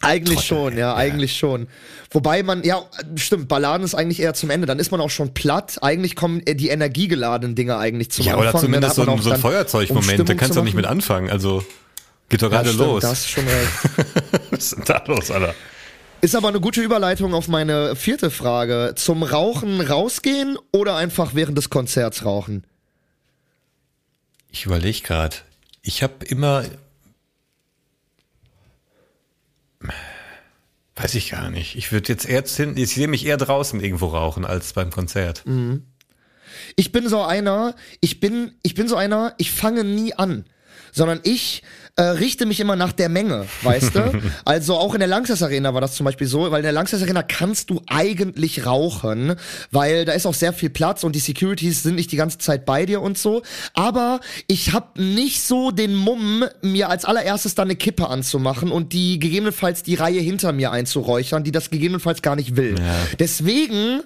[0.00, 1.66] Eigentlich schon, ja, eigentlich schon.
[2.10, 2.82] Wobei man, ja,
[3.16, 4.66] stimmt, Balladen ist eigentlich eher zum Ende.
[4.66, 5.78] Dann ist man auch schon platt.
[5.82, 8.48] Eigentlich kommen äh, die energiegeladenen Dinge eigentlich zum Ja, Anfang.
[8.50, 10.86] oder zumindest so ein, auch so ein dann, um Feuerzeugmoment, da kannst du nicht mit
[10.86, 11.28] anfangen.
[11.30, 11.64] Also
[12.28, 13.02] geht doch Ja, gerade los.
[13.02, 13.70] Das ist schon recht.
[14.50, 15.54] Was ist denn da los, Alter?
[16.20, 18.92] Ist aber eine gute Überleitung auf meine vierte Frage.
[18.96, 22.64] Zum Rauchen rausgehen oder einfach während des Konzerts rauchen?
[24.50, 25.36] Ich überlege gerade.
[25.82, 26.64] Ich habe immer.
[31.00, 31.76] Weiß ich gar nicht.
[31.76, 35.44] Ich würde jetzt eher ich sehe mich eher draußen irgendwo rauchen als beim Konzert.
[36.74, 40.44] Ich bin so einer, ich bin, ich bin so einer, ich fange nie an,
[40.92, 41.62] sondern ich
[41.98, 44.12] äh, richte mich immer nach der Menge, weißt du?
[44.44, 47.02] Also auch in der Langsess Arena war das zum Beispiel so, weil in der Langsess
[47.02, 49.34] Arena kannst du eigentlich rauchen,
[49.70, 52.64] weil da ist auch sehr viel Platz und die Securities sind nicht die ganze Zeit
[52.64, 53.42] bei dir und so.
[53.74, 58.92] Aber ich habe nicht so den Mumm, mir als allererstes dann eine Kippe anzumachen und
[58.92, 62.76] die gegebenenfalls die Reihe hinter mir einzuräuchern, die das gegebenenfalls gar nicht will.
[63.18, 64.02] Deswegen,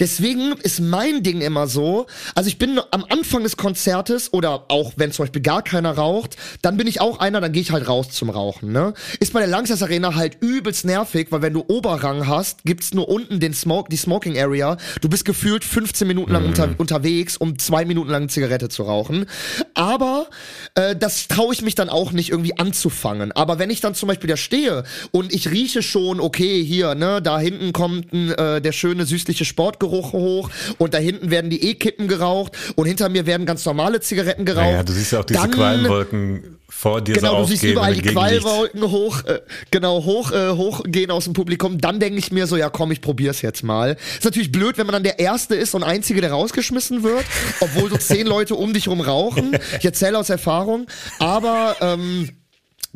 [0.00, 4.94] deswegen ist mein Ding immer so, also ich bin am Anfang des Konzertes oder auch
[4.96, 7.70] wenn zum Beispiel gar keiner raucht, dann bin ich auch einer, Arena, dann gehe ich
[7.72, 8.94] halt raus zum Rauchen, ne?
[9.20, 13.08] Ist bei der Langsess Arena halt übelst nervig, weil wenn du Oberrang hast, gibt's nur
[13.08, 14.76] unten den Smoke, die Smoking Area.
[15.00, 18.84] Du bist gefühlt 15 Minuten lang unter, unterwegs, um zwei Minuten lang eine Zigarette zu
[18.84, 19.26] rauchen.
[19.74, 20.28] Aber
[20.74, 23.32] äh, das traue ich mich dann auch nicht irgendwie anzufangen.
[23.32, 27.20] Aber wenn ich dann zum Beispiel da stehe und ich rieche schon, okay, hier, ne,
[27.20, 32.06] da hinten kommt äh, der schöne süßliche Sportgeruch hoch und da hinten werden die E-Kippen
[32.08, 34.64] geraucht und hinter mir werden ganz normale Zigaretten geraucht.
[34.66, 37.58] Naja, du siehst ja auch diese Dann- Qualmwolken vor dir so Genau, du aufgehen.
[37.58, 41.78] siehst überall die du Qualwolken hoch, äh, genau, hoch, äh, hochgehen aus dem Publikum.
[41.80, 43.96] Dann denke ich mir so, ja komm, ich probier's jetzt mal.
[44.18, 47.24] Ist natürlich blöd, wenn man dann der Erste ist und Einzige, der rausgeschmissen wird,
[47.60, 49.56] obwohl so zehn Leute um dich rum rauchen.
[49.78, 50.86] Ich erzähle aus Erfahrung.
[51.18, 52.28] Aber ähm,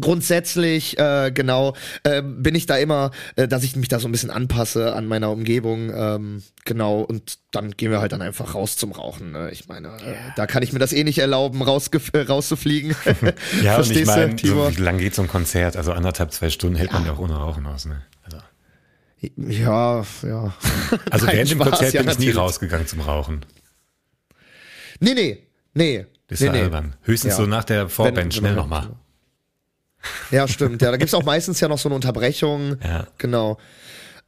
[0.01, 1.75] grundsätzlich, äh, genau,
[2.05, 5.07] äh, bin ich da immer, äh, dass ich mich da so ein bisschen anpasse an
[5.07, 5.91] meiner Umgebung.
[5.95, 9.33] Ähm, genau, und dann gehen wir halt dann einfach raus zum Rauchen.
[9.33, 9.51] Ne?
[9.51, 12.95] Ich meine, äh, da kann ich mir das eh nicht erlauben, äh, rauszufliegen.
[13.63, 15.77] Ja, und ich meine, so, wie lange geht so ein Konzert?
[15.77, 18.03] Also anderthalb, zwei Stunden hält man ja auch ohne Rauchen aus, ne?
[18.23, 18.39] Also,
[19.37, 20.55] Ja, ja.
[21.11, 22.37] also Nein, während dem Spaß, Konzert ja, bin ich nie natürlich.
[22.37, 23.45] rausgegangen zum Rauchen.
[25.01, 25.39] Nee, nee,
[25.75, 26.07] nee.
[26.29, 26.89] Das ist nee, ja nee.
[27.03, 27.37] Höchstens Ja.
[27.37, 28.91] so nach der Vorband, Wenn- schnell nochmal.
[30.31, 30.83] Ja, stimmt.
[30.83, 32.77] Ja, da gibt's auch meistens ja noch so eine Unterbrechung.
[32.85, 33.07] Ja.
[33.19, 33.59] Genau.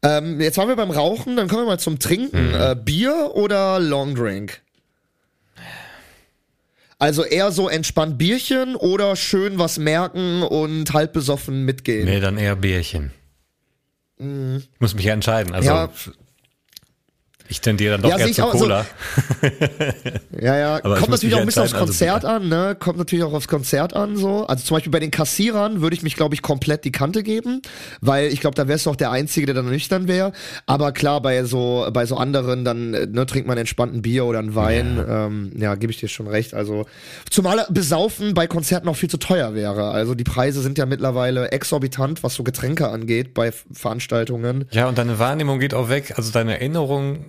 [0.02, 2.48] Ähm, jetzt waren wir beim Rauchen, dann kommen wir mal zum Trinken.
[2.48, 2.54] Mhm.
[2.54, 4.62] Äh, Bier oder Long Drink?
[6.98, 12.04] Also eher so entspannt Bierchen oder schön was merken und halb besoffen mitgehen.
[12.04, 13.10] Nee, dann eher Bärchen.
[14.18, 15.54] Ich muss mich ja entscheiden.
[15.54, 15.76] Also Mhm.
[15.76, 15.88] Ja.
[17.50, 18.60] Ich tendiere dann doch Ja, eher zu auch so.
[18.60, 18.86] Cola.
[20.40, 20.74] Ja, ja.
[20.76, 22.30] Aber Kommt natürlich auch ein bisschen aufs also Konzert Bier.
[22.30, 22.76] an, ne?
[22.78, 24.46] Kommt natürlich auch aufs Konzert an, so.
[24.46, 27.60] Also zum Beispiel bei den Kassierern würde ich mich, glaube ich, komplett die Kante geben,
[28.00, 30.32] weil ich glaube, da wärst du auch der Einzige, der dann nüchtern wäre.
[30.66, 34.24] Aber klar, bei so, bei so anderen, dann äh, ne, trinkt man entspannt ein Bier
[34.24, 34.96] oder ein Wein.
[34.96, 36.54] Ja, ähm, ja gebe ich dir schon recht.
[36.54, 36.86] Also,
[37.28, 39.90] zumal Besaufen bei Konzerten auch viel zu teuer wäre.
[39.90, 44.66] Also die Preise sind ja mittlerweile exorbitant, was so Getränke angeht bei Veranstaltungen.
[44.70, 46.14] Ja, und deine Wahrnehmung geht auch weg.
[46.16, 47.24] Also deine Erinnerung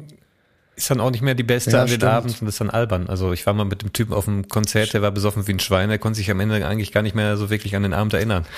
[0.76, 2.04] ist dann auch nicht mehr die beste Ja, an den.
[2.04, 3.08] Abend und das ist dann albern.
[3.08, 5.60] Also ich war mal mit dem Typen auf dem Konzert, der war besoffen wie ein
[5.60, 8.14] Schwein, der konnte sich am Ende eigentlich gar nicht mehr so wirklich an den Abend
[8.14, 8.46] erinnern.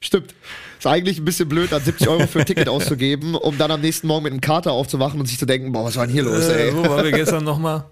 [0.00, 0.34] Stimmt.
[0.78, 3.80] Ist eigentlich ein bisschen blöd, dann 70 Euro für ein Ticket auszugeben, um dann am
[3.80, 6.22] nächsten Morgen mit einem Kater aufzuwachen und sich zu denken, boah, was war denn hier
[6.22, 6.68] los, ey?
[6.68, 7.84] Äh, wo waren wir gestern nochmal?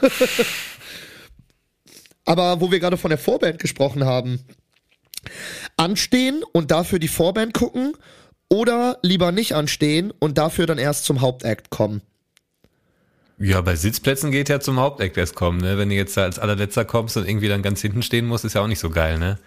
[2.24, 4.40] Aber wo wir gerade von der Vorband gesprochen haben,
[5.76, 7.94] anstehen und dafür die Vorband gucken
[8.50, 12.02] oder lieber nicht anstehen und dafür dann erst zum Hauptakt kommen.
[13.38, 15.78] Ja, bei Sitzplätzen geht ja zum Haupteck erst kommen, ne?
[15.78, 18.52] Wenn du jetzt da als allerletzter kommst und irgendwie dann ganz hinten stehen musst, ist
[18.52, 19.38] ja auch nicht so geil, ne?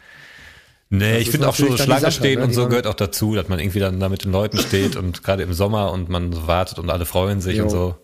[0.90, 2.46] Nee, ich ist finde auch so Schlange Sache, stehen ne?
[2.46, 5.24] und so gehört auch dazu, dass man irgendwie dann da mit den Leuten steht und
[5.24, 7.64] gerade im Sommer und man wartet und alle freuen sich Jo.
[7.64, 7.96] und so.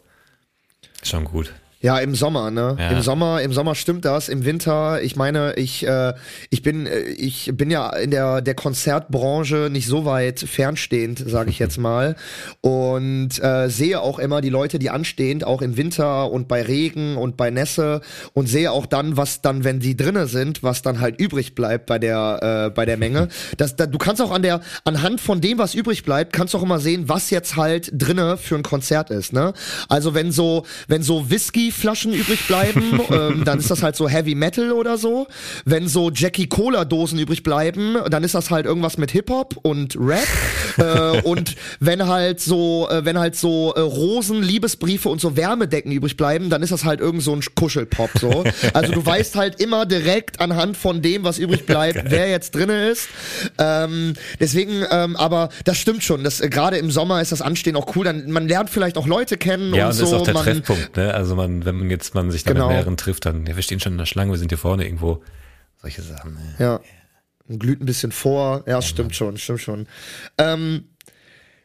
[1.01, 1.53] Ist schon gut.
[1.81, 2.75] Ja, im Sommer, ne?
[2.77, 2.89] Ja.
[2.89, 4.27] Im Sommer, im Sommer stimmt das.
[4.27, 6.13] Im Winter, ich meine, ich, äh,
[6.49, 11.49] ich bin, äh, ich bin ja in der der Konzertbranche nicht so weit fernstehend, sage
[11.49, 12.17] ich jetzt mal,
[12.59, 17.15] und äh, sehe auch immer die Leute, die anstehend, auch im Winter und bei Regen
[17.15, 18.01] und bei Nässe
[18.33, 21.85] und sehe auch dann, was dann, wenn die drinne sind, was dann halt übrig bleibt
[21.85, 23.29] bei der äh, bei der Menge.
[23.55, 26.57] Das, da, du kannst auch an der anhand von dem, was übrig bleibt, kannst du
[26.57, 29.53] auch immer sehen, was jetzt halt drinne für ein Konzert ist, ne?
[29.87, 31.29] Also wenn so wenn so
[31.69, 35.27] Whiskyflaschen übrig bleiben, ähm, dann ist das halt so Heavy Metal oder so.
[35.65, 39.55] Wenn so Jackie Cola Dosen übrig bleiben, dann ist das halt irgendwas mit Hip Hop
[39.61, 40.27] und Rap.
[40.77, 45.91] äh, und wenn halt so äh, wenn halt so äh, Rosen, Liebesbriefe und so Wärmedecken
[45.91, 48.43] übrig bleiben, dann ist das halt irgend so ein Kuschelpop so.
[48.73, 52.89] Also du weißt halt immer direkt anhand von dem, was übrig bleibt, wer jetzt drinne
[52.89, 53.09] ist.
[53.57, 56.23] Ähm, deswegen, ähm, aber das stimmt schon.
[56.23, 58.05] Das äh, gerade im Sommer ist das Anstehen auch cool.
[58.05, 60.05] Dann man lernt vielleicht auch Leute kennen Ja, und und so.
[60.05, 61.13] ist auch der man, Treffpunkt, ne?
[61.13, 62.67] Also man, wenn man jetzt man sich da Genau.
[62.67, 64.85] mit mehreren trifft, dann, ja, wir stehen schon in der Schlange, wir sind hier vorne
[64.85, 65.23] irgendwo.
[65.81, 66.33] Solche Sachen.
[66.33, 66.55] Ne?
[66.59, 66.79] Ja.
[67.47, 68.63] Und glüht ein bisschen vor.
[68.67, 69.87] Ja, stimmt schon, stimmt schon.
[70.37, 70.85] Ähm,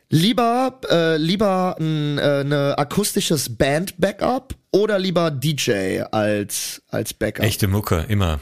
[0.09, 7.45] lieber, äh, lieber ein äh, akustisches Band-Backup oder lieber DJ als, als Backup?
[7.45, 8.41] Echte Mucke, immer.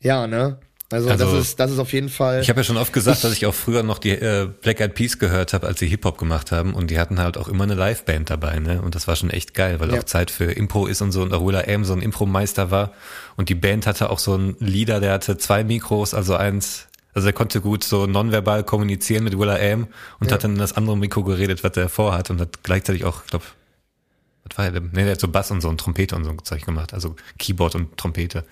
[0.00, 0.58] Ja, ne?
[0.90, 2.40] Also, Also, das ist, das ist auf jeden Fall.
[2.40, 4.94] Ich habe ja schon oft gesagt, dass ich auch früher noch die äh, Black Eyed
[4.94, 7.74] Peas gehört habe, als sie Hip-Hop gemacht haben und die hatten halt auch immer eine
[7.74, 8.80] Liveband dabei, ne?
[8.80, 9.98] Und das war schon echt geil, weil Ja.
[10.00, 12.92] auch Zeit für Impro ist und so und auch Willa Am so ein Impro-Meister war
[13.36, 17.26] und die Band hatte auch so einen Leader, der hatte zwei Mikros, also eins also
[17.28, 19.88] er konnte gut so nonverbal kommunizieren mit Willa Am
[20.20, 23.24] und hat dann in das andere Mikro geredet, was er vorhat und hat gleichzeitig auch,
[23.24, 23.44] ich glaube,
[24.44, 24.90] was war er denn?
[24.92, 27.16] Nee, der hat so Bass und so und Trompete und so ein Zeug gemacht, also
[27.38, 28.44] Keyboard und Trompete.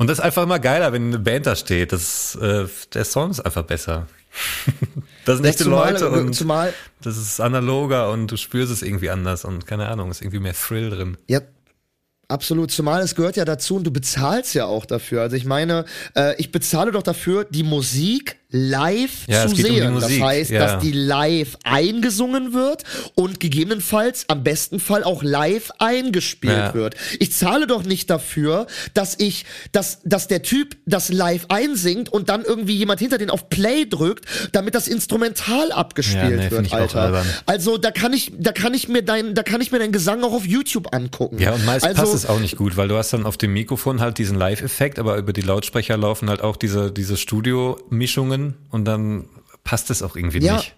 [0.00, 1.92] Und das ist einfach immer geiler, wenn eine Band da steht.
[1.92, 4.06] Das, äh, der Sound ist einfach besser.
[5.26, 6.72] das sind echte zumal, Leute und zumal,
[7.02, 10.54] das ist analoger und du spürst es irgendwie anders und keine Ahnung, ist irgendwie mehr
[10.54, 11.18] Thrill drin.
[11.28, 11.40] ja,
[12.28, 15.20] Absolut, zumal es gehört ja dazu und du bezahlst ja auch dafür.
[15.20, 15.84] Also ich meine,
[16.14, 19.92] äh, ich bezahle doch dafür, die Musik live Ja, zu um sehen.
[19.92, 20.58] Musik, das heißt, ja.
[20.60, 22.82] dass die live eingesungen wird
[23.14, 26.74] und gegebenenfalls am besten Fall auch live eingespielt Ja.
[26.74, 26.96] wird.
[27.18, 32.28] Ich zahle doch nicht dafür, dass ich, dass, dass der Typ das live einsingt und
[32.28, 37.24] dann irgendwie jemand hinter den auf Play drückt, damit das instrumental abgespielt nee, wird, Alter.
[37.46, 40.24] Also da kann ich, da kann ich mir dein, da kann ich mir deinen Gesang
[40.24, 41.38] auch auf YouTube angucken.
[41.38, 43.52] Ja, und meist also, passt es auch nicht gut, weil du hast dann auf dem
[43.52, 48.39] Mikrofon halt diesen Live-Effekt, aber über die Lautsprecher laufen halt auch diese, diese Studio-Mischungen
[48.70, 49.24] und dann
[49.64, 50.56] passt es auch irgendwie Ja.
[50.56, 50.74] nicht.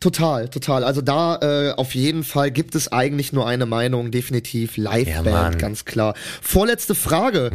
[0.00, 0.84] Total, total.
[0.84, 5.24] Also da äh, auf jeden Fall gibt es eigentlich nur eine Meinung, definitiv Ja, Liveband,
[5.32, 5.58] Mann.
[5.58, 6.14] ganz klar.
[6.42, 7.50] Vorletzte Frage.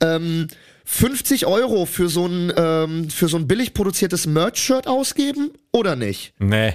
[0.00, 0.48] Ähm,
[0.84, 6.32] 50 Euro für so ein ähm, für so ein billig produziertes Merch-Shirt ausgeben oder nicht?
[6.40, 6.74] Nee.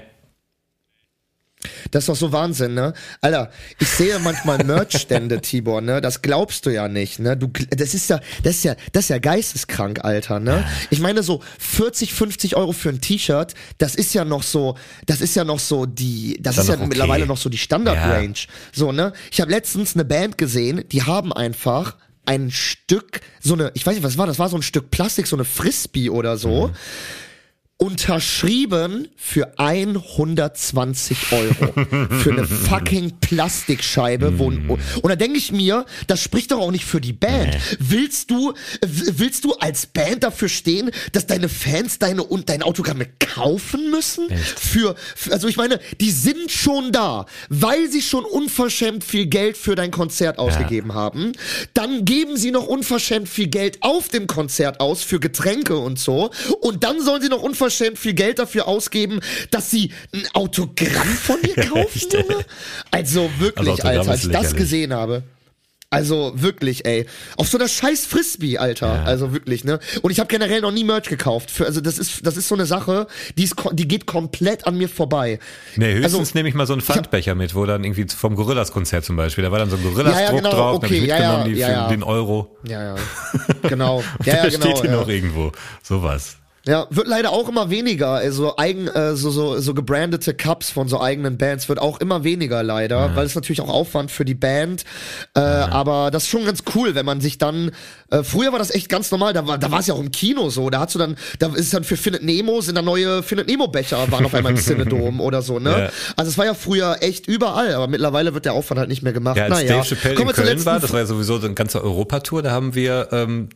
[1.91, 2.93] Das ist doch so Wahnsinn, ne?
[3.21, 6.01] Alter, ich sehe manchmal Merch-Stände, Tibor, ne?
[6.01, 7.37] Das glaubst du ja nicht, ne?
[7.37, 10.65] Du, das ist ja, das ist ja, das ist ja geisteskrank, Alter, ne?
[10.89, 15.21] Ich meine so 40, 50 Euro für ein T-Shirt, das ist ja noch so, das
[15.21, 16.87] ist ja noch so die, das Dann ist ja okay.
[16.87, 18.33] mittlerweile noch so die Standard-Range.
[18.71, 19.13] So, ne?
[19.31, 21.95] Ich habe letztens eine Band gesehen, die haben einfach
[22.25, 25.27] ein Stück, so eine, ich weiß nicht, was war, das war so ein Stück Plastik,
[25.27, 26.71] so eine Frisbee oder so
[27.79, 31.73] unterschrieben für 120 Euro
[32.21, 34.39] für eine fucking Plastikscheibe.
[34.39, 37.55] Wo, und da denke ich mir, das spricht doch auch nicht für die Band.
[37.77, 43.05] Willst du, willst du als Band dafür stehen, dass deine Fans deine und deine Autogramme
[43.19, 44.27] kaufen müssen?
[44.55, 49.55] Für, für, also ich meine, die sind schon da, weil sie schon unverschämt viel Geld
[49.55, 51.33] für dein Konzert ausgegeben haben.
[51.75, 56.31] Dann geben sie noch unverschämt viel Geld auf dem Konzert aus für Getränke und so.
[56.61, 59.19] Und dann sollen sie noch unverschämt viel Geld dafür ausgeben,
[59.51, 62.45] dass sie ein Autogramm von dir kaufen, Junge?
[62.91, 65.23] Also wirklich, Also Alter, als ich das gesehen habe.
[65.89, 67.05] Also wirklich, ey.
[67.37, 69.05] Auf so einer scheiß Frisbee, Alter.
[69.05, 69.79] Also wirklich, ne?
[70.01, 71.49] Und ich habe generell noch nie Merch gekauft.
[71.49, 73.07] Für, also das ist, das ist so eine Sache,
[73.37, 75.39] die, ist, die geht komplett an mir vorbei.
[75.77, 79.05] Nee, höchstens Also, nehme ich mal so einen Pfandbecher mit, wo dann irgendwie vom Gorillas-Konzert
[79.05, 81.01] zum Beispiel, da war dann so ein Gorillas-Druck Ja, ja, genau, drauf, dann hab ich
[81.01, 81.87] okay, ja, mitgenommen, ja, die ja, für ja.
[81.87, 82.57] den Euro.
[82.67, 82.95] Ja, ja.
[83.69, 84.03] Genau.
[84.25, 84.65] Ja, ja, genau.
[84.65, 84.97] steht hier ja.
[84.97, 85.53] noch irgendwo.
[85.83, 86.37] Sowas.
[86.67, 88.09] Ja, wird leider auch immer weniger.
[88.09, 92.23] Also eigen, äh, so, so, so gebrandete Cups von so eigenen Bands wird auch immer
[92.23, 94.83] weniger leider, weil es natürlich auch Aufwand für die Band.
[95.33, 97.71] Äh, Aber das ist schon ganz cool, wenn man sich dann.
[98.09, 99.33] Äh, früher war das echt ganz normal.
[99.33, 100.69] Da war, da war es ja auch im Kino so.
[100.69, 103.67] Da hast du dann, da ist dann für Findet Nemo sind da neue Findet Nemo
[103.67, 105.59] Becher waren auf einmal im Cinedom oder so.
[105.59, 105.69] Ne?
[105.69, 105.89] Ja.
[106.17, 109.13] Also es war ja früher echt überall, aber mittlerweile wird der Aufwand halt nicht mehr
[109.13, 109.37] gemacht.
[109.37, 109.77] Ja, als naja.
[109.77, 112.75] Dave Chappelle in Köln war, das war ja sowieso so eine ganze Europatour, da haben
[112.75, 113.49] wir ähm,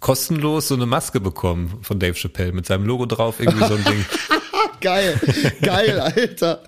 [0.00, 3.84] kostenlos so eine Maske bekommen von Dave Chappelle mit seinem Logo drauf, irgendwie so ein
[3.84, 4.04] Ding.
[4.80, 5.20] Geil,
[5.60, 6.62] geil, Alter.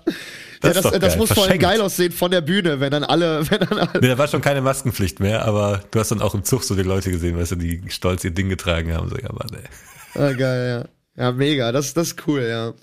[0.61, 1.63] Das ja, das, das muss vor allem Verschenkt.
[1.63, 3.99] geil aussehen von der Bühne, wenn dann alle, wenn dann alle.
[3.99, 6.75] Nee, da war schon keine Maskenpflicht mehr, aber du hast dann auch im Zug so
[6.75, 9.09] die Leute gesehen, weißt du, die stolz ihr Ding getragen haben.
[9.09, 10.21] So, ja, Mann, ey.
[10.21, 11.23] Ah, geil, ja.
[11.25, 12.73] Ja, mega, das, das ist cool, ja.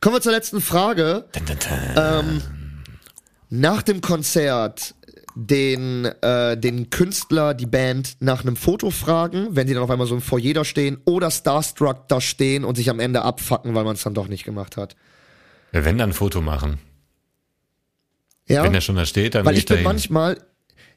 [0.00, 1.24] Kommen wir zur letzten Frage.
[1.96, 2.40] Ähm,
[3.50, 4.94] nach dem Konzert
[5.36, 10.06] den, äh, den Künstler, die Band nach einem Foto fragen, wenn sie dann auf einmal
[10.06, 13.84] so im Foyer da stehen oder Starstruck da stehen und sich am Ende abfacken, weil
[13.84, 14.94] man es dann doch nicht gemacht hat.
[15.72, 16.78] Ja, wenn dann ein Foto machen.
[18.46, 19.84] Ja, Wenn er schon da steht, dann weil ich bin dahin.
[19.84, 20.38] manchmal,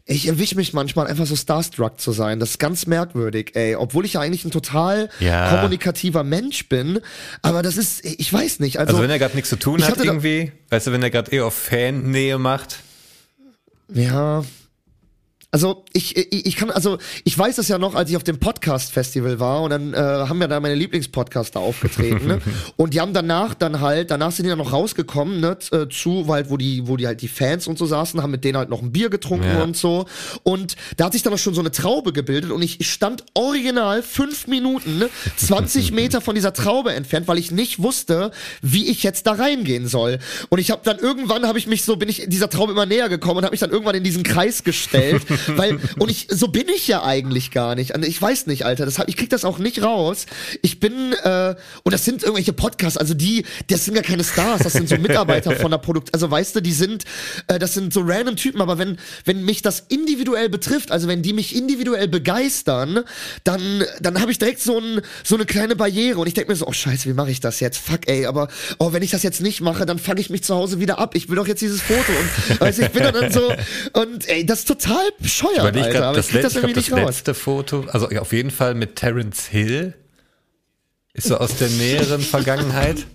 [0.05, 2.39] ich erwische mich manchmal einfach so starstruck zu sein.
[2.39, 3.75] Das ist ganz merkwürdig, ey.
[3.75, 5.49] Obwohl ich ja eigentlich ein total Ja.
[5.55, 6.99] kommunikativer Mensch bin.
[7.41, 8.79] Aber das ist, ich weiß nicht.
[8.79, 11.31] Also, Also wenn er gerade nichts zu tun hat irgendwie, weißt du, wenn er gerade
[11.31, 12.79] eh auf Fan-Nähe macht,
[13.93, 14.43] ja.
[15.57, 18.37] Also ich, ich, ich kann, also ich weiß es ja noch, als ich auf dem
[18.37, 22.41] Podcast-Festival war und dann äh, haben ja da meine Lieblingspodcaster aufgetreten ne?
[22.75, 26.27] und die haben danach dann halt, danach sind die dann noch rausgekommen ne, äh, zu,
[26.27, 28.55] weil halt, wo die, wo die halt die Fans und so saßen, haben mit denen
[28.55, 29.63] halt noch ein Bier getrunken Ja.
[29.63, 30.05] und so
[30.43, 34.03] und da hat sich dann auch schon so eine Traube gebildet und ich stand original
[34.03, 38.29] fünf Minuten, ne, 20 Meter von dieser Traube entfernt, weil ich nicht wusste,
[38.61, 41.95] wie ich jetzt da reingehen soll und ich habe dann irgendwann habe ich mich so,
[41.95, 44.63] bin ich dieser Traube immer näher gekommen und habe mich dann irgendwann in diesen Kreis
[44.63, 45.23] gestellt
[45.55, 47.95] weil und ich so bin ich ja eigentlich gar nicht.
[47.95, 48.85] Also Ich weiß nicht, Alter.
[48.85, 50.25] Das ich krieg das auch nicht raus.
[50.61, 52.97] Ich bin äh, und das sind irgendwelche Podcasts.
[52.97, 54.63] Also die, das sind ja keine Stars.
[54.63, 56.13] Das sind so Mitarbeiter von der Produkt.
[56.13, 57.05] Also weißt du, die sind,
[57.47, 58.61] äh, das sind so random Typen.
[58.61, 63.03] Aber wenn wenn mich das individuell betrifft, also wenn die mich individuell begeistern,
[63.43, 66.55] dann dann habe ich direkt so ein so eine kleine Barriere und ich denke mir
[66.55, 67.77] so, oh Scheiße, wie mache ich das jetzt?
[67.77, 68.25] Fuck, ey.
[68.25, 68.47] Aber
[68.79, 71.15] oh, wenn ich das jetzt nicht mache, dann fange ich mich zu Hause wieder ab.
[71.15, 73.51] Ich will doch jetzt dieses Foto und du, ich bin dann so
[73.93, 75.93] und ey, das ist total bescheuert, überleg Alter.
[75.99, 78.51] grad, Aber das, ich Letz- das ich glaub, das letzte Foto, also ja, auf jeden
[78.51, 79.93] Fall mit Terence Hill,
[81.13, 83.05] ist so aus der näheren Vergangenheit.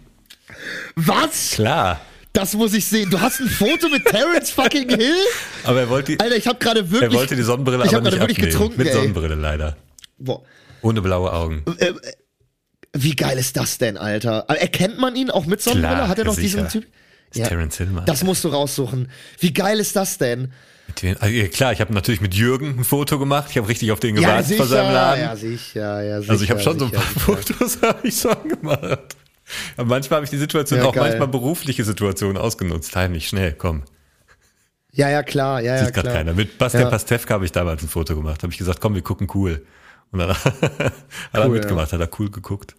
[0.96, 1.50] Was?
[1.52, 2.00] Klar.
[2.32, 3.10] Das muss ich sehen.
[3.10, 5.14] Du hast ein Foto mit Terence fucking Hill?
[5.64, 7.10] Aber er wollte die, Alter, ich habe gerade wirklich.
[7.12, 8.52] er wollte die Sonnenbrille ich aber nicht gerade wirklich abnehmen.
[8.52, 8.94] getrunken, Mit ey.
[8.94, 9.76] Sonnenbrille leider.
[10.18, 10.42] Boah.
[10.80, 11.62] Ohne blaue Augen.
[12.94, 14.44] Wie geil ist das denn, Alter?
[14.48, 15.94] Aber Erkennt man ihn auch mit Sonnenbrille?
[15.96, 16.62] Klar, Hat er noch sicher.
[16.64, 16.86] diesen Typ?
[17.34, 18.04] Ist Terence Hill, Mann.
[18.06, 19.10] Das musst du raussuchen.
[19.38, 20.52] Wie geil ist das denn?
[21.00, 23.46] Wem- also, ja, klar, ich habe natürlich mit Jürgen ein Foto gemacht.
[23.50, 25.20] Ich habe richtig auf den gewartet vor seinem Laden.
[25.22, 26.32] ja, sicher, ja, sicher.
[26.32, 27.54] also ich habe schon so ein sicher, paar sicher.
[27.54, 29.16] Fotos habe ich schon gemacht.
[29.76, 31.04] Aber manchmal habe ich die Situation Ja, auch geil.
[31.08, 32.94] manchmal berufliche Situationen ausgenutzt.
[32.96, 33.82] Heimlich, schnell, komm.
[34.92, 36.34] Ja, ja, klar, ja, ja, Sieht gerade keiner.
[36.34, 36.90] Mit Bastian Ja.
[36.90, 38.42] Pastewka habe ich damals ein Foto gemacht.
[38.42, 39.64] Habe ich gesagt, komm, wir gucken cool.
[40.10, 40.52] Und dann hat
[41.32, 42.74] er Cool, mitgemacht, hat er cool geguckt.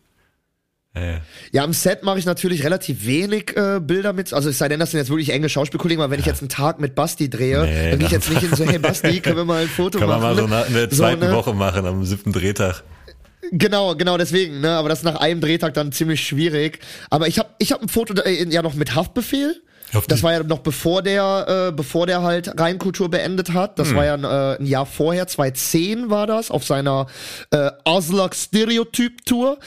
[0.95, 1.22] Ja, ja.
[1.52, 4.32] Ja, am Set mache ich natürlich relativ wenig äh, Bilder mit.
[4.34, 6.49] Also es sei denn, das sind jetzt wirklich enge Schauspielkollegen, aber wenn ich jetzt einen
[6.49, 9.38] Tag mit Basti drehe, Nee, dann gehe ich jetzt nicht in so, hey Basti, können
[9.38, 10.36] wir mal ein Foto Kann man machen?
[10.36, 11.32] mal so eine, eine So, zweiten ne?
[11.34, 12.84] Woche machen, am siebten Drehtag.
[13.52, 14.72] Genau, genau deswegen, ne?
[14.72, 16.80] Aber das ist nach einem Drehtag dann ziemlich schwierig.
[17.10, 19.61] Aber ich habe ich hab ein Foto äh, ja noch mit Haftbefehl.
[20.07, 23.78] Das war ja noch bevor der, äh, bevor der halt Rheinkultur beendet hat.
[23.80, 27.07] Das war ja ein, äh, ein Jahr vorher, 2010 war das, auf seiner
[27.52, 29.57] äh, Aslak Stereotyp Tour.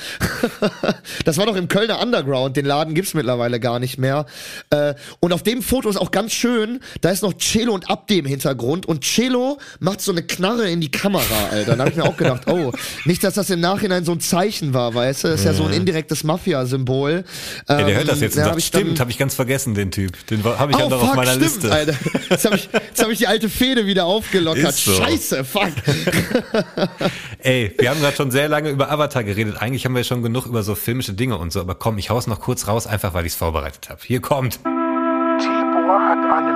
[1.25, 4.27] das war doch im Kölner Underground, den Laden gibt's mittlerweile gar nicht mehr.
[4.71, 8.17] Äh, und auf dem Foto ist auch ganz schön, da ist noch Cello und Abde
[8.17, 11.75] im Hintergrund und Cello macht so eine Knarre in die Kamera, Alter.
[11.77, 12.73] Da habe ich mir auch gedacht, oh,
[13.05, 15.29] nicht, dass das im Nachhinein so ein Zeichen war, weißt du?
[15.29, 17.25] Das ist ja so ein indirektes Mafia-Symbol.
[17.69, 19.35] Ja, der Ähm, hört das jetzt und ja, hab sagt, dann- stimmt, habe ich ganz
[19.35, 20.16] vergessen, den Typ.
[20.31, 21.73] Den habe ich ja Oh, noch fuck, auf meiner stimmt, Liste.
[21.73, 21.95] Alter.
[22.31, 24.75] Jetzt habe ich, jetzt hab ich die alte Fehde wieder aufgelockert.
[24.75, 24.93] So.
[24.93, 25.69] Scheiße, fuck.
[27.43, 29.57] Ey, wir haben gerade schon sehr lange über Avatar geredet.
[29.61, 32.27] Eigentlich haben wir schon genug über so filmische Dinge und so, aber komm, ich hau's
[32.27, 34.01] noch kurz raus, einfach weil ich's vorbereitet habe.
[34.05, 34.59] Hier kommt.
[35.39, 36.56] Tibor hat einen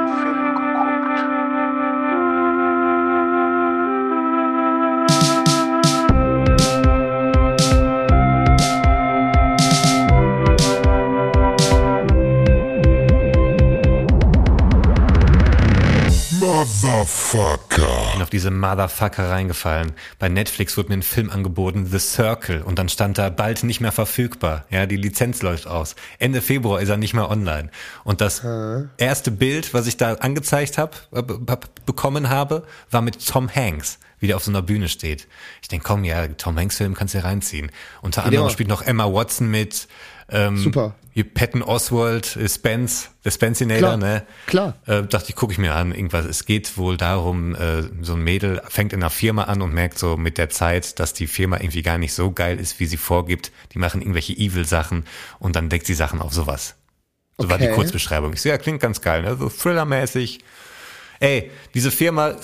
[16.60, 18.12] Motherfucker.
[18.12, 19.92] bin auf diese Motherfucker reingefallen.
[20.18, 23.80] Bei Netflix wurde mir ein Film angeboten, The Circle, und dann stand da bald nicht
[23.80, 24.64] mehr verfügbar.
[24.68, 25.96] Ja, die Lizenz läuft aus.
[26.18, 27.70] Ende Februar ist er nicht mehr online.
[28.04, 28.42] Und das
[28.98, 33.98] erste Bild, was ich da angezeigt habe, äh, be- bekommen habe, war mit Tom Hanks,
[34.20, 35.26] wie der auf so einer Bühne steht.
[35.62, 37.70] Ich denke, komm, ja, Tom Hanks Film kannst du ja reinziehen.
[38.02, 38.50] Unter anderem mal.
[38.50, 39.88] spielt noch Emma Watson mit.
[40.28, 40.94] Ähm, Super.
[41.34, 44.22] Patton Oswald, äh, Spence, der Spencinator, ne?
[44.46, 44.76] klar.
[44.86, 46.24] Äh, dachte ich, gucke ich mir an, irgendwas.
[46.24, 49.98] Es geht wohl darum, äh, so ein Mädel fängt in einer Firma an und merkt
[49.98, 52.96] so mit der Zeit, dass die Firma irgendwie gar nicht so geil ist, wie sie
[52.96, 53.52] vorgibt.
[53.74, 55.04] Die machen irgendwelche Evil-Sachen
[55.38, 56.76] und dann deckt sie Sachen auf sowas.
[57.36, 57.74] So war die Okay.
[57.74, 58.32] Kurzbeschreibung.
[58.32, 59.36] Ich so, ja, klingt ganz geil, ne?
[59.36, 60.40] So Thriller-mäßig.
[61.18, 62.34] Ey, diese Firma,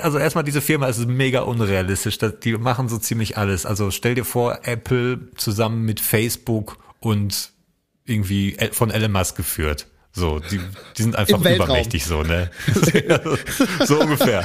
[0.00, 2.18] also erstmal diese Firma ist mega unrealistisch.
[2.18, 3.66] Die machen so ziemlich alles.
[3.66, 7.50] Also stell dir vor, Apple zusammen mit Facebook und
[8.04, 9.86] irgendwie von Elon Musk geführt.
[10.12, 10.60] So, die,
[10.96, 12.50] die sind einfach übermächtig so, ne?
[13.84, 14.44] so ungefähr.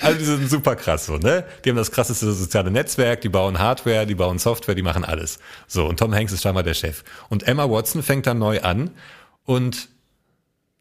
[0.00, 1.44] Also die sind super krass so, ne?
[1.64, 5.38] Die haben das krasseste soziale Netzwerk, die bauen Hardware, die bauen Software, die machen alles.
[5.66, 7.04] So, und Tom Hanks ist scheinbar der Chef.
[7.28, 8.90] Und Emma Watson fängt dann neu an
[9.44, 9.88] und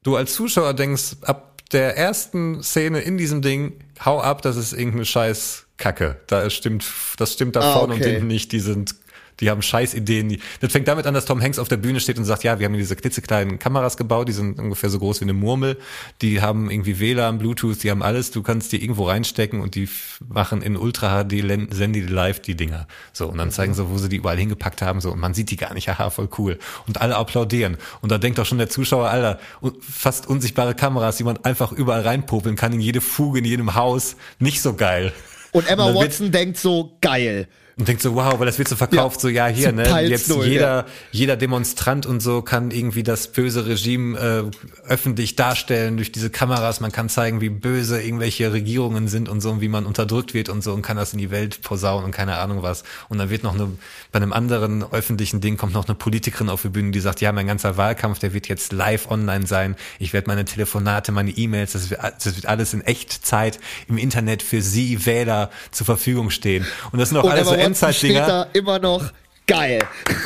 [0.04, 3.74] du als Zuschauer denkst, ab der ersten Szene in diesem Ding,
[4.04, 6.20] hau ab, das ist irgendeine scheiß Kacke.
[6.28, 6.86] Da stimmt,
[7.18, 8.12] das stimmt da Ah, vorne und okay.
[8.12, 8.96] hinten nicht, die sind,
[9.40, 10.38] die haben scheiß Ideen.
[10.62, 12.66] Das fängt damit an, dass Tom Hanks auf der Bühne steht und sagt, ja, wir
[12.66, 15.78] haben hier diese klitzekleinen Kameras gebaut, die sind ungefähr so groß wie eine Murmel,
[16.22, 19.90] die haben irgendwie WLAN, Bluetooth, die haben alles, du kannst die irgendwo reinstecken und die
[20.28, 22.88] machen in Ultra HD, senden die live die Dinger.
[23.14, 25.52] So, und dann zeigen sie, wo sie die überall hingepackt haben, so, und man sieht
[25.52, 26.60] die gar nicht, haha, voll cool.
[26.88, 27.78] Und alle applaudieren.
[28.02, 29.40] Und da denkt doch schon der Zuschauer, Alter,
[29.80, 34.16] fast unsichtbare Kameras, die man einfach überall reinpopeln kann, in jede Fuge, in jedem Haus,
[34.40, 35.14] nicht so geil.
[35.52, 37.48] Und Emma Und Watson denkt so, geil.
[37.78, 40.02] Und denkt so, wow, weil das wird so verkauft, Ja, so ja hier, ne?
[40.04, 45.98] Jetzt null, jeder, jeder Demonstrant und so kann irgendwie das böse Regime äh, öffentlich darstellen
[45.98, 46.80] durch diese Kameras.
[46.80, 50.48] Man kann zeigen, wie böse irgendwelche Regierungen sind und so und wie man unterdrückt wird
[50.48, 52.86] und so und kann das in die Welt posaunen und keine Ahnung was.
[53.10, 53.68] Und dann wird noch eine,
[54.14, 57.34] bei einem anderen öffentlichen Ding kommt noch eine Politikerin auf die Bühne, die sagt, ja,
[57.34, 59.76] mein ganzer Wahlkampf, der wird jetzt live online sein.
[60.00, 64.44] Ich werde meine Telefonate, meine E-Mails, das wird, das wird alles in Echtzeit im Internet
[64.44, 66.66] für Sie Wähler zur Verfügung stehen.
[66.94, 68.26] Und das sind auch Und alles so Endzeitdinger.
[68.28, 69.04] da immer noch,
[69.48, 69.80] geil.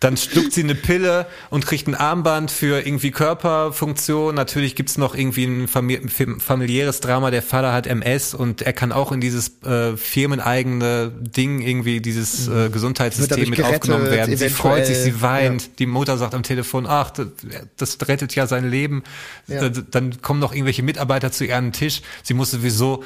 [0.00, 4.32] Dann schluckt sie eine Pille und kriegt ein Armband für irgendwie Körperfunktion.
[4.32, 7.32] Natürlich gibt's noch irgendwie ein fami- fam- familiäres Drama.
[7.32, 12.46] Der Vater hat MS und er kann auch in dieses äh, firmeneigene Ding irgendwie, dieses
[12.46, 14.36] äh, Gesundheitssystem mit gerettet, aufgenommen werden.
[14.36, 15.80] Sie freut sich, sie weint.
[15.80, 17.26] Die Mutter sagt am Telefon, ach, das,
[17.76, 19.02] das rettet ja sein Leben.
[19.48, 19.62] Ja.
[19.64, 22.02] Äh, Dann kommen noch irgendwelche Mitarbeiter zu ihr an den Tisch.
[22.22, 23.02] Sie muss sowieso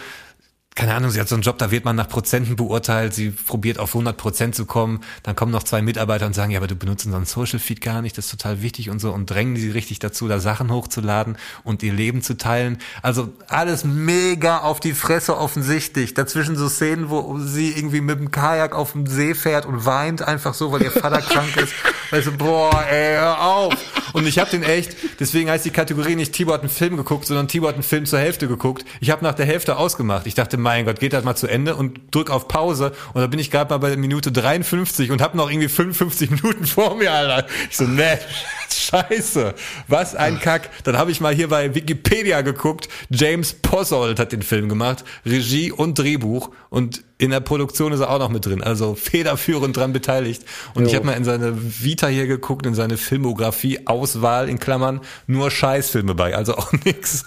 [0.75, 3.79] keine Ahnung, sie hat so einen Job, da wird man nach Prozenten beurteilt, sie probiert
[3.79, 6.77] auf 100 Prozent zu kommen, dann kommen noch zwei Mitarbeiter und sagen, ja, aber du
[6.77, 9.71] benutzt unseren Social Feed gar nicht, das ist total wichtig und so und drängen sie
[9.71, 12.79] richtig dazu, da Sachen hochzuladen und ihr Leben zu teilen.
[13.03, 16.15] Also alles mega auf die Fresse offensichtlich.
[16.15, 20.23] Dazwischen so Szenen, wo sie irgendwie mit dem Kajak auf dem See fährt und weint
[20.23, 21.75] einfach so, weil ihr Vater krank ist.
[22.11, 23.75] Also, boah, ey, hör auf.
[24.13, 27.27] Und ich habe den echt, deswegen heißt die Kategorie nicht Tibor hat einen Film geguckt,
[27.27, 28.85] sondern Tibor hat einen Film zur Hälfte geguckt.
[29.01, 30.27] Ich habe nach der Hälfte ausgemacht.
[30.27, 32.93] Ich dachte, mein Gott, geht das mal zu Ende und drück auf Pause.
[33.13, 36.67] Und da bin ich gerade mal bei Minute 53 und habe noch irgendwie 55 Minuten
[36.67, 37.47] vor mir, Alter.
[37.71, 38.19] Ich so, ne,
[38.71, 39.55] scheiße,
[39.89, 40.71] was ein Kack.
[40.85, 42.89] Dann habe ich mal hier bei Wikipedia geguckt.
[43.11, 48.11] James Possold hat den Film gemacht, Regie und Drehbuch und in der Produktion ist er
[48.11, 50.45] auch noch mit drin, also federführend dran beteiligt.
[50.75, 55.01] Und ich habe mal in seine Vita hier geguckt, in seine Filmografie, Auswahl in Klammern,
[55.27, 57.25] nur Scheißfilme bei, also auch nix,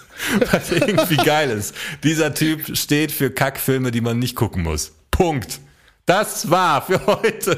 [0.50, 1.74] was irgendwie geil ist.
[2.04, 4.92] Dieser Typ steht für Kackfilme, die man nicht gucken muss.
[5.10, 5.60] Punkt.
[6.04, 7.56] Das war für heute.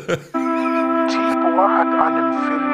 [1.09, 2.68] Tibor hat einen Film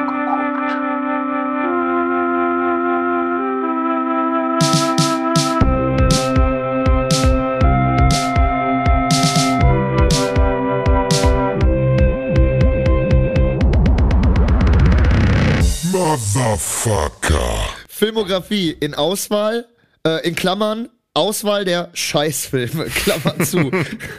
[16.15, 17.59] Motherfucker.
[17.89, 19.67] Filmografie in Auswahl,
[20.07, 23.69] äh, in Klammern, Auswahl der Scheißfilme, Klammern zu.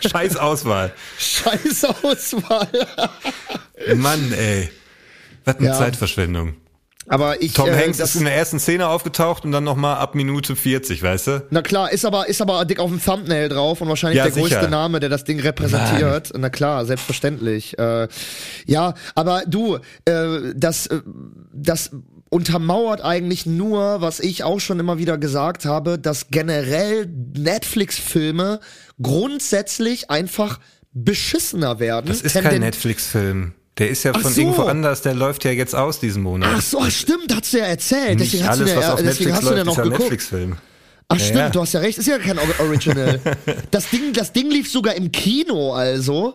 [0.06, 0.92] Scheiß Auswahl.
[1.18, 2.68] Scheißauswahl.
[3.96, 4.68] Mann, ey.
[5.46, 5.72] Was eine Ja.
[5.78, 6.56] Zeitverschwendung.
[7.08, 9.96] Aber ich, Tom äh, Hanks das, ist in der ersten Szene aufgetaucht und dann nochmal
[9.96, 11.46] ab Minute 40, weißt du?
[11.50, 14.32] na klar, ist aber, ist aber dick auf dem Thumbnail drauf und wahrscheinlich Ja, der
[14.32, 14.68] größte sicher.
[14.68, 16.32] Name, der das Ding repräsentiert.
[16.36, 17.78] Na klar, selbstverständlich.
[17.78, 18.08] Äh,
[18.66, 21.00] ja, aber du, äh, das, äh,
[21.52, 21.90] das
[22.28, 28.60] untermauert eigentlich nur, was ich auch schon immer wieder gesagt habe, dass generell Netflix-Filme
[29.00, 30.58] grundsätzlich einfach
[30.92, 32.06] beschissener werden.
[32.06, 33.54] Das ist kein Netflix-Film.
[33.78, 34.40] Der ist ja von so.
[34.40, 36.50] irgendwo anders, der läuft ja jetzt aus diesen Monat.
[36.56, 38.18] Ach so, ach, stimmt, hast du ja erzählt.
[38.18, 39.72] Nicht Deswegen hast alles, du was ja, auf deswegen Netflix hast du läuft, ja noch
[39.72, 40.00] ist ja geguckt.
[40.00, 40.56] Netflix-Film.
[41.08, 41.50] Ach Ja, stimmt, ja.
[41.50, 43.20] du hast ja recht, ist ja kein Or- Original.
[43.70, 46.34] das Ding, das Ding lief sogar im Kino, also.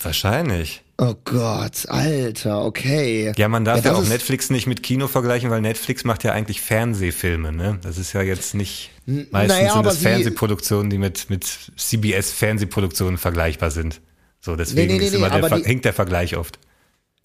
[0.00, 0.82] Wahrscheinlich.
[1.00, 3.32] Oh Gott, Alter, okay.
[3.36, 6.32] Ja, man darf ja, das auch Netflix nicht mit Kino vergleichen, weil Netflix macht ja
[6.32, 7.78] eigentlich Fernsehfilme, ne?
[7.82, 11.46] Das ist ja jetzt nicht, meistens naja, sind das Fernsehproduktionen, die mit, mit
[11.76, 14.00] CBS-Fernsehproduktionen vergleichbar sind.
[14.48, 16.58] So, deswegen Nee, nee, nee, der, die- hinkt der Vergleich oft.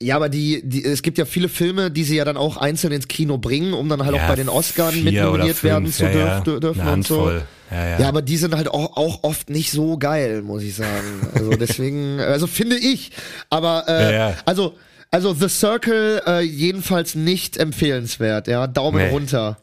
[0.01, 2.91] Ja, aber die, die, es gibt ja viele Filme, die sie ja dann auch einzeln
[2.91, 6.03] ins Kino bringen, um dann halt auch Ja, bei den Oscars mit nominiert werden zu
[6.03, 7.15] ja, dürf, dürfen und so.
[7.21, 7.43] Handvoll.
[7.71, 7.99] Ja, ja.
[8.01, 11.29] Ja, aber die sind halt auch, auch oft nicht so geil, muss ich sagen.
[11.33, 13.11] Also deswegen, also finde ich.
[13.49, 14.75] Aber äh, also
[15.09, 18.49] also The Circle äh, jedenfalls nicht empfehlenswert.
[18.49, 19.11] Ja, Daumen Nee.
[19.11, 19.59] runter.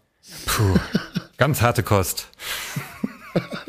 [0.46, 0.76] Puh.
[1.36, 2.28] Ganz harte Kost.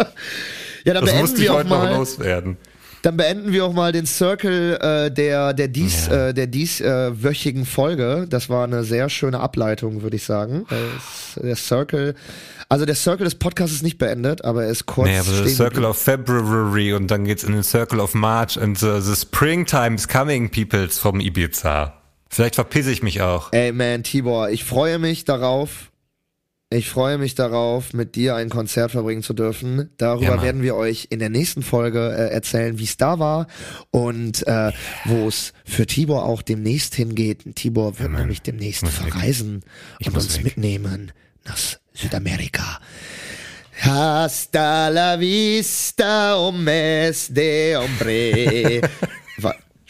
[0.83, 1.93] Ja, dann Das beenden musste ich wir auch heute noch mal.
[1.95, 2.57] loswerden.
[3.03, 6.27] Dann beenden wir auch mal den Circle äh, der der dies Ja.
[6.29, 8.27] äh, der dies äh, wöchigen Folge.
[8.29, 10.65] Das war eine sehr schöne Ableitung, würde ich sagen.
[10.69, 12.13] Äh, es- der Circle,
[12.69, 15.47] also der Circle des Podcasts ist nicht beendet, aber er ist kurz Nee, aber stehen
[15.55, 19.95] Circle of February und dann geht's in den Circle of March and the, the Springtime
[19.95, 21.93] is coming, peoples vom Ibiza.
[22.29, 23.51] Vielleicht verpisse ich mich auch.
[23.51, 25.90] Ey man, Tibor, ich freue mich darauf.
[26.73, 29.89] Ich freue mich darauf, mit dir ein Konzert verbringen zu dürfen.
[29.97, 33.47] Darüber Ja, werden wir euch in der nächsten Folge äh, erzählen, wie es da war
[33.91, 34.71] und äh,
[35.03, 37.55] wo es für Tibor auch demnächst hingeht.
[37.57, 38.21] Tibor wird Mann.
[38.21, 39.63] nämlich demnächst verreisen
[39.99, 40.45] Ich und muss uns weg.
[40.45, 41.11] mitnehmen
[41.43, 41.57] nach
[41.93, 42.79] Südamerika.
[43.81, 48.81] Hasta la vista, hombres de hombre.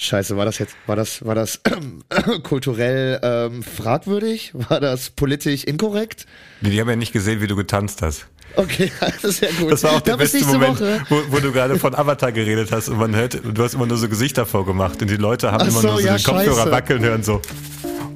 [0.04, 1.62] Scheiße, war das jetzt, war das, war das
[2.44, 4.52] kulturell ähm, fragwürdig?
[4.56, 6.26] War das politisch inkorrekt?
[6.62, 8.26] Die haben ja nicht gesehen, wie du getanzt hast.
[8.56, 9.72] Okay, das ist ja gut.
[9.72, 12.90] Das war auch der bis beste Moment, wo, wo du gerade von Avatar geredet hast
[12.90, 15.68] und man hört, du hast immer nur so Gesichter vorgemacht und die Leute haben Ach
[15.68, 16.72] immer so, nur so ja, den Kopfhörer scheiße.
[16.72, 17.40] wackeln hören so.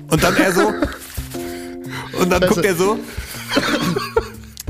[0.10, 0.74] Und dann er so.
[2.20, 2.48] Und dann Scheiße.
[2.48, 2.98] guckt er so.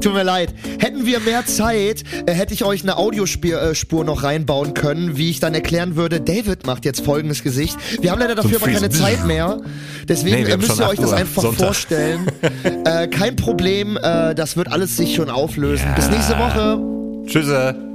[0.05, 0.53] Tut mir leid.
[0.77, 5.31] Hätten wir mehr Zeit, äh, hätte ich euch eine Audiospur äh, noch reinbauen können, wie
[5.31, 7.75] ich dann erklären würde, David macht jetzt folgendes Gesicht.
[8.01, 8.89] Wir haben leider dafür aber keine.
[8.89, 9.61] Zeit mehr.
[10.07, 11.65] Deswegen Nee, äh, müsst ihr euch 8 das einfach Sonntag.
[11.65, 12.27] vorstellen.
[12.85, 15.87] äh, kein Problem, äh, das wird alles sich schon auflösen.
[15.95, 16.79] Bis nächste Woche.
[17.25, 17.94] Tschüss.